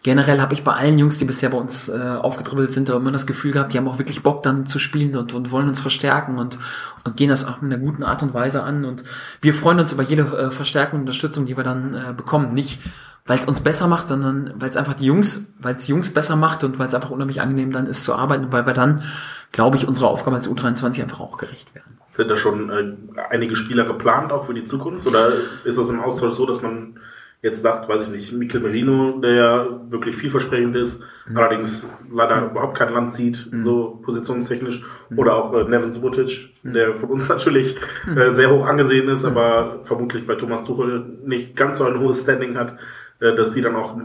[0.02, 3.26] generell habe ich bei allen Jungs, die bisher bei uns äh, aufgedribbelt sind, immer das
[3.26, 6.38] Gefühl gehabt, die haben auch wirklich Bock dann zu spielen und, und wollen uns verstärken
[6.38, 6.58] und,
[7.04, 8.84] und gehen das auch mit einer guten Art und Weise an.
[8.84, 9.04] Und
[9.40, 12.52] wir freuen uns über jede äh, Verstärkung und Unterstützung, die wir dann äh, bekommen.
[12.52, 12.78] Nicht,
[13.26, 16.36] weil es uns besser macht, sondern weil es einfach die Jungs, weil es Jungs besser
[16.36, 19.02] macht und weil es einfach unheimlich angenehm dann ist zu arbeiten und weil wir dann,
[19.50, 21.98] glaube ich, unserer Aufgabe als U23 einfach auch gerecht werden.
[22.16, 22.94] Sind da schon äh,
[23.30, 25.06] einige Spieler geplant auch für die Zukunft?
[25.06, 25.32] Oder
[25.64, 26.98] ist das im Austausch so, dass man
[27.42, 31.36] jetzt sagt, weiß ich nicht, Mikel Merino, der ja wirklich vielversprechend ist, mhm.
[31.36, 33.64] allerdings leider überhaupt kein Land sieht, mhm.
[33.64, 35.18] so positionstechnisch, mhm.
[35.18, 36.72] oder auch äh, Nevin Subotic, mhm.
[36.72, 37.76] der von uns natürlich
[38.06, 38.16] mhm.
[38.16, 39.36] äh, sehr hoch angesehen ist, mhm.
[39.36, 42.78] aber vermutlich bei Thomas Tuchel nicht ganz so ein hohes Standing hat,
[43.20, 43.96] äh, dass die dann auch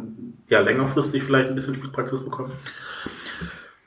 [0.49, 2.51] ja längerfristig vielleicht ein bisschen Spielpraxis bekommen.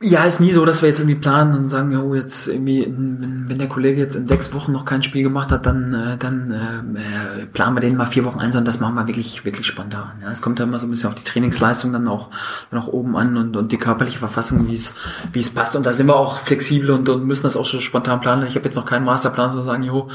[0.06, 3.48] Ja, ist nie so, dass wir jetzt irgendwie planen und sagen, jo, jetzt irgendwie, wenn,
[3.48, 6.50] wenn der Kollege jetzt in sechs Wochen noch kein Spiel gemacht hat, dann, äh, dann
[6.50, 10.12] äh, planen wir den mal vier Wochen ein, sondern das machen wir wirklich, wirklich spontan.
[10.20, 12.28] Ja, es kommt ja immer so ein bisschen auf die Trainingsleistung dann auch,
[12.70, 14.92] dann auch oben an und, und die körperliche Verfassung, wie es,
[15.32, 15.74] wie es passt.
[15.74, 18.46] Und da sind wir auch flexibel und, und müssen das auch schon spontan planen.
[18.46, 20.10] Ich habe jetzt noch keinen Masterplan, so sagen, jo,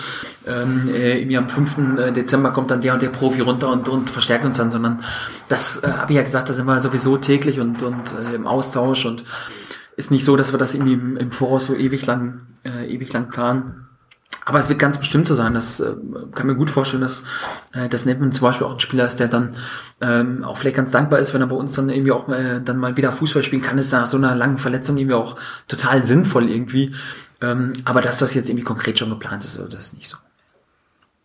[0.45, 1.77] ähm, äh, irgendwie am 5.
[1.97, 4.99] Äh, Dezember kommt dann der und der Profi runter und, und verstärkt uns dann, sondern
[5.47, 8.45] das äh, habe ich ja gesagt, da sind wir sowieso täglich und, und äh, im
[8.45, 9.23] Austausch und
[9.99, 13.11] ist nicht so, dass wir das irgendwie im, im Voraus so ewig lang, äh, ewig
[13.11, 13.85] lang planen.
[14.45, 15.53] Aber es wird ganz bestimmt so sein.
[15.53, 15.93] Das äh,
[16.33, 17.25] kann mir gut vorstellen, dass
[17.73, 19.55] äh, das Nedman zum Beispiel auch ein Spieler ist, der dann
[19.99, 22.77] ähm, auch vielleicht ganz dankbar ist, wenn er bei uns dann irgendwie auch äh, dann
[22.77, 23.77] mal wieder Fußball spielen kann.
[23.77, 25.35] Ist nach so einer langen Verletzung irgendwie auch
[25.67, 26.95] total sinnvoll irgendwie.
[27.41, 30.17] Ähm, aber dass das jetzt irgendwie konkret schon geplant ist, das ist nicht so.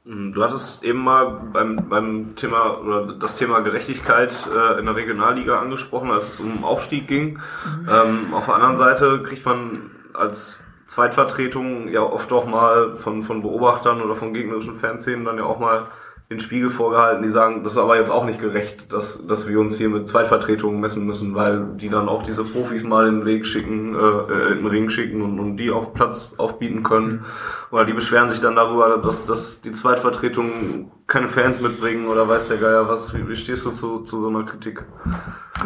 [0.07, 5.59] Du hattest eben mal beim, beim Thema oder das Thema Gerechtigkeit äh, in der Regionalliga
[5.59, 7.39] angesprochen, als es um Aufstieg ging.
[7.65, 7.89] Mhm.
[7.89, 13.41] Ähm, auf der anderen Seite kriegt man als Zweitvertretung ja oft auch mal von, von
[13.41, 15.87] Beobachtern oder von gegnerischen Fanszenen dann ja auch mal
[16.31, 19.61] den Spiegel vorgehalten, die sagen, das ist aber jetzt auch nicht gerecht, dass, dass wir
[19.61, 23.27] uns hier mit Zweitvertretungen messen müssen, weil die dann auch diese Profis mal in den
[23.27, 27.27] Weg schicken, äh, in den Ring schicken und, und die auf Platz aufbieten können.
[27.71, 32.49] Oder die beschweren sich dann darüber, dass, dass die Zweitvertretungen keine Fans mitbringen oder weiß
[32.49, 33.15] der Geier was.
[33.15, 34.83] Wie, wie stehst du zu, zu so einer Kritik?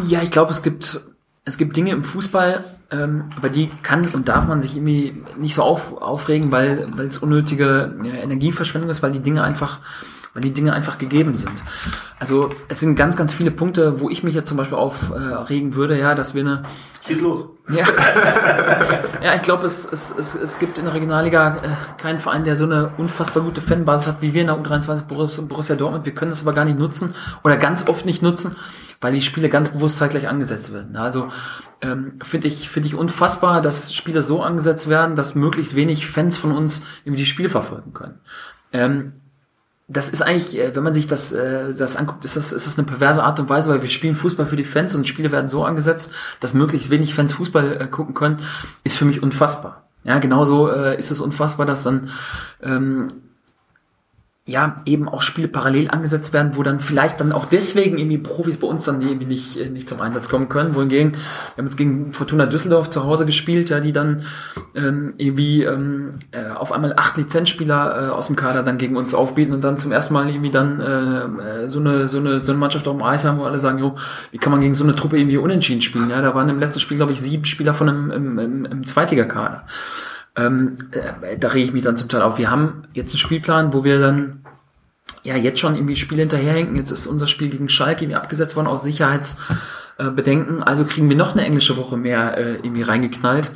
[0.09, 1.01] Ja, ich glaube, es gibt
[1.45, 5.55] es gibt Dinge im Fußball, ähm, über die kann und darf man sich irgendwie nicht
[5.55, 9.79] so auf, aufregen, weil es unnötige äh, Energieverschwendung ist, weil die Dinge einfach
[10.35, 11.65] weil die Dinge einfach gegeben sind.
[12.19, 15.99] Also es sind ganz, ganz viele Punkte, wo ich mich jetzt zum Beispiel aufregen würde,
[15.99, 16.65] ja, dass wir eine
[17.07, 17.49] Schieß los.
[17.71, 17.85] Ja,
[19.23, 22.57] ja ich glaube, es, es, es, es gibt in der Regionalliga äh, keinen Verein, der
[22.57, 25.05] so eine unfassbar gute Fanbasis hat wie wir in der U23
[25.47, 26.05] Borussia Dortmund.
[26.05, 27.15] Wir können das aber gar nicht nutzen
[27.45, 28.57] oder ganz oft nicht nutzen,
[29.01, 30.97] weil die Spiele ganz bewusst zeitgleich angesetzt werden.
[30.97, 31.29] Also
[31.81, 36.37] ähm, finde ich, finde ich unfassbar, dass Spiele so angesetzt werden, dass möglichst wenig Fans
[36.37, 38.21] von uns irgendwie die Spiele verfolgen können.
[38.73, 39.13] Ähm,
[39.89, 42.79] das ist eigentlich, äh, wenn man sich das, äh, das anguckt, ist das, ist das
[42.79, 45.49] eine perverse Art und Weise, weil wir spielen Fußball für die Fans und Spiele werden
[45.49, 48.41] so angesetzt, dass möglichst wenig Fans Fußball äh, gucken können,
[48.85, 49.89] ist für mich unfassbar.
[50.05, 52.11] Ja, genauso äh, ist es unfassbar, dass dann
[52.63, 53.09] ähm,
[54.49, 58.57] ja, eben auch Spiele parallel angesetzt werden, wo dann vielleicht dann auch deswegen irgendwie Profis
[58.57, 60.75] bei uns dann irgendwie nicht, äh, nicht zum Einsatz kommen können.
[60.75, 61.19] Wohingegen, wir
[61.59, 64.23] haben jetzt gegen Fortuna Düsseldorf zu Hause gespielt, ja, die dann
[64.75, 69.13] ähm, irgendwie ähm, äh, auf einmal acht Lizenzspieler äh, aus dem Kader dann gegen uns
[69.13, 72.53] aufbieten und dann zum ersten Mal irgendwie dann äh, äh so eine so eine so
[72.53, 73.97] eine Mannschaft auf dem Eis haben, wo alle sagen, jo,
[74.31, 76.09] wie kann man gegen so eine Truppe irgendwie unentschieden spielen?
[76.09, 78.87] Ja, da waren im letzten Spiel, glaube ich, sieben Spieler von einem im, im, im
[78.87, 79.65] Zweitligakader.
[80.39, 82.39] Ähm, äh, da rege ich mich dann zum Teil auf.
[82.39, 84.45] Wir haben jetzt einen Spielplan, wo wir dann
[85.25, 86.77] ja jetzt schon irgendwie Spiele hinterherhinken.
[86.77, 90.63] Jetzt ist unser Spiel gegen Schalke irgendwie abgesetzt worden aus Sicherheitsbedenken.
[90.63, 93.51] Also kriegen wir noch eine englische Woche mehr äh, irgendwie reingeknallt.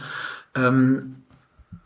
[0.54, 1.21] Ähm,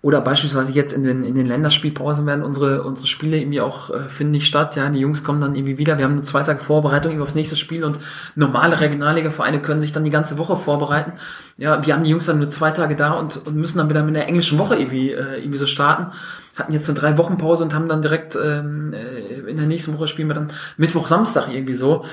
[0.07, 4.09] oder beispielsweise jetzt in den, in den Länderspielpausen werden unsere, unsere Spiele irgendwie auch, äh,
[4.09, 4.77] finden nicht statt.
[4.77, 5.99] Ja, die Jungs kommen dann irgendwie wieder.
[5.99, 7.99] Wir haben nur zwei Tage Vorbereitung aufs nächste Spiel und
[8.37, 11.15] normale Regionalliga-Vereine können sich dann die ganze Woche vorbereiten.
[11.57, 14.05] Ja, wir haben die Jungs dann nur zwei Tage da und, und müssen dann wieder
[14.05, 16.13] mit einer englischen Woche irgendwie, äh, irgendwie so starten.
[16.55, 19.93] Hatten jetzt eine drei Wochen Pause und haben dann direkt ähm, äh, in der nächsten
[19.93, 22.05] Woche spielen wir dann Mittwoch, Samstag irgendwie so.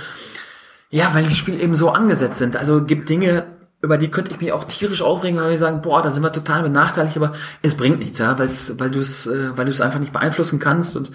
[0.89, 2.57] Ja, weil die Spiele eben so angesetzt sind.
[2.57, 3.45] Also gibt Dinge,
[3.83, 6.31] über die könnte ich mich auch tierisch aufregen, weil ich sagen, boah, da sind wir
[6.31, 9.81] total benachteiligt, aber es bringt nichts, ja, weil's, weil du es, äh, weil du es
[9.81, 10.95] einfach nicht beeinflussen kannst.
[10.95, 11.11] Und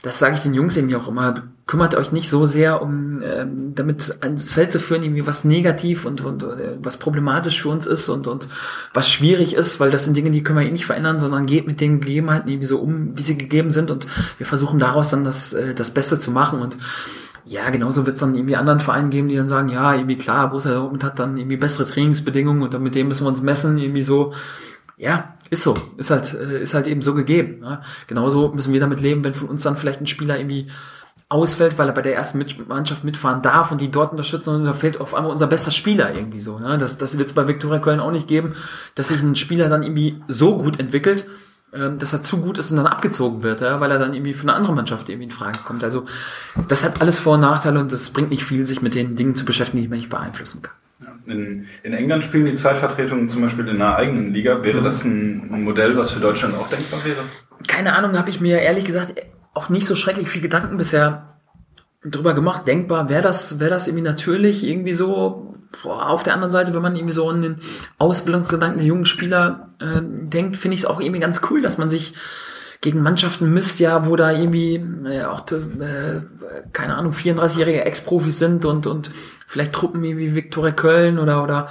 [0.00, 1.34] das sage ich den Jungs irgendwie auch immer,
[1.66, 6.06] kümmert euch nicht so sehr um ähm, damit ans Feld zu führen, irgendwie was negativ
[6.06, 8.48] und, und äh, was problematisch für uns ist und, und
[8.94, 11.66] was schwierig ist, weil das sind Dinge, die können wir eh nicht verändern, sondern geht
[11.66, 13.90] mit den Gegebenheiten irgendwie so um, wie sie gegeben sind.
[13.90, 14.06] Und
[14.38, 16.62] wir versuchen daraus dann das, äh, das Beste zu machen.
[16.62, 16.78] Und
[17.44, 20.48] ja, genauso wird es dann irgendwie anderen Vereinen geben, die dann sagen, ja, irgendwie klar,
[20.48, 23.78] Borussia Dortmund hat dann irgendwie bessere Trainingsbedingungen und dann mit dem müssen wir uns messen,
[23.78, 24.32] irgendwie so.
[24.96, 27.60] Ja, Ist so, ist halt, äh, ist halt eben so gegeben.
[27.62, 27.82] Ja.
[28.08, 30.68] Genauso müssen wir damit leben, wenn von uns dann vielleicht ein Spieler irgendwie
[31.28, 34.72] ausfällt, weil er bei der ersten Mannschaft mitfahren darf und die dort unterstützen und da
[34.72, 36.58] fehlt auf einmal unser bester Spieler irgendwie so.
[36.58, 36.78] Ne?
[36.78, 38.54] Das, das wird es bei Viktoria Köln auch nicht geben,
[38.94, 41.26] dass sich ein Spieler dann irgendwie so gut entwickelt,
[41.72, 43.78] ähm, dass er zu gut ist und dann abgezogen wird, ja?
[43.80, 45.84] weil er dann irgendwie für eine andere Mannschaft irgendwie in Frage kommt.
[45.84, 46.06] Also
[46.68, 49.34] das hat alles Vor- und Nachteile und es bringt nicht viel, sich mit den Dingen
[49.34, 50.74] zu beschäftigen, die man nicht beeinflussen kann.
[51.26, 54.64] In, in England spielen die Zweitvertretungen zum Beispiel in einer eigenen Liga.
[54.64, 57.18] Wäre das ein, ein Modell, was für Deutschland auch denkbar wäre?
[57.66, 59.14] Keine Ahnung, habe ich mir ehrlich gesagt
[59.52, 61.36] auch nicht so schrecklich viel Gedanken bisher
[62.02, 62.66] drüber gemacht.
[62.66, 65.54] Denkbar wäre das, wäre das irgendwie natürlich irgendwie so.
[65.82, 67.56] Boah, auf der anderen Seite, wenn man irgendwie so an den
[67.98, 71.90] Ausbildungsgedanken der jungen Spieler äh, denkt, finde ich es auch irgendwie ganz cool, dass man
[71.90, 72.14] sich
[72.80, 76.22] gegen Mannschaften misst, ja, wo da irgendwie äh, auch, äh,
[76.72, 79.10] keine Ahnung, 34-jährige Ex-Profis sind und, und
[79.46, 81.68] vielleicht Truppen wie Viktoria Köln oder, oder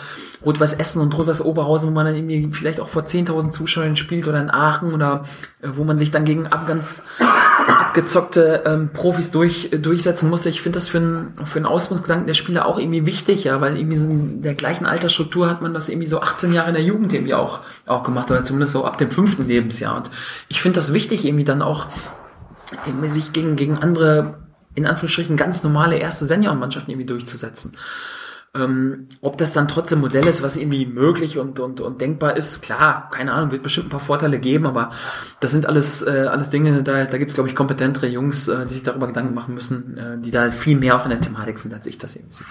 [0.47, 4.27] Rot-Weiß Essen und Rot-Weiß Oberhausen, wo man dann irgendwie vielleicht auch vor 10.000 Zuschauern spielt
[4.27, 5.25] oder in Aachen oder
[5.61, 7.03] äh, wo man sich dann gegen ab ganz
[7.67, 10.47] abgezockte ähm, Profis durch, äh, durchsetzen musste.
[10.49, 13.97] Ich finde das für einen für Ausbildungsgedanken der Spieler auch irgendwie wichtig, ja, weil irgendwie
[13.97, 17.11] so in der gleichen Altersstruktur hat man das irgendwie so 18 Jahre in der Jugend
[17.11, 19.97] irgendwie auch, auch gemacht oder zumindest so ab dem fünften Lebensjahr.
[19.97, 20.09] Und
[20.47, 21.87] ich finde das wichtig, irgendwie dann auch
[22.85, 24.35] irgendwie sich gegen, gegen andere,
[24.75, 27.73] in Anführungsstrichen, ganz normale erste Seniorenmannschaften irgendwie durchzusetzen.
[28.55, 32.61] Ähm, ob das dann trotzdem Modell ist, was irgendwie möglich und, und, und denkbar ist,
[32.61, 34.91] klar, keine Ahnung, wird bestimmt ein paar Vorteile geben, aber
[35.41, 38.65] das sind alles, äh, alles Dinge, da, da gibt es, glaube ich, kompetentere Jungs, äh,
[38.65, 41.59] die sich darüber Gedanken machen müssen, äh, die da viel mehr auch in der Thematik
[41.59, 42.47] sind, als ich das eben sehe.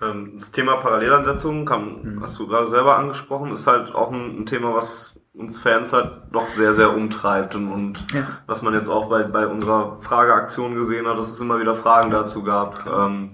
[0.00, 2.22] Ähm, das Thema Parallelansetzungen kam, mhm.
[2.22, 6.12] hast du gerade selber angesprochen, ist halt auch ein, ein, Thema, was uns Fans halt
[6.32, 8.26] doch sehr, sehr umtreibt und, und ja.
[8.46, 12.10] was man jetzt auch bei, bei unserer Frageaktion gesehen hat, dass es immer wieder Fragen
[12.10, 12.86] dazu gab.
[12.86, 13.32] Ähm,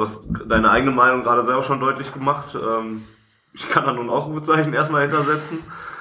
[0.00, 2.54] Du hast deine eigene Meinung gerade selber schon deutlich gemacht.
[2.54, 3.04] Ähm,
[3.52, 5.58] ich kann da nur ein Ausrufezeichen erstmal hintersetzen.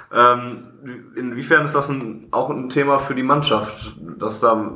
[0.10, 4.72] Ähm, inwiefern ist das ein, auch ein Thema für die Mannschaft, dass da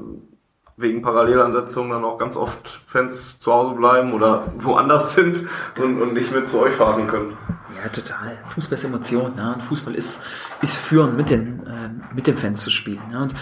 [0.75, 5.47] wegen Parallelansetzungen dann auch ganz oft Fans zu Hause bleiben oder woanders sind
[5.81, 7.37] und, und nicht mit zu euch fahren können?
[7.81, 8.39] Ja, total.
[8.47, 9.35] Fußball ist Emotion.
[9.37, 9.53] Ja?
[9.53, 10.21] Und Fußball ist,
[10.61, 13.01] ist führen, mit den, äh, mit den Fans zu spielen.
[13.09, 13.21] Ja?
[13.21, 13.35] Und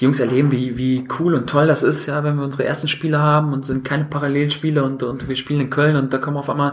[0.00, 2.88] die Jungs erleben, wie, wie cool und toll das ist, ja, wenn wir unsere ersten
[2.88, 6.38] Spiele haben und sind keine Parallelspiele und, und wir spielen in Köln und da kommen
[6.38, 6.72] auf einmal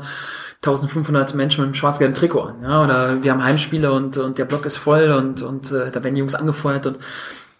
[0.63, 4.45] 1500 Menschen mit einem schwarz-gelben Trikot an, ja, oder wir haben Heimspiele und, und der
[4.45, 6.99] Block ist voll und, und äh, da werden die Jungs angefeuert und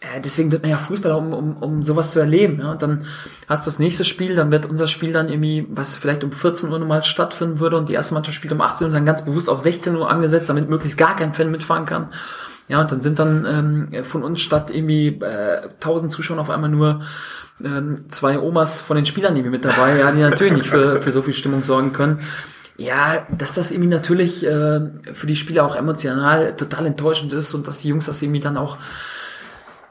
[0.00, 2.60] äh, deswegen wird man ja Fußballer, um, um, um sowas zu erleben.
[2.60, 2.70] Ja?
[2.70, 3.04] Und dann
[3.48, 6.70] hast du das nächste Spiel, dann wird unser Spiel dann irgendwie, was vielleicht um 14
[6.70, 9.50] Uhr normal stattfinden würde und die erste Mannschaft spielt um 18 Uhr dann ganz bewusst
[9.50, 12.08] auf 16 Uhr angesetzt, damit möglichst gar kein Fan mitfahren kann.
[12.68, 16.70] Ja, und dann sind dann ähm, von uns statt irgendwie äh, 1000 Zuschauern auf einmal
[16.70, 17.00] nur
[17.64, 21.10] ähm, zwei Omas von den Spielern irgendwie mit dabei, ja, die natürlich nicht für, für
[21.10, 22.20] so viel Stimmung sorgen können.
[22.76, 24.80] Ja, dass das irgendwie natürlich äh,
[25.12, 28.56] für die Spieler auch emotional total enttäuschend ist und dass die Jungs das irgendwie dann
[28.56, 28.78] auch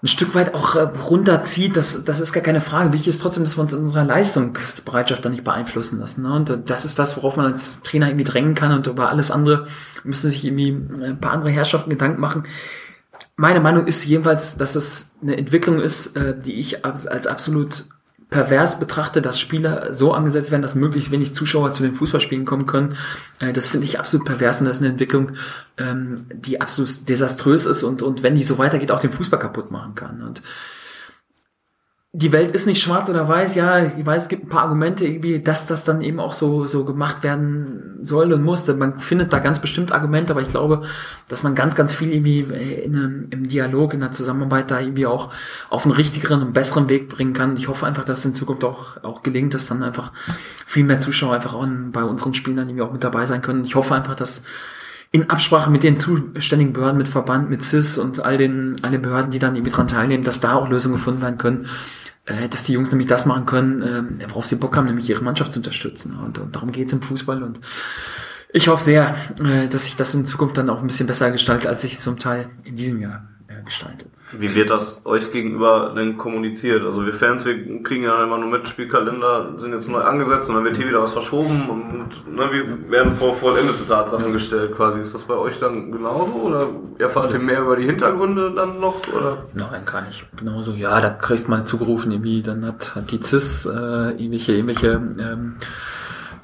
[0.07, 2.93] ein Stück weit auch äh, runterzieht, das, das ist gar keine Frage.
[2.93, 6.21] Wichtig ist trotzdem, dass wir uns in unserer Leistungsbereitschaft da nicht beeinflussen lassen.
[6.21, 6.33] Ne?
[6.33, 9.31] Und äh, das ist das, worauf man als Trainer irgendwie drängen kann und über alles
[9.31, 9.67] andere
[10.05, 10.69] müssen sich irgendwie
[11.01, 12.43] äh, ein paar andere Herrschaften Gedanken machen.
[13.35, 16.13] Meine Meinung ist jedenfalls, dass es eine Entwicklung ist,
[16.43, 17.85] die ich als absolut
[18.29, 22.65] pervers betrachte, dass Spieler so angesetzt werden, dass möglichst wenig Zuschauer zu den Fußballspielen kommen
[22.65, 22.95] können.
[23.39, 25.31] Äh, das finde ich absolut pervers und das ist eine Entwicklung,
[25.77, 29.71] ähm, die absolut desaströs ist und, und wenn die so weitergeht, auch den Fußball kaputt
[29.71, 30.21] machen kann.
[30.21, 30.41] Und
[32.13, 35.05] die Welt ist nicht schwarz oder weiß, ja, ich weiß, es gibt ein paar Argumente
[35.05, 38.65] irgendwie, dass das dann eben auch so, so gemacht werden soll und muss.
[38.67, 40.83] Man findet da ganz bestimmt Argumente, aber ich glaube,
[41.27, 45.05] dass man ganz, ganz viel irgendwie in einem, im Dialog, in der Zusammenarbeit da irgendwie
[45.05, 45.31] auch
[45.69, 47.57] auf einen richtigeren und besseren Weg bringen kann.
[47.57, 50.11] Ich hoffe einfach, dass es in Zukunft auch, auch gelingt, dass dann einfach
[50.65, 53.65] viel mehr Zuschauer einfach auch bei unseren Spielen dann irgendwie auch mit dabei sein können.
[53.65, 54.43] Ich hoffe einfach, dass
[55.11, 59.31] in Absprache mit den zuständigen Behörden, mit Verband, mit CIS und all den, alle Behörden,
[59.31, 61.67] die dann irgendwie dran teilnehmen, dass da auch Lösungen gefunden werden können,
[62.49, 63.81] dass die Jungs nämlich das machen können,
[64.19, 66.15] äh, worauf sie Bock haben, nämlich ihre Mannschaft zu unterstützen.
[66.15, 67.41] Und, und darum geht's im Fußball.
[67.41, 67.61] Und
[68.51, 71.67] ich hoffe sehr, äh, dass sich das in Zukunft dann auch ein bisschen besser gestaltet,
[71.67, 74.09] als sich zum Teil in diesem Jahr äh, gestaltet.
[74.31, 76.83] Wie wird das euch gegenüber denn kommuniziert?
[76.83, 80.55] Also wir Fans, wir kriegen ja immer nur mit, Spielkalender sind jetzt neu angesetzt und
[80.55, 84.99] dann wird hier wieder was verschoben und ne, wir werden vor vollendete Tatsachen gestellt quasi.
[84.99, 86.67] Ist das bei euch dann genauso oder
[86.97, 88.95] erfahrt ihr mehr über die Hintergründe dann noch?
[89.13, 89.37] Oder?
[89.53, 90.25] Nein, gar nicht.
[90.37, 94.53] Genauso, ja, da kriegst du mal zugerufen, irgendwie, dann hat, hat die CIS äh, irgendwelche,
[94.53, 95.55] irgendwelche ähm,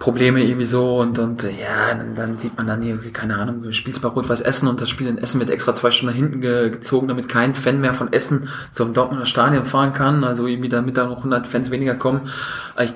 [0.04, 3.72] Probleme irgendwie so und, und ja, dann, dann sieht man dann irgendwie, keine Ahnung, du
[3.72, 6.72] spielst bei Rot-Weiß Essen und das Spiel in Essen wird extra zwei Stunden hinten ge
[6.72, 10.98] gezogen, damit kein Fan mehr von Essen zum Dortmunder Stadion fahren kann, also irgendwie damit
[10.98, 12.30] da noch 100 Fans weniger kommen.
[12.78, 12.92] Ich,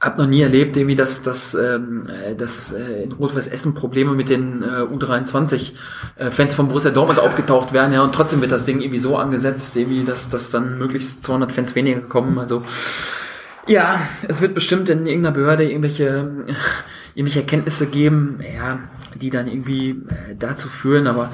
[0.00, 4.12] habe noch nie erlebt, irgendwie, dass, dass, ähm, äh, dass äh, in Rot-Weiß Essen Probleme
[4.12, 5.72] mit den äh, U23
[6.16, 9.76] äh, von Borussia Dortmund aufgetaucht werden, ja, und trotzdem wird das Ding irgendwie so angesetzt,
[9.76, 12.40] irgendwie, dass, dass dann möglichst 200 Fans weniger kommen.
[12.40, 12.64] Also
[13.66, 16.46] ja, es wird bestimmt in irgendeiner Behörde irgendwelche,
[17.14, 18.78] irgendwelche Erkenntnisse geben, ja,
[19.14, 21.30] die dann irgendwie äh, dazu führen, aber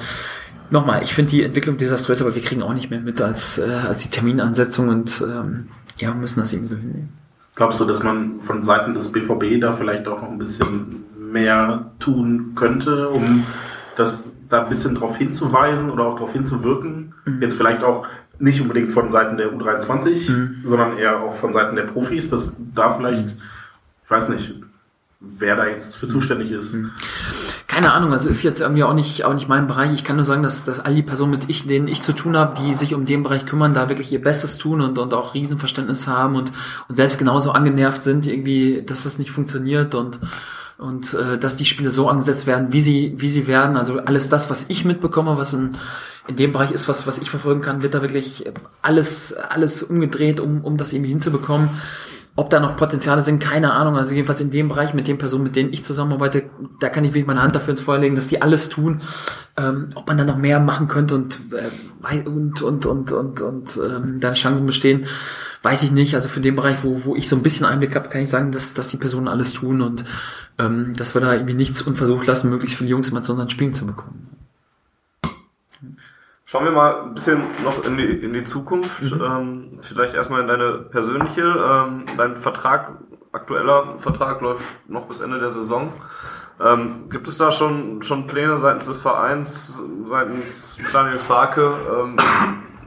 [0.69, 3.63] nochmal, ich finde die Entwicklung desaströs, aber wir kriegen auch nicht mehr mit als, äh,
[3.87, 5.67] als die Terminansetzung und ähm,
[5.99, 7.09] ja, müssen das irgendwie so hinnehmen.
[7.55, 11.91] Glaubst du, dass man von Seiten des BVB da vielleicht auch noch ein bisschen mehr
[11.99, 13.43] tun könnte, um
[13.95, 17.13] das da ein bisschen drauf hinzuweisen oder auch darauf hinzuwirken?
[17.25, 17.41] Mhm.
[17.41, 18.07] Jetzt vielleicht auch
[18.43, 20.55] nicht unbedingt von Seiten der U23, mhm.
[20.65, 24.55] sondern eher auch von Seiten der Profis, dass da vielleicht, ich weiß nicht,
[25.21, 26.73] wer da jetzt für zuständig ist.
[26.73, 26.91] Mhm.
[27.67, 29.93] Keine Ahnung, also ist jetzt irgendwie auch nicht, auch nicht mein Bereich.
[29.93, 32.35] Ich kann nur sagen, dass, dass all die Personen, mit ich, denen ich zu tun
[32.35, 35.33] habe, die sich um den Bereich kümmern, da wirklich ihr Bestes tun und, und auch
[35.33, 36.51] Riesenverständnis haben und,
[36.89, 40.19] und selbst genauso angenervt sind, irgendwie, dass das nicht funktioniert und
[40.79, 43.77] und äh, dass die Spiele so angesetzt werden, wie sie wie sie werden.
[43.77, 45.77] Also alles das, was ich mitbekomme, was in,
[46.27, 48.45] in dem Bereich ist, was was ich verfolgen kann, wird da wirklich
[48.81, 51.69] alles alles umgedreht, um um das irgendwie hinzubekommen.
[52.35, 53.95] Ob da noch Potenziale sind, keine Ahnung.
[53.95, 56.45] Also jedenfalls in dem Bereich mit den Personen, mit denen ich zusammenarbeite,
[56.79, 59.01] da kann ich wirklich meine Hand dafür ins Feuer legen, dass die alles tun.
[59.55, 63.77] Ähm, ob man da noch mehr machen könnte und äh, und und und und, und
[63.77, 65.05] ähm, dann Chancen bestehen,
[65.61, 66.15] weiß ich nicht.
[66.15, 68.51] Also für den Bereich, wo, wo ich so ein bisschen Einblick habe, kann ich sagen,
[68.51, 70.03] dass, dass die Personen alles tun und
[70.57, 73.75] ähm, dass wir da irgendwie nichts unversucht lassen, möglichst viele Jungs mal zu unseren Spielen
[73.75, 74.32] zu bekommen.
[76.53, 79.01] Schauen wir mal ein bisschen noch in die, in die Zukunft.
[79.01, 79.21] Mhm.
[79.23, 81.41] Ähm, vielleicht erstmal in deine persönliche.
[81.41, 82.91] Ähm, dein Vertrag,
[83.31, 85.91] aktueller Vertrag läuft noch bis Ende der Saison.
[86.63, 92.17] Ähm, gibt es da schon, schon Pläne seitens des Vereins, seitens Daniel Farke, ähm,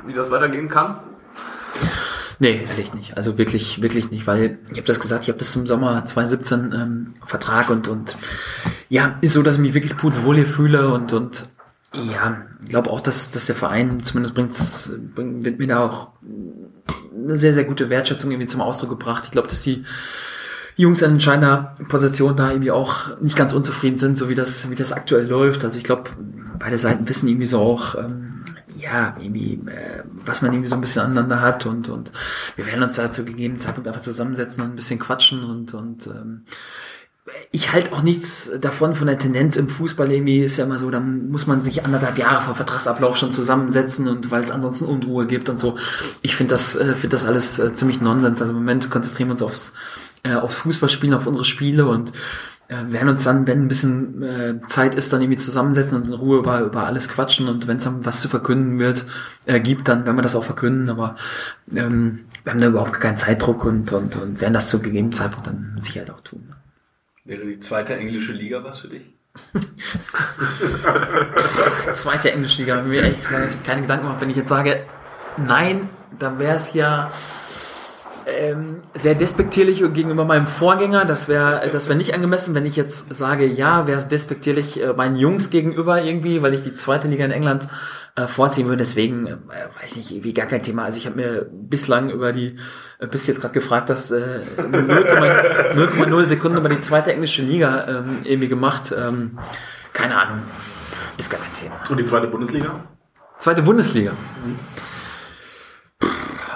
[0.07, 1.01] wie das weitergehen kann?
[2.39, 3.17] Nee, ehrlich nicht.
[3.17, 6.73] Also wirklich, wirklich nicht, weil ich habe das gesagt, ich habe bis zum Sommer 2017
[6.73, 8.17] ähm, Vertrag und und
[8.89, 11.49] ja, ist so, dass ich mich wirklich pudelwohl hier fühle und und
[12.13, 16.09] ja, ich glaube auch, dass, dass der Verein zumindest bringt, bringt, wird mir da auch
[17.15, 19.25] eine sehr, sehr gute Wertschätzung irgendwie zum Ausdruck gebracht.
[19.27, 19.85] Ich glaube, dass die
[20.77, 24.75] Jungs an entscheidender Position da irgendwie auch nicht ganz unzufrieden sind, so wie das, wie
[24.75, 25.65] das aktuell läuft.
[25.65, 26.11] Also ich glaube,
[26.59, 28.45] beide Seiten wissen irgendwie so auch, ähm,
[28.79, 32.13] ja, irgendwie, äh, was man irgendwie so ein bisschen aneinander hat und, und
[32.57, 36.07] wir werden uns da zu gegebenen Zeitpunkt einfach zusammensetzen und ein bisschen quatschen und, und
[36.09, 36.45] ähm,
[37.51, 40.91] ich halte auch nichts davon von der Tendenz im Fußball irgendwie ist ja immer so,
[40.91, 45.27] da muss man sich anderthalb Jahre vor Vertragsablauf schon zusammensetzen und weil es ansonsten Unruhe
[45.27, 45.77] gibt und so.
[46.23, 48.41] Ich finde das, äh, finde das alles äh, ziemlich Nonsens.
[48.41, 49.73] Also im Moment konzentrieren wir uns aufs,
[50.23, 52.13] äh, aufs Fußballspielen, auf unsere Spiele und
[52.69, 56.15] äh, werden uns dann, wenn ein bisschen äh, Zeit ist, dann irgendwie zusammensetzen und in
[56.15, 59.05] Ruhe über, über alles quatschen und wenn es dann was zu verkünden wird,
[59.47, 61.17] äh, gibt, dann werden wir das auch verkünden, aber
[61.75, 65.47] ähm, wir haben da überhaupt keinen Zeitdruck und, und, und werden das zu gegebenen Zeitpunkt
[65.49, 66.56] dann mit Sicherheit auch tun.
[67.27, 69.03] Wäre die zweite englische Liga was für dich?
[71.93, 74.21] zweite englische Liga, mir ehrlich gesagt keine Gedanken gemacht.
[74.21, 74.85] Wenn ich jetzt sage,
[75.37, 75.89] nein,
[76.21, 77.11] dann wäre es ja
[78.27, 81.05] ähm, sehr despektierlich gegenüber meinem Vorgänger.
[81.05, 82.55] Das wäre das wäre nicht angemessen.
[82.55, 86.63] Wenn ich jetzt sage, ja, wäre es despektierlich äh, meinen Jungs gegenüber irgendwie, weil ich
[86.63, 87.67] die zweite Liga in England
[88.17, 88.79] äh, vorziehen würde.
[88.79, 89.37] Deswegen, äh,
[89.81, 90.85] weiß nicht, irgendwie gar kein Thema.
[90.85, 92.57] Also ich habe mir bislang über die,
[92.99, 98.21] äh, bist jetzt gerade gefragt, dass äh, 0,0 Sekunden über die zweite englische Liga ähm,
[98.25, 98.95] irgendwie gemacht.
[98.97, 99.39] Ähm,
[99.93, 100.43] keine Ahnung.
[101.19, 101.81] Ist gar kein Thema.
[101.89, 102.81] Und die zweite Bundesliga?
[103.39, 104.13] Zweite Bundesliga.
[104.13, 104.59] Mhm.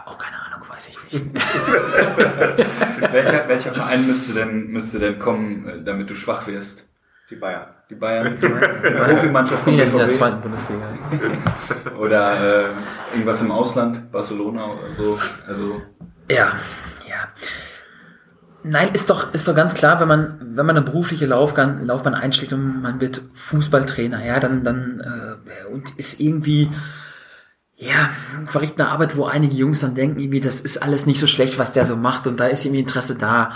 [0.07, 1.35] auch keine Ahnung, weiß ich nicht.
[3.13, 6.90] welcher, welcher Verein müsste denn, müsste denn kommen, äh, damit du schwach wirst?
[7.31, 7.67] Die Bayern.
[7.89, 8.49] Die Bayern, die
[8.91, 10.87] Profimannschaft von in der zweiten Bundesliga.
[11.99, 12.69] oder äh,
[13.13, 15.19] irgendwas im Ausland, Barcelona oder so.
[15.47, 15.81] Also
[16.31, 16.53] ja,
[17.09, 17.29] ja.
[18.63, 22.15] Nein, ist doch, ist doch ganz klar, wenn man, wenn man eine berufliche Laufbahn, Laufbahn
[22.15, 26.69] einschlägt und man wird Fußballtrainer, ja, dann, dann äh, und ist irgendwie
[27.81, 28.11] ja,
[28.47, 31.59] verrichtet eine Arbeit, wo einige Jungs dann denken, irgendwie, das ist alles nicht so schlecht,
[31.59, 33.53] was der so macht und da ist irgendwie Interesse da.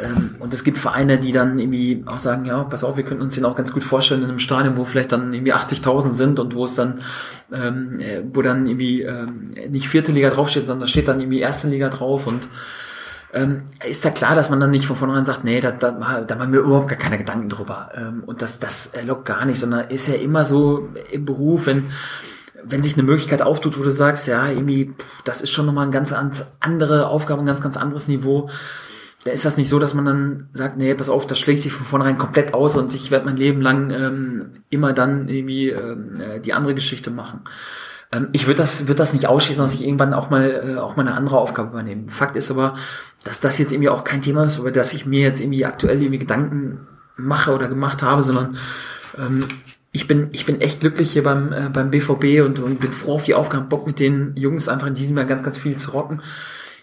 [0.00, 3.24] Ähm, und es gibt Vereine, die dann irgendwie auch sagen, ja, pass auf, wir könnten
[3.24, 6.38] uns den auch ganz gut vorstellen in einem Stadion, wo vielleicht dann irgendwie 80.000 sind
[6.38, 7.00] und wo es dann,
[7.52, 11.40] ähm, äh, wo dann irgendwie ähm, nicht vierte Liga draufsteht, sondern da steht dann irgendwie
[11.40, 12.48] erste Liga drauf und
[13.34, 16.36] ähm, ist ja klar, dass man dann nicht von vornherein sagt, nee, da, da, da
[16.36, 17.90] machen wir überhaupt gar keine Gedanken drüber.
[17.96, 21.90] Ähm, und das, das lockt gar nicht, sondern ist ja immer so im Beruf, wenn
[22.68, 24.94] wenn sich eine Möglichkeit auftut, wo du sagst, ja, irgendwie,
[25.24, 26.14] das ist schon nochmal ein ganz
[26.60, 28.48] andere Aufgabe, ein ganz, ganz anderes Niveau,
[29.26, 31.72] da ist das nicht so, dass man dann sagt, nee, pass auf, das schlägt sich
[31.72, 36.14] von vornherein komplett aus und ich werde mein Leben lang ähm, immer dann irgendwie ähm,
[36.20, 37.40] äh, die andere Geschichte machen.
[38.12, 40.94] Ähm, ich würde das, würde das nicht ausschließen, dass ich irgendwann auch mal, äh, auch
[40.94, 42.08] mal eine andere Aufgabe übernehme.
[42.08, 42.76] Fakt ist aber,
[43.24, 46.00] dass das jetzt irgendwie auch kein Thema ist, über das ich mir jetzt irgendwie aktuell
[46.00, 46.86] irgendwie Gedanken
[47.16, 48.56] mache oder gemacht habe, sondern
[49.18, 49.48] ähm,
[49.96, 53.14] ich bin, ich bin echt glücklich hier beim, äh, beim BVB und, und bin froh
[53.14, 55.92] auf die Aufgaben, Bock mit den Jungs einfach in diesem Jahr ganz, ganz viel zu
[55.92, 56.20] rocken.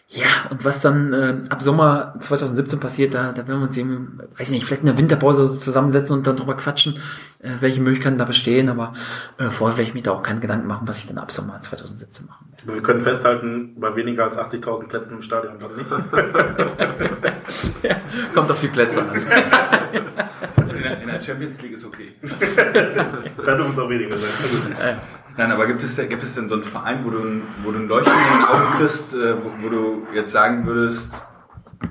[0.09, 4.19] Ja, und was dann äh, ab Sommer 2017 passiert, da, da werden wir uns eben,
[4.37, 6.95] weiß nicht, vielleicht in der Winterpause zusammensetzen und dann drüber quatschen,
[7.39, 8.93] äh, welche Möglichkeiten da bestehen, aber
[9.37, 11.61] äh, vorher werde ich mir da auch keine Gedanken machen, was ich dann ab Sommer
[11.61, 12.73] 2017 machen werde.
[12.73, 15.89] Wir können festhalten, bei weniger als 80.000 Plätzen im Stadion dann nicht.
[17.83, 17.95] ja,
[18.33, 19.09] kommt auf die Plätze an.
[20.83, 22.13] In der, in der Champions League ist okay.
[22.21, 24.71] da dürfen es auch weniger sein.
[24.73, 24.93] Äh,
[25.37, 27.79] Nein, aber gibt es, gibt es denn so einen Verein, wo du, ein- wo du
[27.79, 31.13] ein Leuchten in den Augen kriegst, äh, wo, wo du jetzt sagen würdest,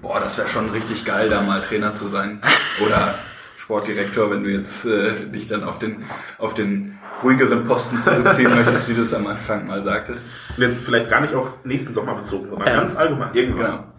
[0.01, 2.41] boah, das wäre schon richtig geil, da mal Trainer zu sein?
[2.87, 3.15] Oder
[3.59, 6.05] Sportdirektor, wenn du jetzt äh, dich dann auf den,
[6.39, 10.25] auf den ruhigeren Posten zurückziehen möchtest, wie du es am Anfang mal sagtest?
[10.57, 13.33] Und jetzt vielleicht gar nicht auf nächsten Sommer bezogen, sondern Ähm, ganz allgemein.
[13.33, 13.92] Genau.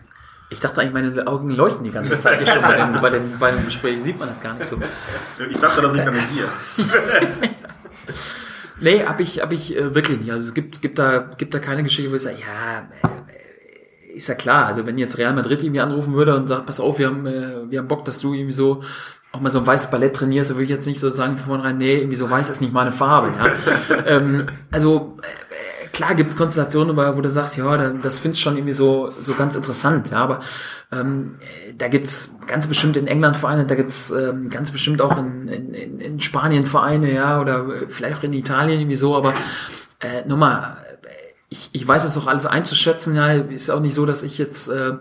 [0.54, 3.40] Ich dachte eigentlich, meine Augen leuchten die ganze Zeit hier schon bei, den, bei, den,
[3.40, 4.78] bei dem Gespräch, sieht man das gar nicht so.
[5.50, 6.48] Ich dachte, das liegt an dir.
[8.80, 10.32] Nee, hab ich, hab ich äh, wirklich nicht.
[10.32, 14.28] Also es gibt, gibt da, gibt da keine Geschichte, wo ich sage, ja, äh, ist
[14.28, 14.66] ja klar.
[14.66, 17.70] Also wenn jetzt Real Madrid irgendwie anrufen würde und sagt, pass auf, wir haben, äh,
[17.70, 18.84] wir haben Bock, dass du irgendwie so
[19.32, 21.48] auch mal so ein weißes Ballett trainierst, dann würde ich jetzt nicht so sagen von
[21.48, 23.32] vornherein, nee, irgendwie so weiß ist nicht meine Farbe.
[23.38, 24.04] Ja?
[24.06, 25.53] ähm, also äh,
[25.94, 29.56] klar gibt's Konstellationen, wo du sagst, ja, da- das findest schon irgendwie so, so ganz
[29.56, 30.41] interessant, ja, aber
[30.91, 35.18] ähm, äh, da gibt's ganz bestimmt in England Vereine, da gibt's ähm, ganz bestimmt auch
[35.18, 39.34] in, in, in, Spanien Vereine, ja, oder vielleicht auch in Italien irgendwie so, aber
[39.99, 40.78] äh, nochmal,
[41.49, 44.68] ich, ich weiß es auch alles einzuschätzen, ja, ist auch nicht so, dass ich jetzt
[44.70, 44.94] äh,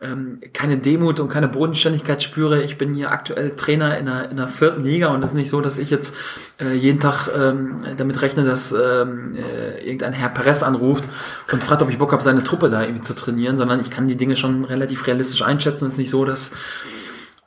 [0.00, 2.62] ähm, keine Demut und keine Bodenständigkeit spüre.
[2.62, 5.50] Ich bin hier aktuell Trainer in der, in der vierten Liga und es ist nicht
[5.50, 6.14] so, dass ich jetzt
[6.60, 11.08] äh, jeden Tag ähm, damit rechne, dass ähm, äh, irgendein Herr Perez anruft
[11.52, 14.06] und fragt, ob ich Bock habe, seine Truppe da irgendwie zu trainieren, sondern ich kann
[14.06, 15.86] die Dinge schon relativ realistisch einschätzen.
[15.86, 16.52] Es ist nicht so, dass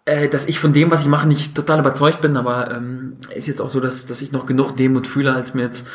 [0.05, 3.47] äh, dass ich von dem, was ich mache, nicht total überzeugt bin, aber ähm, ist
[3.47, 5.87] jetzt auch so, dass, dass ich noch genug Demut fühle, als mir jetzt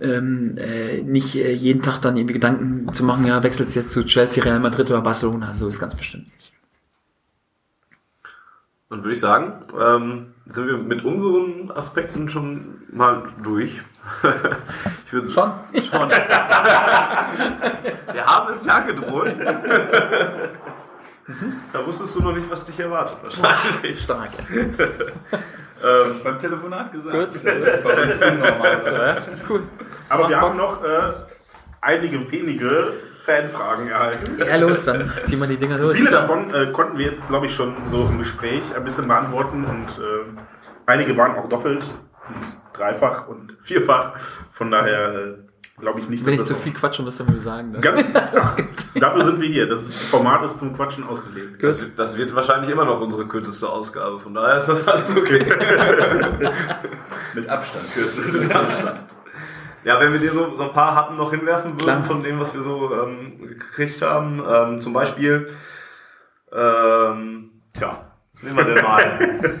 [0.00, 4.04] ähm, äh, nicht äh, jeden Tag dann irgendwie Gedanken zu machen, ja, wechselst jetzt zu
[4.04, 6.52] Chelsea, Real Madrid oder Barcelona, so ist ganz bestimmt nicht.
[8.90, 13.80] Dann würde ich sagen, ähm, sind wir mit unseren Aspekten schon mal durch.
[15.06, 15.52] ich würde Schon?
[15.82, 16.10] Schon.
[18.12, 19.34] wir haben es ja gedroht.
[21.72, 24.02] da wusstest du noch nicht, was dich erwartet wahrscheinlich.
[24.02, 24.30] Stark.
[25.82, 27.34] Ähm, beim Telefonat gesagt.
[27.44, 28.80] Das ist bei uns unnormal.
[28.82, 29.22] oder?
[29.48, 29.62] Cool.
[30.08, 31.12] Aber wir haben noch äh,
[31.80, 32.92] einige wenige
[33.24, 34.38] Fanfragen erhalten.
[34.38, 35.96] Ja, los, dann ziehen wir die Dinger durch.
[35.96, 39.64] Viele davon äh, konnten wir jetzt, glaube ich, schon so im Gespräch ein bisschen beantworten
[39.64, 40.40] und äh,
[40.86, 41.84] einige waren auch doppelt
[42.28, 44.18] und dreifach und vierfach.
[44.52, 45.34] Von daher äh,
[45.78, 47.78] glaube ich nicht, Wenn ich zu viel quatsche, müsst ihr mir sagen.
[47.80, 48.02] Ganz,
[48.56, 49.68] gibt- dafür sind wir hier.
[49.68, 51.62] Das Format ist zum Quatschen ausgelegt.
[51.62, 55.16] Das, wird- das wird wahrscheinlich immer noch unsere kürzeste Ausgabe, von daher ist das alles
[55.16, 55.44] okay.
[57.34, 58.50] Mit Abstand kürzest.
[59.84, 62.04] Ja, wenn wir dir so, so ein paar Happen noch hinwerfen würden Klar.
[62.04, 65.50] von dem, was wir so ähm, gekriegt haben, ähm, zum Beispiel,
[66.52, 69.60] ähm, tja, was nehmen wir denn mal?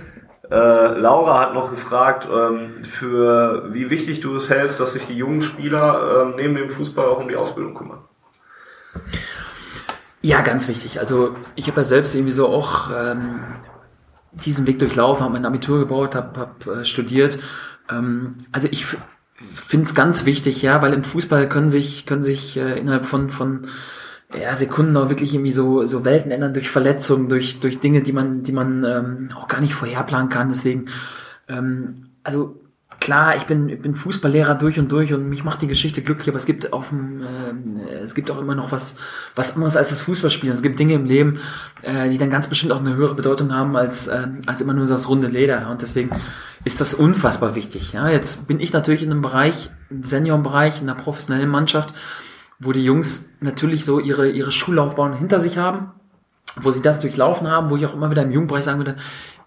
[0.50, 5.16] äh, Laura hat noch gefragt, ähm, für wie wichtig du es hältst, dass sich die
[5.16, 8.00] jungen Spieler ähm, neben dem Fußball auch um die Ausbildung kümmern.
[10.20, 11.00] Ja, ganz wichtig.
[11.00, 13.40] Also ich habe ja selbst irgendwie so auch ähm,
[14.32, 17.38] diesen Weg durchlaufen, habe mein Abitur gebaut, habe hab, äh, studiert.
[17.90, 18.86] Ähm, also ich
[19.52, 23.30] finde es ganz wichtig, ja, weil im Fußball können sich können sich äh, innerhalb von
[23.30, 23.66] von
[24.40, 28.12] ja, Sekunden auch wirklich irgendwie so so Welten ändern durch Verletzungen, durch durch Dinge, die
[28.12, 30.48] man die man ähm, auch gar nicht vorherplanen kann.
[30.48, 30.86] Deswegen
[31.48, 32.64] ähm, also
[33.04, 36.28] klar, ich bin, ich bin Fußballlehrer durch und durch und mich macht die Geschichte glücklich,
[36.28, 38.96] aber es gibt auf dem, ähm, es gibt auch immer noch was,
[39.34, 40.54] was anderes als das Fußballspielen.
[40.54, 41.38] Es gibt Dinge im Leben,
[41.82, 44.86] äh, die dann ganz bestimmt auch eine höhere Bedeutung haben als, ähm, als immer nur
[44.86, 45.68] das runde Leder.
[45.70, 46.10] Und deswegen
[46.64, 47.92] ist das unfassbar wichtig.
[47.92, 51.94] Ja, jetzt bin ich natürlich in einem Bereich, im Seniorenbereich, in einer professionellen Mannschaft,
[52.64, 55.92] wo die Jungs natürlich so ihre, ihre Schullaufbahn hinter sich haben
[56.60, 58.96] wo sie das durchlaufen haben, wo ich auch immer wieder im Jugendbereich sagen würde,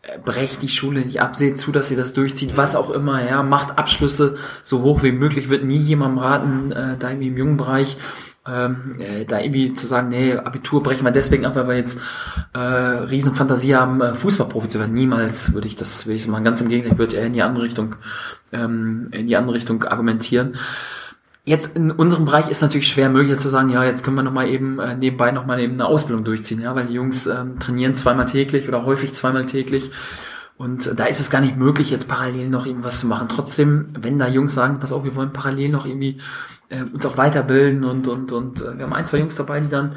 [0.01, 3.23] äh, brecht die Schule nicht ab, seht zu, dass ihr das durchzieht, was auch immer,
[3.23, 7.37] ja, macht Abschlüsse so hoch wie möglich, wird nie jemandem raten, äh, da irgendwie im
[7.37, 7.97] jungen Bereich
[8.45, 11.99] ähm, äh, da irgendwie zu sagen, nee, Abitur brechen wir deswegen ab, weil wir jetzt
[12.53, 14.93] äh, Riesenfantasie haben, äh, Fußballprofi zu werden.
[14.93, 16.45] Niemals würde ich das, würde ich machen.
[16.45, 17.97] Ganz im Gegenteil, ich würde eher in die andere Richtung,
[18.53, 20.55] ähm, in die andere Richtung argumentieren.
[21.47, 24.33] Jetzt in unserem Bereich ist natürlich schwer möglich zu sagen, ja, jetzt können wir noch
[24.33, 27.57] mal eben äh, nebenbei noch mal eben eine Ausbildung durchziehen, ja, weil die Jungs ähm,
[27.57, 29.89] trainieren zweimal täglich oder häufig zweimal täglich
[30.57, 33.29] und äh, da ist es gar nicht möglich, jetzt parallel noch irgendwas zu machen.
[33.29, 36.17] Trotzdem, wenn da Jungs sagen, pass auf, wir wollen parallel noch irgendwie
[36.67, 39.69] äh, uns auch weiterbilden und, und, und äh, wir haben ein, zwei Jungs dabei, die
[39.69, 39.95] dann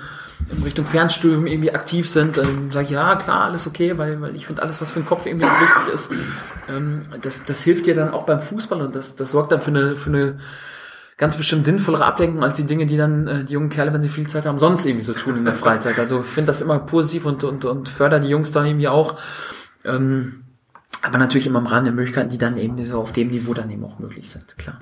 [0.56, 4.36] in Richtung Fernstudium irgendwie aktiv sind, ähm, sage ich, ja klar, alles okay, weil, weil
[4.36, 6.12] ich finde alles, was für den Kopf irgendwie wichtig ist,
[6.68, 9.70] ähm, das, das hilft dir dann auch beim Fußball und das, das sorgt dann für
[9.70, 10.36] eine, für eine
[11.20, 14.08] ganz bestimmt sinnvollere Ablenkung als die Dinge, die dann äh, die jungen Kerle, wenn sie
[14.08, 15.98] viel Zeit haben, sonst irgendwie so tun in der Freizeit.
[15.98, 19.18] Also finde das immer positiv und, und, und fördert die Jungs da irgendwie auch.
[19.84, 20.44] Ähm,
[21.02, 23.70] aber natürlich immer im Rahmen der Möglichkeiten, die dann eben so auf dem Niveau dann
[23.70, 24.80] eben auch möglich sind, klar.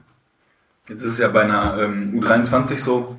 [0.88, 3.16] Jetzt ist es ja bei einer ähm, U23 so,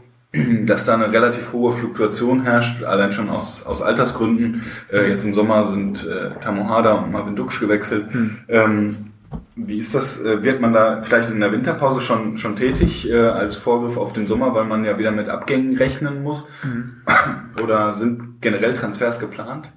[0.66, 4.64] dass da eine relativ hohe Fluktuation herrscht, allein schon aus, aus Altersgründen.
[4.94, 8.14] Äh, jetzt im Sommer sind äh, Tamohada und Marvin Duksch gewechselt.
[8.14, 8.38] Hm.
[8.48, 9.12] Ähm,
[9.56, 10.22] wie ist das?
[10.22, 14.14] Äh, wird man da vielleicht in der Winterpause schon, schon tätig äh, als Vorgriff auf
[14.14, 16.48] den Sommer, weil man ja wieder mit Abgängen rechnen muss?
[16.64, 17.02] Mhm.
[17.64, 19.72] Oder sind generell Transfers geplant?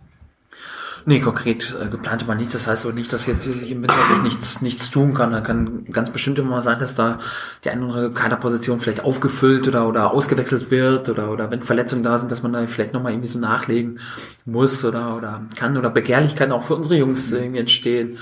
[1.04, 2.52] Nee, konkret äh, geplant aber nichts.
[2.52, 5.32] Das heißt aber nicht, dass jetzt im Winter sich nichts, nichts tun kann.
[5.32, 7.18] Da kann ganz bestimmt immer mal sein, dass da
[7.64, 12.04] die eine oder andere Kaderposition vielleicht aufgefüllt oder, oder ausgewechselt wird oder, oder wenn Verletzungen
[12.04, 13.98] da sind, dass man da vielleicht nochmal irgendwie so nachlegen
[14.44, 18.18] muss oder, oder kann oder Begehrlichkeiten auch für unsere Jungs irgendwie entstehen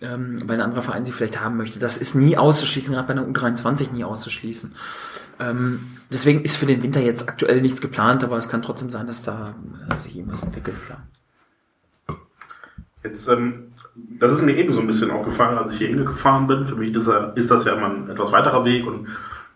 [0.00, 1.78] ähm, weil ein anderer Verein sie vielleicht haben möchte.
[1.78, 4.74] Das ist nie auszuschließen, gerade bei einer U23 nie auszuschließen.
[5.40, 5.80] Ähm,
[6.10, 9.22] deswegen ist für den Winter jetzt aktuell nichts geplant, aber es kann trotzdem sein, dass
[9.22, 9.54] da
[9.90, 11.06] äh, sich irgendwas entwickelt, klar.
[13.04, 16.66] Jetzt, ähm, das ist mir eben so ein bisschen aufgefallen, als ich hier hingefahren bin.
[16.66, 19.08] Für mich ist, ist das ja immer ein etwas weiterer Weg und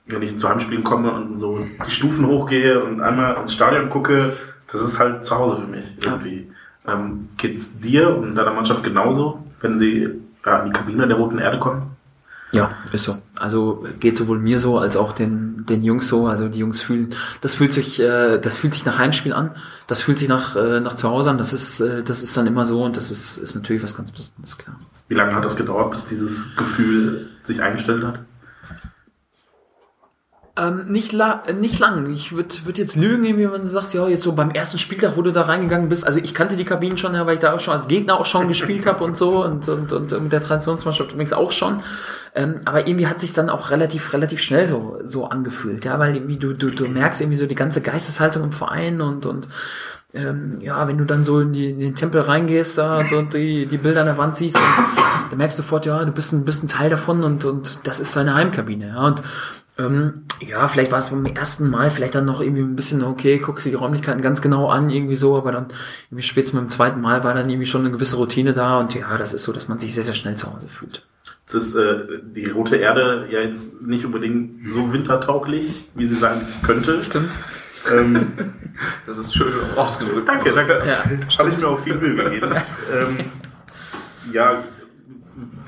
[0.07, 4.37] wenn ich zu Heimspielen komme und so die Stufen hochgehe und einmal ins Stadion gucke,
[4.71, 6.49] das ist halt zu Hause für mich irgendwie.
[6.87, 6.95] Ja.
[6.95, 11.59] Ähm, geht's dir und deiner Mannschaft genauso, wenn sie in die Kabine der Roten Erde
[11.59, 11.97] kommen?
[12.53, 13.17] Ja, ist so.
[13.39, 16.27] Also geht sowohl mir so als auch den, den Jungs so.
[16.27, 19.53] Also die Jungs fühlen, das fühlt sich, äh, das fühlt sich nach Heimspiel an,
[19.87, 21.39] das fühlt sich nach, äh, nach zu Hause an.
[21.39, 24.13] Das ist, äh, das ist dann immer so und das ist, ist natürlich was ganz
[24.13, 24.77] Besonderes, klar.
[25.09, 28.19] Wie lange hat das gedauert, bis dieses Gefühl sich eingestellt hat?
[30.55, 32.13] Ähm, nicht, la nicht lang.
[32.13, 35.23] Ich würde würd jetzt lügen, wenn du sagst, ja, jetzt so beim ersten Spieltag, wo
[35.23, 36.07] du da reingegangen bist.
[36.07, 38.27] Also ich kannte die Kabinen schon, ja, weil ich da auch schon als Gegner auch
[38.27, 41.83] schon gespielt habe und so und, und, und mit der Traditionsmannschaft übrigens auch schon.
[42.35, 46.17] Ähm, aber irgendwie hat sich dann auch relativ, relativ schnell so, so angefühlt, ja, weil
[46.17, 49.49] irgendwie du, du, du merkst irgendwie so die ganze Geisteshaltung im Verein und, und
[50.15, 53.65] ähm, ja, wenn du dann so in, die, in den Tempel reingehst da, und die,
[53.65, 54.65] die Bilder an der Wand siehst, und,
[55.31, 58.01] dann merkst du sofort, ja, du bist ein, bist ein Teil davon und, und das
[58.01, 58.89] ist deine Heimkabine.
[58.89, 59.23] Ja, und
[59.79, 63.39] ähm, ja, vielleicht war es beim ersten Mal vielleicht dann noch irgendwie ein bisschen, okay,
[63.39, 65.69] guckst du die Räumlichkeiten ganz genau an, irgendwie so, aber dann
[66.11, 68.95] irgendwie spätestens mit dem zweiten Mal war dann irgendwie schon eine gewisse Routine da und
[68.95, 71.07] ja, das ist so, dass man sich sehr, sehr schnell zu Hause fühlt.
[71.47, 76.47] Jetzt ist äh, die rote Erde ja jetzt nicht unbedingt so wintertauglich, wie sie sein
[76.63, 77.03] könnte.
[77.03, 77.31] Stimmt.
[77.91, 78.33] Ähm,
[79.07, 80.29] das ist schön ausgedrückt.
[80.29, 80.83] Danke, danke.
[80.87, 81.05] Ja,
[81.39, 82.53] Habe ich mir auch viel Mühe gegeben.
[82.93, 83.19] ähm,
[84.33, 84.63] ja,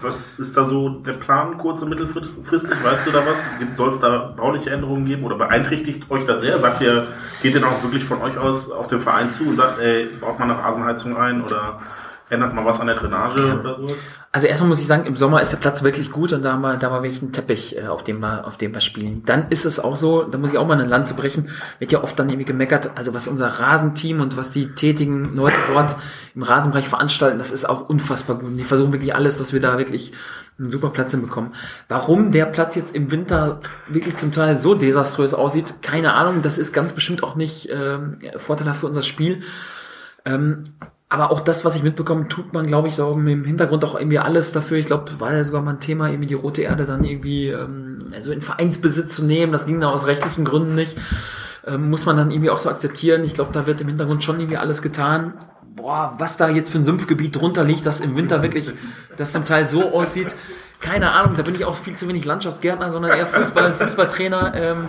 [0.00, 2.84] was ist da so der Plan kurz- und mittelfristig?
[2.84, 3.38] Weißt du da was?
[3.76, 6.58] Soll es da bauliche Änderungen geben oder beeinträchtigt euch das sehr?
[6.58, 7.06] Sagt ihr,
[7.42, 10.08] geht ihr dann auch wirklich von euch aus auf den Verein zu und sagt, ey,
[10.20, 11.80] baut man eine Rasenheizung ein oder
[12.30, 13.94] ändert man was an der Drainage oder so?
[14.32, 16.62] Also erstmal muss ich sagen, im Sommer ist der Platz wirklich gut und da haben
[16.62, 19.22] wir, da war wirklich ein Teppich, äh, auf dem wir, auf dem wir spielen.
[19.24, 22.02] Dann ist es auch so, da muss ich auch mal eine Lanze brechen, wird ja
[22.02, 25.96] oft dann irgendwie gemeckert, also was unser Rasenteam und was die tätigen Leute dort
[26.34, 28.58] im Rasenbereich veranstalten, das ist auch unfassbar gut.
[28.58, 30.12] Die versuchen wirklich alles, dass wir da wirklich
[30.58, 31.52] einen super Platz hinbekommen.
[31.88, 36.42] Warum der Platz jetzt im Winter wirklich zum Teil so desaströs aussieht, keine Ahnung.
[36.42, 39.42] Das ist ganz bestimmt auch nicht ähm, vorteilhaft für unser Spiel.
[40.24, 40.64] Ähm,
[41.14, 44.18] aber auch das, was ich mitbekomme, tut man, glaube ich, so im Hintergrund auch irgendwie
[44.18, 44.78] alles dafür.
[44.78, 47.98] Ich glaube, war ja sogar mal ein Thema, irgendwie die Rote Erde dann irgendwie ähm,
[48.12, 49.52] also in Vereinsbesitz zu nehmen.
[49.52, 50.98] Das ging da aus rechtlichen Gründen nicht.
[51.66, 53.24] Ähm, muss man dann irgendwie auch so akzeptieren.
[53.24, 55.34] Ich glaube, da wird im Hintergrund schon irgendwie alles getan.
[55.76, 58.72] Boah, was da jetzt für ein Sumpfgebiet drunter liegt, das im Winter wirklich,
[59.16, 60.34] das zum Teil so aussieht.
[60.80, 64.52] Keine Ahnung, da bin ich auch viel zu wenig Landschaftsgärtner, sondern eher Fußball, Fußballtrainer.
[64.54, 64.88] Ähm,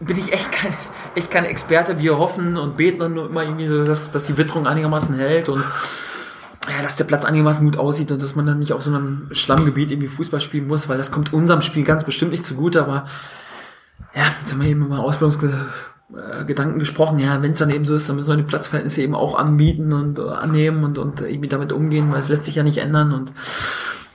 [0.00, 0.72] bin ich echt kein,
[1.18, 1.98] echt kein Experte.
[1.98, 5.48] Wir hoffen und beten dann nur immer irgendwie so, dass, dass die Witterung einigermaßen hält
[5.48, 5.64] und
[6.68, 9.28] ja, dass der Platz einigermaßen gut aussieht und dass man dann nicht auf so einem
[9.32, 13.06] Schlammgebiet irgendwie Fußball spielen muss, weil das kommt unserem Spiel ganz bestimmt nicht zugute, aber
[14.14, 17.18] ja, jetzt haben wir eben über Ausbildungsgedanken gesprochen.
[17.18, 19.92] Ja, wenn es dann eben so ist, dann müssen wir die Platzverhältnisse eben auch anbieten
[19.92, 23.12] und uh, annehmen und, und irgendwie damit umgehen, weil es lässt sich ja nicht ändern
[23.12, 23.32] und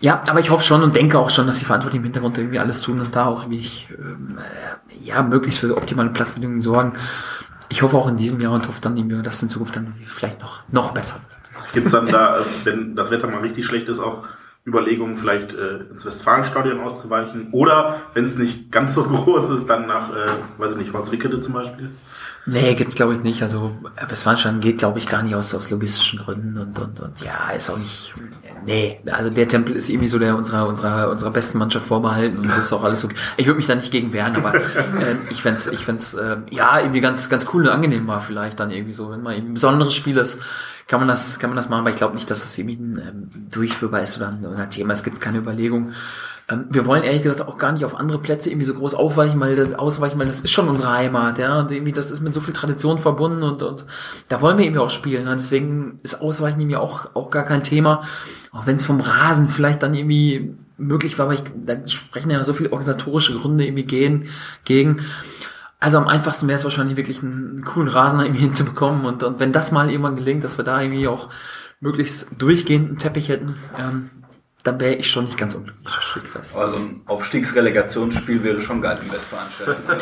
[0.03, 2.59] ja, aber ich hoffe schon und denke auch schon, dass die Verantwortlichen im Hintergrund irgendwie
[2.59, 4.37] alles tun und da auch wie ich ähm,
[5.01, 6.91] ja möglichst für optimale Platzbedingungen sorgen.
[7.69, 10.41] Ich hoffe auch in diesem Jahr und hoffe dann, irgendwie, dass in Zukunft dann vielleicht
[10.41, 11.71] noch noch besser wird.
[11.73, 14.23] Gibt's dann da, also wenn das Wetter mal richtig schlecht ist, auch
[14.65, 17.47] Überlegungen, vielleicht äh, ins Westfalenstadion auszuweichen?
[17.51, 20.27] Oder, wenn es nicht ganz so groß ist, dann nach, äh,
[20.57, 21.91] weiß ich nicht, Holzwickede zum Beispiel?
[22.45, 23.41] Nee, gibt's glaube ich nicht.
[23.41, 23.71] Also
[24.07, 27.69] Westfalenstadion geht, glaube ich, gar nicht aus, aus logistischen Gründen und, und, und ja, ist
[27.69, 28.13] auch nicht.
[28.65, 32.49] Nee, also der Tempel ist irgendwie so der unserer unserer unserer besten Mannschaft vorbehalten und
[32.49, 33.09] das ist auch alles so.
[33.37, 34.59] Ich würde mich da nicht gegen wehren, aber äh,
[35.29, 38.71] ich fänd's, ich fänd's äh, ja irgendwie ganz ganz cool und angenehm war vielleicht dann
[38.71, 40.39] irgendwie so, wenn man ein besonderes Spiel ist,
[40.87, 42.97] kann man das kann man das machen, aber ich glaube nicht, dass das irgendwie ein,
[42.97, 44.93] ähm, durchführbar ist oder ein, ein Thema.
[44.93, 45.93] Es gibt keine Überlegung.
[46.49, 49.39] Ähm, wir wollen ehrlich gesagt auch gar nicht auf andere Plätze irgendwie so groß aufweichen,
[49.39, 52.33] weil das, ausweichen, weil das ist schon unsere Heimat, ja, und irgendwie das ist mit
[52.33, 53.85] so viel Tradition verbunden und, und
[54.29, 55.25] da wollen wir irgendwie auch spielen.
[55.25, 55.35] Ne?
[55.35, 58.01] Deswegen ist Ausweichen irgendwie auch, auch gar kein Thema.
[58.51, 62.43] Auch wenn es vom Rasen vielleicht dann irgendwie möglich war, aber ich, da sprechen ja
[62.43, 64.27] so viele organisatorische Gründe irgendwie gehen,
[64.65, 65.01] gegen.
[65.79, 69.51] Also am einfachsten wäre es wahrscheinlich wirklich einen, coolen Rasen irgendwie hinzubekommen und, und wenn
[69.51, 71.29] das mal irgendwann gelingt, dass wir da irgendwie auch
[71.79, 74.09] möglichst durchgehend einen Teppich hätten, ähm,
[74.63, 76.55] dann wäre ich schon nicht ganz unglücklich, das steht fest.
[76.55, 79.75] Also ein Aufstiegsrelegationsspiel wäre schon geil im Westfalenstadion.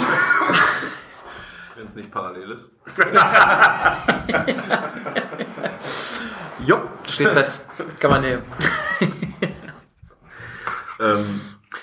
[1.76, 2.70] Wenn es nicht parallel ist.
[6.66, 6.80] Jo,
[7.10, 7.66] steht fest.
[8.00, 8.44] Kann man nehmen.
[11.00, 11.42] Ähm,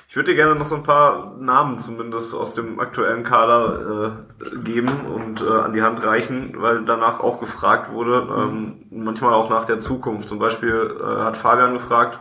[0.09, 4.59] ich würde dir gerne noch so ein paar Namen zumindest aus dem aktuellen Kader äh,
[4.61, 9.51] geben und äh, an die Hand reichen, weil danach auch gefragt wurde, ähm, manchmal auch
[9.51, 10.29] nach der Zukunft.
[10.29, 12.21] Zum Beispiel äh, hat Fabian gefragt,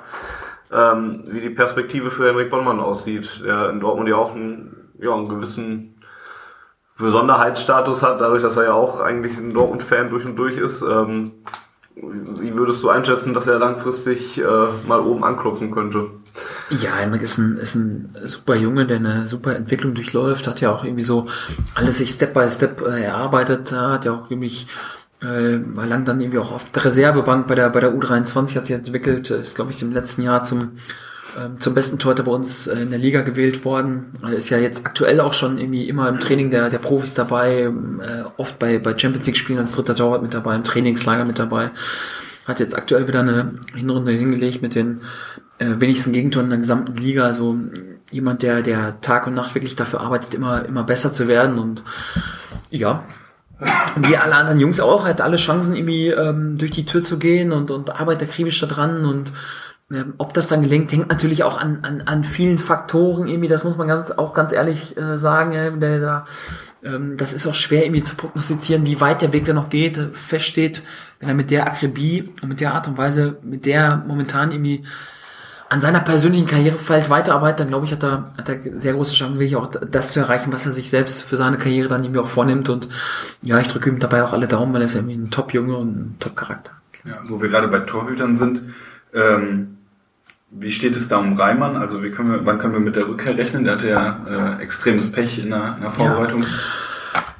[0.71, 5.13] ähm, wie die Perspektive für Henrik Bonnmann aussieht, der in Dortmund ja auch einen, ja,
[5.13, 6.01] einen gewissen
[6.97, 10.81] Besonderheitsstatus hat, dadurch, dass er ja auch eigentlich ein Dortmund-Fan durch und durch ist.
[10.81, 11.33] Ähm,
[11.95, 14.43] wie würdest du einschätzen, dass er langfristig äh,
[14.87, 16.07] mal oben anklopfen könnte?
[16.69, 20.71] Ja, Henrik ist ein, ist ein super Junge, der eine super Entwicklung durchläuft, hat ja
[20.71, 21.27] auch irgendwie so
[21.73, 24.67] alles sich Step by Step äh, erarbeitet, hat ja auch nämlich
[25.21, 28.65] äh, war lang dann irgendwie auch auf der Reservebank bei der bei der U23 hat
[28.65, 30.73] sich entwickelt, ist glaube ich im letzten Jahr zum
[31.37, 34.07] ähm, zum besten Torhüter bei uns äh, in der Liga gewählt worden.
[34.21, 37.63] Er ist ja jetzt aktuell auch schon irgendwie immer im Training der der Profis dabei,
[37.63, 41.39] äh, oft bei bei Champions League Spielen als dritter Torwart mit dabei, im Trainingslager mit
[41.39, 41.71] dabei.
[42.45, 45.01] Hat jetzt aktuell wieder eine Hinrunde hingelegt mit den
[45.57, 47.25] äh, wenigsten Gegentoren in der gesamten Liga.
[47.25, 47.57] Also
[48.11, 51.59] jemand, der, der Tag und Nacht wirklich dafür arbeitet, immer, immer besser zu werden.
[51.59, 51.83] Und
[52.69, 53.03] ja,
[53.95, 57.51] wie alle anderen Jungs auch, hat alle Chancen, irgendwie ähm, durch die Tür zu gehen
[57.51, 59.05] und, und arbeitet akribisch da dran.
[59.05, 59.33] Und
[59.91, 63.63] ähm, ob das dann gelingt, hängt natürlich auch an, an, an vielen Faktoren irgendwie, das
[63.63, 66.25] muss man ganz auch ganz ehrlich äh, sagen, äh, der da
[66.83, 69.97] ähm, das ist auch schwer irgendwie zu prognostizieren, wie weit der Weg da noch geht,
[70.13, 70.83] feststeht,
[71.19, 74.83] wenn er mit der Akribie und mit der Art und Weise, mit der momentan irgendwie
[75.69, 79.13] an seiner persönlichen Karriere vielleicht weiterarbeitet, dann glaube ich, hat er, hat er sehr große
[79.13, 82.19] Chancen, wirklich auch das zu erreichen, was er sich selbst für seine Karriere dann irgendwie
[82.19, 82.69] auch vornimmt.
[82.69, 82.87] Und
[83.41, 85.89] ja, ich drücke ihm dabei auch alle Daumen, weil er ist irgendwie ein Top-Junge und
[85.89, 86.71] ein Top-Charakter.
[87.05, 88.61] Ja, wo wir gerade bei Torhütern sind,
[89.13, 89.77] ähm,
[90.49, 91.75] wie steht es da um Reimann?
[91.75, 93.65] Also wie können wir, wann können wir mit der Rückkehr rechnen?
[93.65, 96.41] Der hatte ja äh, extremes Pech in der, in der Vorbereitung.
[96.41, 96.47] Ja.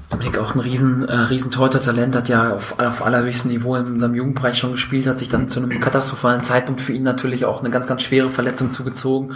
[0.09, 4.15] Dominik auch ein riesen, äh, riesen Torhüter-Talent, hat ja auf, auf allerhöchstem Niveau in unserem
[4.15, 7.69] Jugendbereich schon gespielt, hat sich dann zu einem katastrophalen Zeitpunkt für ihn natürlich auch eine
[7.69, 9.35] ganz, ganz schwere Verletzung zugezogen.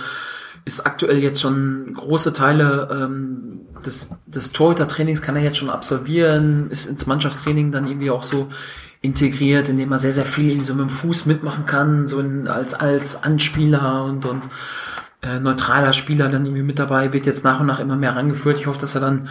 [0.63, 6.69] Ist aktuell jetzt schon große Teile ähm, des, des Torhüter-Trainings kann er jetzt schon absolvieren,
[6.69, 8.47] ist ins Mannschaftstraining dann irgendwie auch so
[9.01, 12.75] integriert, indem er sehr, sehr viel so mit dem Fuß mitmachen kann, so in, als,
[12.75, 14.47] als Anspieler und, und
[15.23, 18.59] äh, neutraler Spieler dann irgendwie mit dabei, wird jetzt nach und nach immer mehr rangeführt.
[18.59, 19.29] Ich hoffe, dass er dann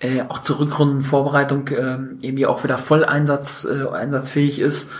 [0.00, 4.90] äh, auch zur Rückrundenvorbereitung äh, irgendwie auch wieder voll Einsatz, äh, einsatzfähig ist.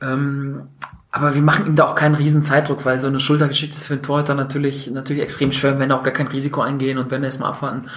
[0.00, 0.62] Ähm,
[1.10, 3.96] aber wir machen ihm da auch keinen riesen Zeitdruck, weil so eine Schultergeschichte ist für
[3.96, 7.22] den Torhüter natürlich, natürlich extrem schwer, wenn er auch gar kein Risiko eingehen und wenn
[7.22, 7.88] er erstmal abwarten,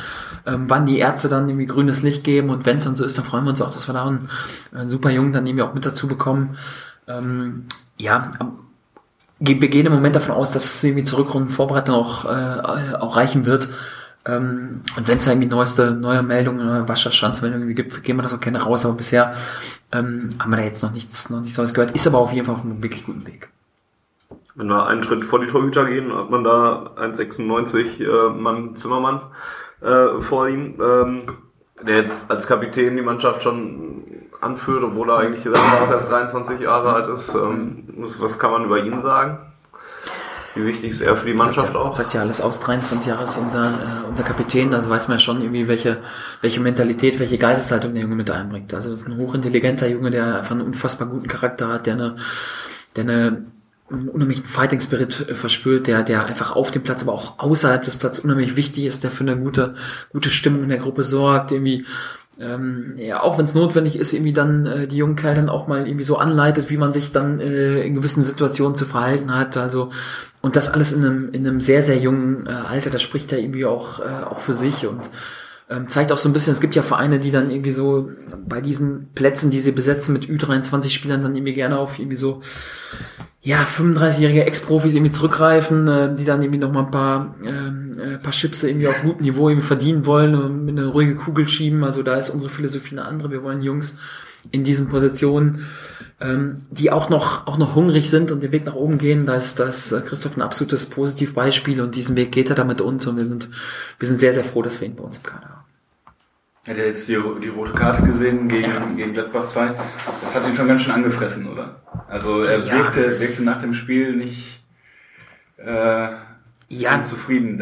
[0.46, 3.18] ähm, wann die Ärzte dann irgendwie grünes Licht geben und wenn es dann so ist,
[3.18, 4.30] dann freuen wir uns auch, dass wir da einen,
[4.74, 6.58] einen super Jungen dann irgendwie auch mit dazu bekommen.
[7.08, 7.66] Ähm,
[7.98, 8.32] ja,
[9.40, 13.46] wir gehen im Moment davon aus, dass es irgendwie zur Rückrundenvorbereitung auch, äh, auch reichen
[13.46, 13.70] wird.
[14.26, 18.40] Ähm, und wenn es irgendwie neueste, neue Meldungen, neue Wasserstandsmeldungen gibt, gehen wir das auch
[18.40, 18.86] gerne raus.
[18.86, 19.34] Aber bisher
[19.92, 21.92] ähm, haben wir da jetzt noch nichts, noch nichts Neues gehört.
[21.92, 23.50] Ist aber auf jeden Fall auf einem wirklich guten Weg.
[24.56, 29.22] Wenn wir einen Schritt vor die Torhüter gehen, hat man da 1,96 äh, Mann Zimmermann
[29.82, 31.24] äh, vor ihm, ähm,
[31.82, 34.04] der jetzt als Kapitän die Mannschaft schon
[34.42, 37.34] anführt, obwohl er eigentlich auch erst 23 Jahre alt ist.
[37.34, 39.51] Ähm, was kann man über ihn sagen?
[40.56, 41.88] Wie wichtig ist er für die Mannschaft sagt auch?
[41.88, 45.18] Ja, sagt ja alles aus, 23 Jahre ist unser, äh, unser Kapitän, also weiß man
[45.18, 45.98] ja schon irgendwie, welche,
[46.42, 48.74] welche Mentalität, welche Geisteshaltung der Junge mit einbringt.
[48.74, 52.16] Also ist ein hochintelligenter Junge, der einfach einen unfassbar guten Charakter hat, der eine,
[52.96, 53.46] der eine
[53.92, 57.84] einen unheimlichen Fighting Spirit äh, verspürt, der, der einfach auf dem Platz, aber auch außerhalb
[57.84, 59.76] des Platzes unheimlich wichtig ist, der für eine gute,
[60.12, 61.86] gute Stimmung in der Gruppe sorgt, irgendwie
[62.42, 65.68] ähm, ja, auch wenn es notwendig ist, irgendwie dann äh, die jungen Kerle dann auch
[65.68, 69.58] mal irgendwie so anleitet, wie man sich dann äh, in gewissen Situationen zu verhalten hat.
[69.58, 69.92] Also
[70.42, 73.38] und das alles in einem, in einem sehr, sehr jungen äh, Alter, das spricht ja
[73.38, 75.10] irgendwie auch, äh, auch für sich und
[75.72, 78.10] ähm, zeigt auch so ein bisschen, es gibt ja Vereine, die dann irgendwie so
[78.46, 82.42] bei diesen Plätzen, die sie besetzen mit Ü23-Spielern, dann irgendwie gerne auf irgendwie so
[83.44, 88.18] ja, 35-jährige Ex-Profis irgendwie zurückgreifen, äh, die dann irgendwie noch mal ein paar, ähm, äh,
[88.20, 91.84] paar Chipse irgendwie auf gutem Niveau irgendwie verdienen wollen und mit eine ruhige Kugel schieben.
[91.84, 93.32] Also da ist unsere Philosophie eine andere.
[93.32, 93.98] Wir wollen Jungs
[94.52, 95.66] in diesen Positionen,
[96.20, 99.26] ähm, die auch noch, auch noch hungrig sind und den Weg nach oben gehen.
[99.26, 102.64] Da ist, da ist äh, Christoph ein absolutes Positivbeispiel und diesen Weg geht er da
[102.64, 103.50] mit uns und wir sind,
[103.98, 105.61] wir sind sehr, sehr froh, dass wir ihn bei uns im Kader haben.
[106.68, 108.84] Hat er jetzt die, die rote Karte gesehen gegen, Ja.
[108.96, 109.72] gegen Gladbach 2?
[110.22, 111.82] Das hat ihn schon ganz schön angefressen, oder?
[112.08, 112.74] Also er Ja.
[112.74, 114.60] wirkte, wirkte nach dem Spiel nicht
[115.58, 116.10] äh,
[116.80, 117.02] Ja.
[117.04, 117.60] so zufrieden.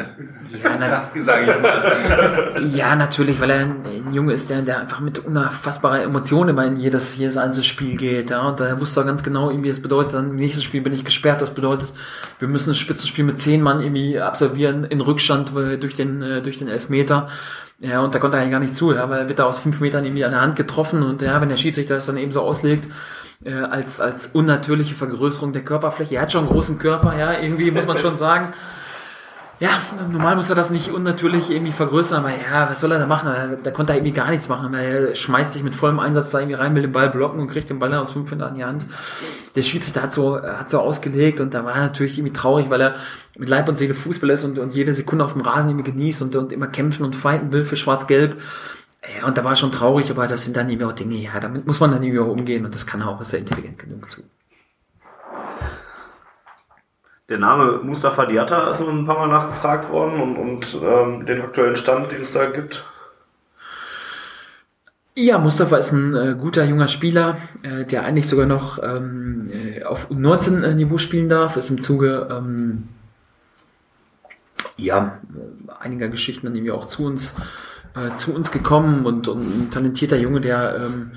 [0.63, 2.55] Ja, na- sag, ich mal.
[2.73, 6.75] Ja, natürlich, weil er ein, Junge ist, der, der einfach mit unfassbarer Emotion immer in
[6.77, 8.29] jedes, jedes einzelne Spiel geht.
[8.29, 10.93] Ja, und er wusste auch ganz genau, irgendwie, es bedeutet, dann im nächsten Spiel bin
[10.93, 11.41] ich gesperrt.
[11.41, 11.91] Das bedeutet,
[12.37, 16.41] wir müssen ein Spitzenspiel mit zehn Mann irgendwie absolvieren in Rückstand äh, durch den, äh,
[16.41, 17.29] durch den Elfmeter.
[17.79, 19.57] Ja, und da konnte er eigentlich gar nicht zu, ja, weil er wird da aus
[19.57, 22.31] fünf Metern irgendwie an der Hand getroffen und ja, wenn der Schiedsrichter das dann eben
[22.33, 22.89] so auslegt,
[23.43, 26.15] äh, als, als unnatürliche Vergrößerung der Körperfläche.
[26.15, 28.49] Er hat schon einen großen Körper, ja, irgendwie muss man schon sagen.
[29.59, 33.05] Ja, normal muss er das nicht unnatürlich irgendwie vergrößern, aber ja, was soll er da
[33.05, 33.57] machen?
[33.61, 36.55] Da, konnte er irgendwie gar nichts machen, er schmeißt sich mit vollem Einsatz da irgendwie
[36.55, 38.63] rein, will den Ball blocken und kriegt den Ball dann aus fünf Metern an die
[38.63, 38.85] Hand.
[39.55, 42.79] Der Schiedsrichter hat so, hat so ausgelegt und da war er natürlich irgendwie traurig, weil
[42.79, 42.95] er
[43.37, 46.21] mit Leib und Seele Fußball ist und, und jede Sekunde auf dem Rasen irgendwie genießt
[46.21, 48.39] und, und immer kämpfen und fighten will für Schwarz-Gelb.
[49.19, 51.37] Ja, und da war er schon traurig, aber das sind dann irgendwie auch Dinge, ja,
[51.39, 53.79] damit muss man dann irgendwie auch umgehen und das kann er auch, ist er intelligent
[53.79, 54.21] genug zu.
[57.29, 61.75] Der Name Mustafa Diatta ist ein paar Mal nachgefragt worden und, und ähm, den aktuellen
[61.75, 62.83] Stand, den es da gibt.
[65.15, 69.83] Ja, Mustafa ist ein äh, guter junger Spieler, äh, der eigentlich sogar noch ähm, äh,
[69.83, 72.87] auf U19-Niveau spielen darf, ist im Zuge ähm,
[74.77, 77.35] ja, äh, einiger Geschichten dann irgendwie auch zu uns,
[77.95, 81.11] äh, zu uns gekommen und, und ein talentierter Junge, der ähm,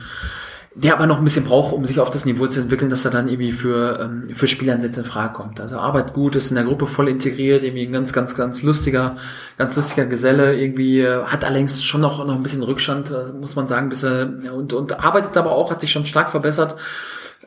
[0.75, 3.11] der aber noch ein bisschen braucht, um sich auf das Niveau zu entwickeln, dass er
[3.11, 5.61] dann irgendwie für, ähm, für Spieleinsätze in Frage kommt.
[5.61, 9.17] Also Arbeit gut, ist in der Gruppe voll integriert, irgendwie ein ganz, ganz, ganz lustiger,
[9.59, 13.55] ganz lustiger Geselle, irgendwie äh, hat allerdings schon noch, noch ein bisschen Rückstand, äh, muss
[13.55, 16.77] man sagen, bis er, und, und arbeitet aber auch, hat sich schon stark verbessert,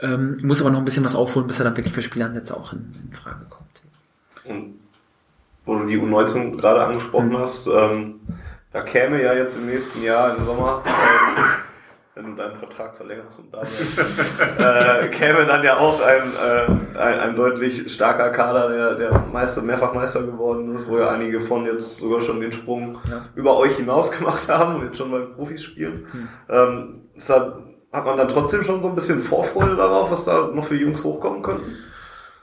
[0.02, 2.74] ähm, muss aber noch ein bisschen was aufholen, bis er dann wirklich für Spieleinsätze auch
[2.74, 3.82] in, in Frage kommt.
[4.44, 4.76] Und
[5.66, 8.20] wo du die U19 gerade angesprochen hast, ähm,
[8.72, 11.65] da käme ja jetzt im nächsten Jahr im Sommer, ähm,
[12.16, 14.00] wenn du deinen Vertrag verlängerst und da wärst,
[14.60, 19.62] äh, käme dann ja auch ein, äh, ein, ein deutlich starker Kader, der, der Meister,
[19.62, 23.26] mehrfach Meister geworden ist, wo ja einige von jetzt sogar schon den Sprung Ja.
[23.36, 26.08] über euch hinaus gemacht haben und jetzt schon den Profis spielen.
[26.50, 27.60] Ähm, ist da,
[27.92, 31.04] hat man dann trotzdem schon so ein bisschen Vorfreude darauf, was da noch für Jungs
[31.04, 31.70] hochkommen könnten?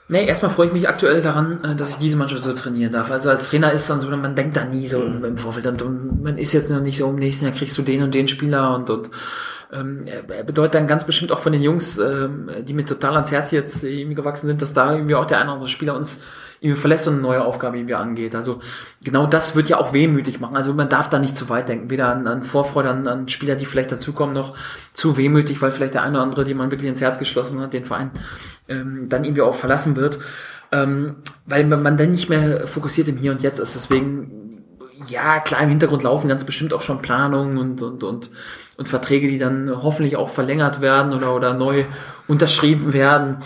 [0.09, 3.09] Nee, erstmal freue ich mich aktuell daran, äh, dass ich diese Mannschaft so trainieren darf.
[3.09, 5.23] Also als Trainer ist dann so, man denkt da nie so Mhm.
[5.23, 8.03] im Vorfeld und man ist jetzt noch nicht so im nächsten Jahr kriegst du den
[8.03, 9.09] und den Spieler und, und
[9.73, 13.31] ähm, er bedeutet dann ganz bestimmt auch von den Jungs, ähm, die mir total ans
[13.31, 16.21] Herz jetzt irgendwie gewachsen sind, dass da irgendwie auch der eine oder andere Spieler uns
[16.63, 18.35] irgendwie verlässt und eine neue Aufgabe irgendwie angeht.
[18.35, 18.61] Also
[19.03, 20.55] genau das wird ja auch wehmütig machen.
[20.55, 23.55] Also man darf da nicht zu weit denken, weder an, an Vorfreude, an, an Spieler,
[23.55, 24.55] die vielleicht dazukommen, noch
[24.93, 27.73] zu wehmütig, weil vielleicht der eine oder andere, den man wirklich ins Herz geschlossen hat,
[27.73, 28.11] den Verein
[28.69, 30.19] ähm, dann irgendwie auch verlassen wird.
[30.71, 33.75] Ähm, weil man dann nicht mehr fokussiert im Hier und Jetzt ist.
[33.75, 34.42] Deswegen,
[35.07, 38.31] ja, klar, im Hintergrund laufen ganz bestimmt auch schon Planungen und, und, und,
[38.77, 41.85] und Verträge, die dann hoffentlich auch verlängert werden oder, oder neu
[42.27, 43.37] unterschrieben werden.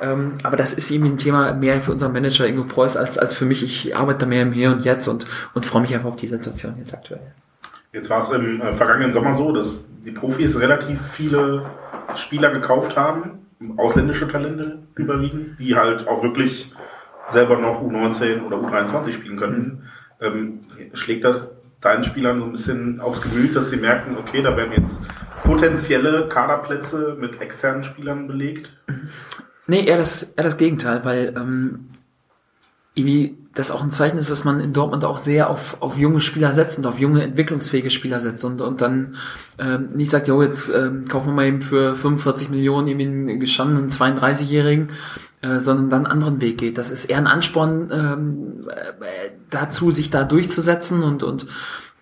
[0.00, 3.34] Ähm, aber das ist irgendwie ein Thema mehr für unseren Manager Ingo Preuß als, als
[3.34, 3.62] für mich.
[3.62, 6.26] Ich arbeite da mehr im Hier und Jetzt und, und freue mich einfach auf die
[6.26, 7.20] Situation jetzt aktuell.
[7.92, 11.70] Jetzt war es im äh, vergangenen Sommer so, dass die Profis relativ viele
[12.16, 13.46] Spieler gekauft haben,
[13.76, 16.72] ausländische Talente überwiegend, die halt auch wirklich
[17.30, 19.88] selber noch U19 oder U23 spielen könnten.
[20.24, 20.60] Ähm,
[20.94, 24.72] schlägt das deinen Spielern so ein bisschen aufs Gemüt, dass sie merken, okay, da werden
[24.76, 25.02] jetzt
[25.42, 28.76] potenzielle Kaderplätze mit externen Spielern belegt?
[29.66, 31.88] Nee, eher das, eher das Gegenteil, weil ähm,
[32.94, 36.20] irgendwie das auch ein Zeichen ist, dass man in Dortmund auch sehr auf, auf junge
[36.20, 39.16] Spieler setzt und auf junge, entwicklungsfähige Spieler setzt und, und dann
[39.58, 43.40] ähm, nicht sagt, jo, jetzt ähm, kaufen wir mal eben für 45 Millionen irgendwie einen
[43.40, 44.88] gestandenen 32-Jährigen,
[45.44, 46.78] äh, sondern dann einen anderen Weg geht.
[46.78, 51.46] Das ist eher ein Ansporn ähm, äh, dazu, sich da durchzusetzen und, und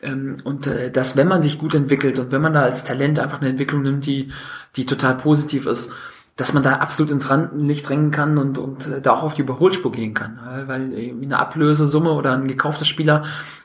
[0.01, 3.19] ähm, und äh, dass, wenn man sich gut entwickelt und wenn man da als Talent
[3.19, 4.29] einfach eine Entwicklung nimmt, die,
[4.77, 5.93] die total positiv ist,
[6.37, 9.43] dass man da absolut ins Rampenlicht drängen kann und, und äh, da auch auf die
[9.43, 10.39] Überholspur gehen kann.
[10.67, 13.25] Weil, irgendwie eine Ablösesumme oder ein gekaufter Spieler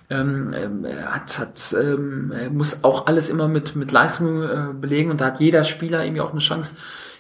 [0.10, 5.12] ähm, ähm, hat, hat ähm, er muss auch alles immer mit, mit Leistung äh, belegen
[5.12, 6.76] und da hat jeder Spieler irgendwie auch eine Chance,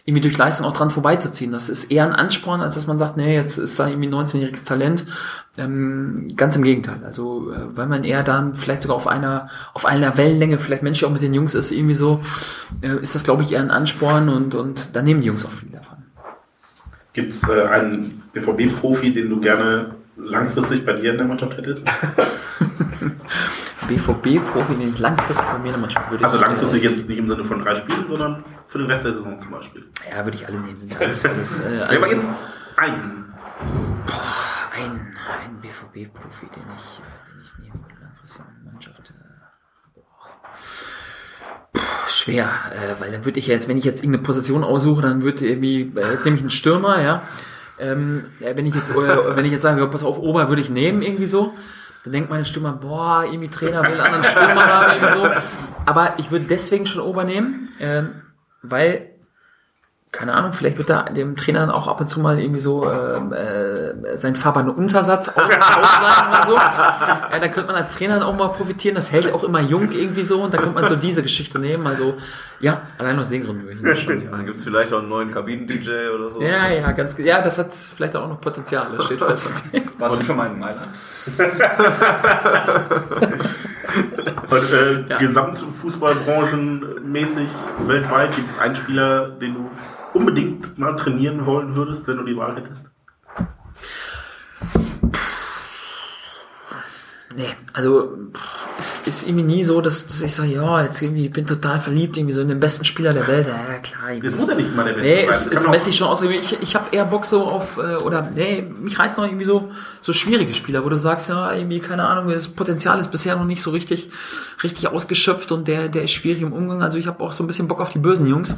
[0.07, 1.51] irgendwie durch Leistung auch dran vorbeizuziehen.
[1.51, 4.13] Das ist eher ein Ansporn, als dass man sagt, nee, jetzt ist da irgendwie ein
[4.13, 5.05] 19-jähriges Talent.
[5.57, 7.01] Ähm, ganz im Gegenteil.
[7.03, 11.05] Also, äh, weil man eher dann vielleicht sogar auf einer, auf einer Wellenlänge, vielleicht menschlich
[11.05, 12.23] auch mit den Jungs ist, irgendwie so,
[12.79, 15.51] äh, ist das, glaube ich, eher ein Ansporn und, und da nehmen die Jungs auch
[15.51, 15.97] viel davon.
[17.11, 21.83] Gibt es äh, einen BVB-Profi, den du gerne langfristig bei dir in der Mannschaft hättest?
[23.87, 27.27] BVB-Profi, den ich langfristig bei mir in der Mannschaft würde Also langfristig jetzt nicht im
[27.29, 29.83] Sinne von drei Spielen, sondern für den Rest der Saison zum Beispiel.
[30.09, 30.79] Äh, ja, würde ich alle nehmen.
[30.79, 32.27] Sind alles, alles, äh, Ja, alles aber jetzt
[32.77, 33.33] einen.
[34.75, 39.09] ein, ein BVB-Profi, den ich, äh, den ich nehmen würde, langfristig in der Mannschaft.
[39.09, 39.13] Äh,
[39.95, 40.03] boah.
[41.73, 45.21] Puh, schwer, äh, weil dann würde ich jetzt, wenn ich jetzt irgendeine Position aussuche, dann
[45.23, 47.23] würde irgendwie, äh, jetzt nehme ich einen Stürmer, ja.
[47.79, 50.61] Ähm, ja, wenn ich jetzt, äh, wenn ich jetzt sage, ja, pass auf, Ober würde
[50.61, 51.53] ich nehmen, irgendwie so,
[52.07, 55.29] dann denkt meine Stürmer, boah, irgendwie Trainer will einen anderen Stürmer haben, so.
[55.85, 58.21] Aber ich würde deswegen schon Ober nehmen, ähm,
[58.61, 59.16] weil
[60.11, 62.89] keine Ahnung, vielleicht wird da dem Trainer dann auch ab und zu mal irgendwie so
[62.89, 66.55] ähm, äh, sein Fahrbahn Untersatz aus, ausleihen oder so.
[66.55, 68.95] Ja, da könnte man als Trainer dann auch mal profitieren.
[68.95, 71.85] Das hält auch immer jung irgendwie so und da könnte man so diese Geschichte nehmen.
[71.85, 72.15] Also
[72.61, 74.45] ja, allein aus den Gründen würde ich schon Dann nehmen.
[74.45, 76.41] gibt's vielleicht auch einen neuen Kabinen-DJ oder so.
[76.41, 79.65] Ja, ja, ganz ja, das hat vielleicht auch noch Potenzial, das steht fest.
[79.97, 80.87] Warst du schon mal in Mailand?
[84.49, 87.49] Und äh, Gesamtfußballbranchenmäßig
[87.85, 89.69] weltweit gibt es einen Spieler, den du
[90.17, 92.89] unbedingt mal trainieren wollen würdest, wenn du die Wahl hättest?
[97.35, 98.17] Nee, also
[98.79, 101.79] es ist irgendwie nie so, dass, dass ich sage, ja, jetzt irgendwie ich bin total
[101.79, 103.47] verliebt irgendwie so in den besten Spieler der Welt.
[103.47, 104.11] Ja, klar.
[104.11, 105.29] Jetzt muss er nicht mal der Beste Nee, sein.
[105.29, 106.41] es Es Messi schon ausgewählt.
[106.43, 109.71] Ich, ich habe eher Bock so auf, äh, oder nee, mich reizt noch irgendwie so,
[110.01, 113.45] so schwierige Spieler, wo du sagst, ja, irgendwie, keine Ahnung, das Potenzial ist bisher noch
[113.45, 114.09] nicht so richtig,
[114.63, 116.83] richtig ausgeschöpft und der, der ist schwierig im Umgang.
[116.83, 118.55] Also ich habe auch so ein bisschen Bock auf die bösen Jungs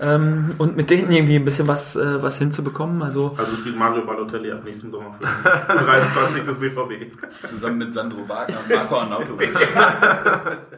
[0.00, 3.02] ähm, und mit denen irgendwie ein bisschen was, äh, was hinzubekommen.
[3.02, 7.12] Also Also spielt Mario Balotelli ab nächsten Sommer für den 23 des BVB.
[7.46, 9.57] Zusammen mit Sandro Wagner und Marco Arnautovic.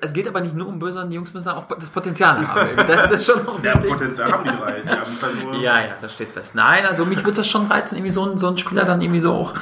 [0.00, 2.76] es geht aber nicht nur um böse, die Jungs müssen auch das Potenzial haben.
[2.76, 3.92] Das, das ist schon noch Ja, wichtig.
[3.92, 4.80] Potenzial haben die drei.
[4.80, 6.54] Die haben halt Ja, ja, das steht fest.
[6.54, 9.20] Nein, also mich würde das schon reizen, irgendwie so einen, so einen Spieler dann irgendwie
[9.20, 9.54] so auch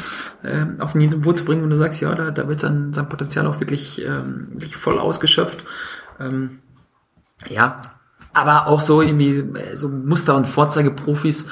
[0.45, 3.09] ähm, auf ein Niveau zu bringen, und du sagst, ja, da, da wird sein, sein
[3.09, 5.65] Potenzial auch wirklich, ähm, wirklich voll ausgeschöpft.
[6.21, 6.61] Ähm,
[7.49, 7.81] ja,
[8.33, 11.47] aber auch so irgendwie äh, so Muster- und Vorzeigeprofis,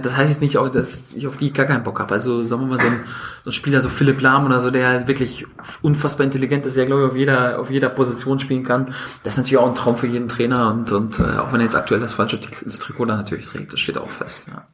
[0.00, 2.14] das heißt jetzt nicht auch, dass ich auf die gar keinen Bock habe.
[2.14, 3.00] Also sagen wir mal so ein,
[3.44, 5.44] so ein Spieler, so Philipp Lahm oder so, der halt wirklich
[5.82, 8.86] unfassbar intelligent ist, der glaube ich auf jeder, auf jeder Position spielen kann.
[9.24, 11.64] Das ist natürlich auch ein Traum für jeden Trainer und, und äh, auch wenn er
[11.64, 14.48] jetzt aktuell das falsche Tri- Trikot da natürlich trägt, das steht auch fest.
[14.48, 14.66] Ja.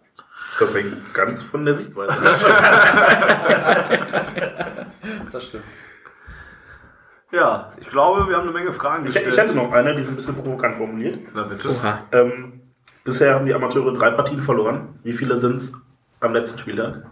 [0.60, 2.12] Das hängt ganz von der Sichtweise.
[2.12, 2.20] ab.
[5.32, 5.64] Das stimmt.
[7.30, 9.35] Ja, ich glaube, wir haben eine Menge Fragen Ich, gestellt.
[9.35, 11.28] ich hätte noch eine, die ist ein bisschen provokant formuliert.
[11.35, 11.68] Na bitte.
[11.68, 11.98] Oha.
[12.12, 12.57] Ähm,
[13.09, 14.98] bisher haben die Amateure drei Partien verloren.
[15.02, 15.72] Wie viele sind es
[16.20, 17.06] am letzten Spieltag?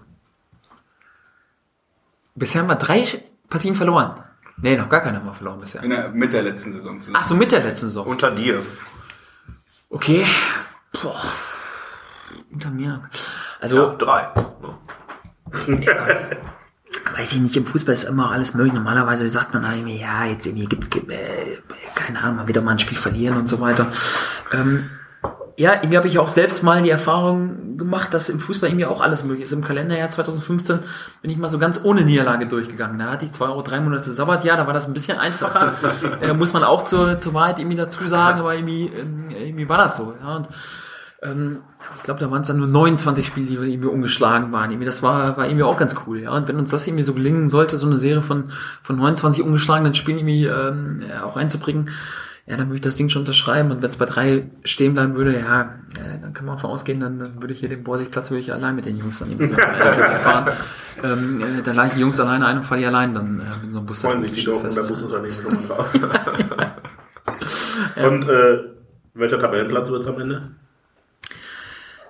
[2.34, 3.04] Bisher haben wir drei
[3.48, 4.20] Partien verloren.
[4.58, 5.82] Nee, noch gar keine haben wir verloren bisher.
[5.82, 7.18] In der, mit der letzten Saison zusammen.
[7.20, 8.06] Ach so, mit der letzten Saison.
[8.06, 8.62] Unter dir.
[9.88, 10.24] Okay.
[10.92, 11.20] Boah.
[12.50, 13.02] Unter mir.
[13.60, 14.28] Also, Ja, drei.
[17.16, 18.74] weiß ich nicht, im Fußball ist immer alles möglich.
[18.74, 21.58] Normalerweise sagt man irgendwie, ja, jetzt irgendwie gibt, gibt äh,
[21.94, 23.90] keine Ahnung, mal wieder mal ein Spiel verlieren und so weiter.
[24.52, 24.90] Ähm,
[25.58, 29.00] ja, irgendwie habe ich auch selbst mal die Erfahrung gemacht, dass im Fußball irgendwie auch
[29.00, 29.52] alles möglich ist.
[29.52, 30.80] Im Kalenderjahr 2015
[31.22, 32.98] bin ich mal so ganz ohne Niederlage durchgegangen.
[32.98, 35.74] Da hatte ich zwar auch drei Monate Sabbatjahr, da war das ein bisschen einfacher.
[36.20, 39.96] äh, muss man auch zur, zur Wahrheit irgendwie dazu sagen, aber irgendwie, irgendwie war das
[39.96, 40.14] so.
[40.20, 40.48] Ja, und
[41.22, 41.62] ähm,
[41.96, 44.70] ich glaube, da waren es dann nur 29 Spiele, die irgendwie ungeschlagen waren.
[44.70, 46.20] Irgendwie, das war, war irgendwie auch ganz cool.
[46.20, 48.50] Ja, und wenn uns das irgendwie so gelingen sollte, so eine Serie von,
[48.82, 51.90] von 29 ungeschlagenen Spielen irgendwie ähm, ja, auch einzubringen,
[52.46, 53.70] ja, dann würde ich das Ding schon unterschreiben.
[53.70, 57.00] Und wenn es bei drei stehen bleiben würde, ja, äh, dann kann man davon ausgehen,
[57.00, 59.48] dann, dann würde ich hier den Borsigplatz würde ich allein mit den Jungs dann irgendwie
[59.48, 59.56] so
[60.18, 60.52] fahren.
[61.02, 63.64] Ähm, äh, dann lade ich die Jungs alleine ein und fahre die allein dann äh,
[63.64, 64.00] mit so einem Bus.
[64.00, 64.78] Freuen sich die doch fest.
[64.78, 65.88] unter Busunternehmen schon mal drauf.
[67.96, 68.58] Und äh,
[69.14, 70.42] welcher Tabellenplatz wird es am Ende?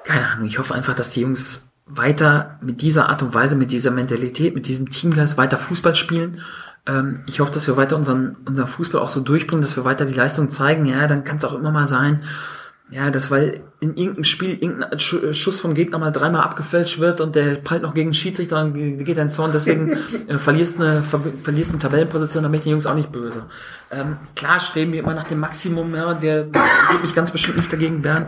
[0.07, 3.73] keine Ahnung, ich hoffe einfach, dass die Jungs weiter mit dieser Art und Weise, mit
[3.73, 6.41] dieser Mentalität, mit diesem Teamgeist weiter Fußball spielen.
[6.87, 10.05] Ähm, ich hoffe, dass wir weiter unseren, unseren Fußball auch so durchbringen, dass wir weiter
[10.05, 10.87] die Leistung zeigen.
[10.87, 12.23] Ja, dann kann es auch immer mal sein,
[12.89, 17.35] Ja, das weil in irgendeinem Spiel irgendein Schuss vom Gegner mal dreimal abgefälscht wird und
[17.35, 19.93] der prallt noch gegen Schiedsrichter und geht ein Zorn, deswegen
[20.29, 23.43] äh, verlierst eine ver verlierst eine Tabellenposition, da bin ich den Jungs auch nicht böse.
[23.91, 27.57] Ähm, klar streben wir immer nach dem Maximum, ja, und wir würde mich ganz bestimmt
[27.57, 28.27] nicht dagegen wehren,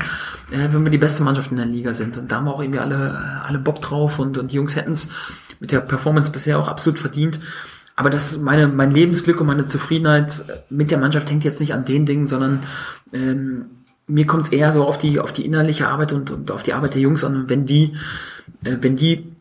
[0.50, 2.18] äh, wenn wir die beste Mannschaft in der Liga sind.
[2.18, 4.92] Und da haben wir auch irgendwie alle, alle Bock drauf und, und die Jungs hätten
[4.92, 5.08] es
[5.60, 7.38] mit der Performance bisher auch absolut verdient.
[7.98, 11.84] Aber das meine, mein Lebensglück und meine Zufriedenheit mit der Mannschaft hängt jetzt nicht an
[11.84, 12.62] den Dingen, sondern
[13.12, 13.64] ähm,
[14.06, 16.74] mir kommt es eher so auf die, auf die innerliche Arbeit und, und auf die
[16.74, 17.34] Arbeit der Jungs an.
[17.34, 17.96] Und wenn die,
[18.62, 19.32] äh, wenn die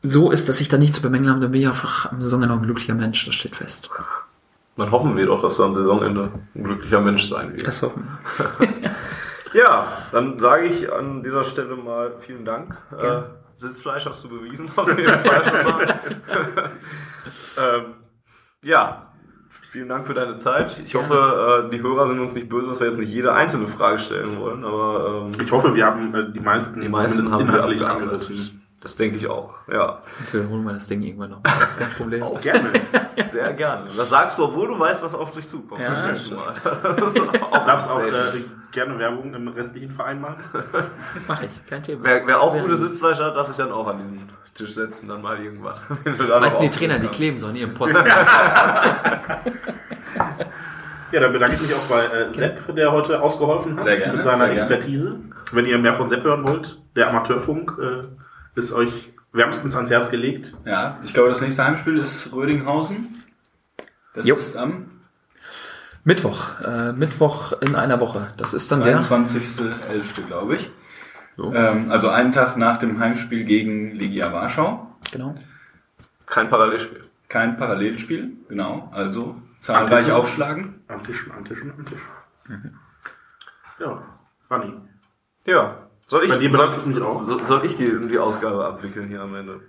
[0.00, 2.54] so ist, dass ich da nichts zu bemängeln habe, dann bin ich einfach am Saisonende
[2.54, 3.90] ein glücklicher Mensch, das steht fest.
[4.76, 7.66] Dann hoffen wir doch, dass du am Saisonende ein glücklicher Mensch sein wirst.
[7.66, 8.06] Das hoffen
[8.38, 8.90] wir.
[9.60, 12.80] ja, dann sage ich an dieser Stelle mal vielen Dank.
[12.96, 13.22] Äh,
[13.56, 16.00] Sitzfleisch hast du bewiesen, auf jeden Fall schon mal.
[17.58, 17.84] ähm,
[18.64, 19.04] ja,
[19.74, 20.80] Vielen Dank für deine Zeit.
[20.84, 23.66] Ich hoffe, äh, die Hörer sind uns nicht böse, dass wir jetzt nicht jede einzelne
[23.66, 27.40] Frage stellen wollen, aber ähm, ich hoffe, wir haben äh, die meisten, die meisten haben
[27.40, 28.62] inhaltlich angerissen.
[28.80, 29.98] Das denke ich auch, ja.
[30.12, 31.42] Sonst wiederholen wir das Ding irgendwann noch.
[31.42, 32.22] Das ist kein Problem.
[32.22, 32.70] Auch gerne.
[33.26, 33.86] Sehr gerne.
[33.86, 35.80] Das sagst du, obwohl du weißt, was auf dich zukommt.
[35.80, 36.14] Ja, Mal.
[36.96, 38.12] das auch Darfst auch äh,
[38.74, 40.44] gerne Werbung im restlichen Verein machen?
[41.28, 42.04] Mach ich, kein Thema.
[42.04, 45.22] Wer, wer auch gutes Sitzfleisch hat, darf sich dann auch an diesen Tisch setzen, dann
[45.22, 45.78] mal irgendwann.
[46.04, 48.04] Weißt du, die Trainer, die kleben so an ihrem Posten.
[51.12, 54.14] Ja, dann bedanke ich mich auch bei äh, Sepp, der heute ausgeholfen hat sehr gerne,
[54.14, 55.20] mit seiner Expertise.
[55.52, 60.10] Wenn ihr mehr von Sepp hören wollt, der Amateurfunk äh, ist euch wärmstens ans Herz
[60.10, 60.56] gelegt.
[60.64, 63.16] Ja, ich glaube, das nächste Heimspiel ist Rödinghausen.
[64.14, 64.34] Das jo.
[64.34, 64.93] ist am
[66.04, 66.60] Mittwoch.
[66.60, 68.28] Äh, Mittwoch in einer Woche.
[68.36, 69.56] Das ist dann 23.
[69.56, 70.70] der 23.11., glaube ich.
[71.36, 71.52] So.
[71.52, 74.94] Ähm, also einen Tag nach dem Heimspiel gegen Legia Warschau.
[75.10, 75.34] Genau.
[76.26, 77.04] Kein Parallelspiel.
[77.28, 78.90] Kein Parallelspiel, genau.
[78.92, 80.82] Also zahlreich aufschlagen.
[80.88, 82.06] Antischen, Antischen, Antischen.
[82.48, 82.78] Mhm.
[83.80, 84.02] Ja,
[84.48, 84.72] funny.
[85.46, 85.78] Ja.
[86.06, 87.44] Soll ich, soll.
[87.44, 89.60] Soll ich die, die Ausgabe abwickeln hier am Ende?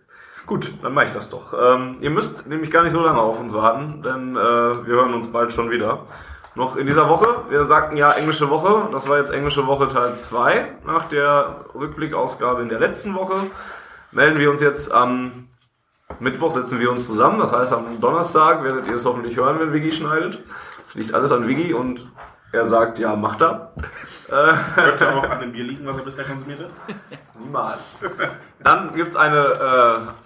[0.45, 1.53] Gut, dann mache ich das doch.
[1.53, 5.13] Ähm, ihr müsst nämlich gar nicht so lange auf uns warten, denn äh, wir hören
[5.13, 6.05] uns bald schon wieder.
[6.53, 10.15] Noch in dieser Woche, wir sagten ja englische Woche, das war jetzt englische Woche Teil
[10.15, 10.77] 2.
[10.85, 13.47] Nach der Rückblickausgabe in der letzten Woche
[14.11, 15.49] melden wir uns jetzt am
[16.19, 17.39] Mittwoch, setzen wir uns zusammen.
[17.39, 20.39] Das heißt, am Donnerstag werdet ihr es hoffentlich hören, wenn Viggi schneidet.
[20.87, 22.07] Es liegt alles an Viggi und
[22.55, 23.71] er sagt, ja, macht er.
[24.75, 26.69] Könnte auch an dem Bier liegen, was er bisher konsumiert hat?
[27.39, 27.99] Niemals.
[28.63, 29.37] Dann gibt es eine,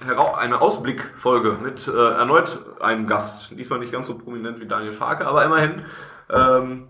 [0.07, 3.51] äh, eine Ausblickfolge mit äh, erneut einem Gast.
[3.51, 5.81] Diesmal nicht ganz so prominent wie Daniel Farke, aber immerhin.
[6.29, 6.87] Ähm,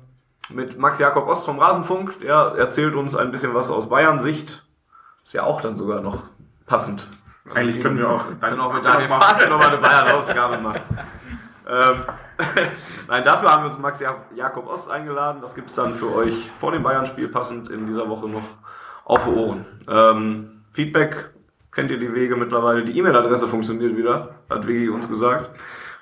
[0.49, 2.19] mit Max Jakob Ost vom Rasenfunk.
[2.21, 4.65] Der erzählt uns ein bisschen was aus Bayern-Sicht.
[5.23, 6.23] Ist ja auch dann sogar noch
[6.65, 7.07] passend.
[7.53, 10.81] Eigentlich können wir auch, dann auch mit Daniel Farke nochmal eine Bayern-Ausgabe machen.
[11.69, 11.95] Ähm,
[13.07, 14.03] Nein, dafür haben wir uns Max
[14.35, 15.41] Jakob Ost eingeladen.
[15.41, 18.43] Das gibt es dann für euch vor dem Bayern-Spiel passend in dieser Woche noch
[19.05, 19.65] auf Ohren.
[19.87, 21.31] Ähm, Feedback
[21.71, 22.83] kennt ihr die Wege mittlerweile.
[22.83, 25.51] Die E-Mail-Adresse funktioniert wieder, hat Wigi uns gesagt.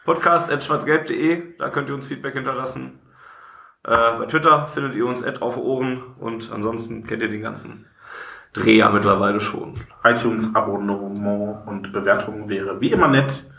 [0.06, 3.00] Podcast.schwarzgelb.de, da könnt ihr uns Feedback hinterlassen.
[3.84, 7.88] Äh, bei Twitter findet ihr uns auf Ohren und ansonsten kennt ihr den ganzen
[8.54, 9.74] Dreh ja mittlerweile schon.
[10.04, 13.52] iTunes, Abonnement und Bewertung wäre wie immer nett.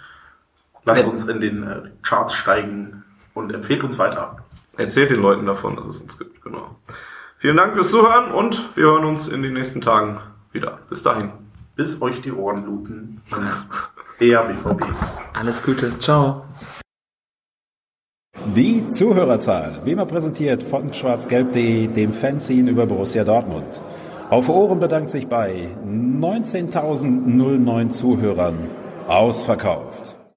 [0.89, 3.05] Lasst uns in den äh, Charts steigen
[3.35, 4.39] und empfehlt uns weiter.
[4.77, 6.77] Erzählt den Leuten davon, dass es uns gibt, genau.
[7.39, 10.19] Vielen Dank fürs Zuhören und wir hören uns in den nächsten Tagen
[10.53, 10.79] wieder.
[10.89, 11.31] Bis dahin.
[11.77, 13.49] Bis euch die Ohren bluten und
[14.19, 14.87] eher BVB.
[15.35, 15.97] Alles Gute.
[15.99, 16.45] Ciao.
[18.57, 23.81] Die Zuhörerzahl, wie immer präsentiert von schwarzgelb.de, dem Fanzine über Borussia Dortmund.
[24.31, 28.71] Auf Ohren bedankt sich bei 19.009 Zuhörern
[29.07, 30.18] ausverkauft.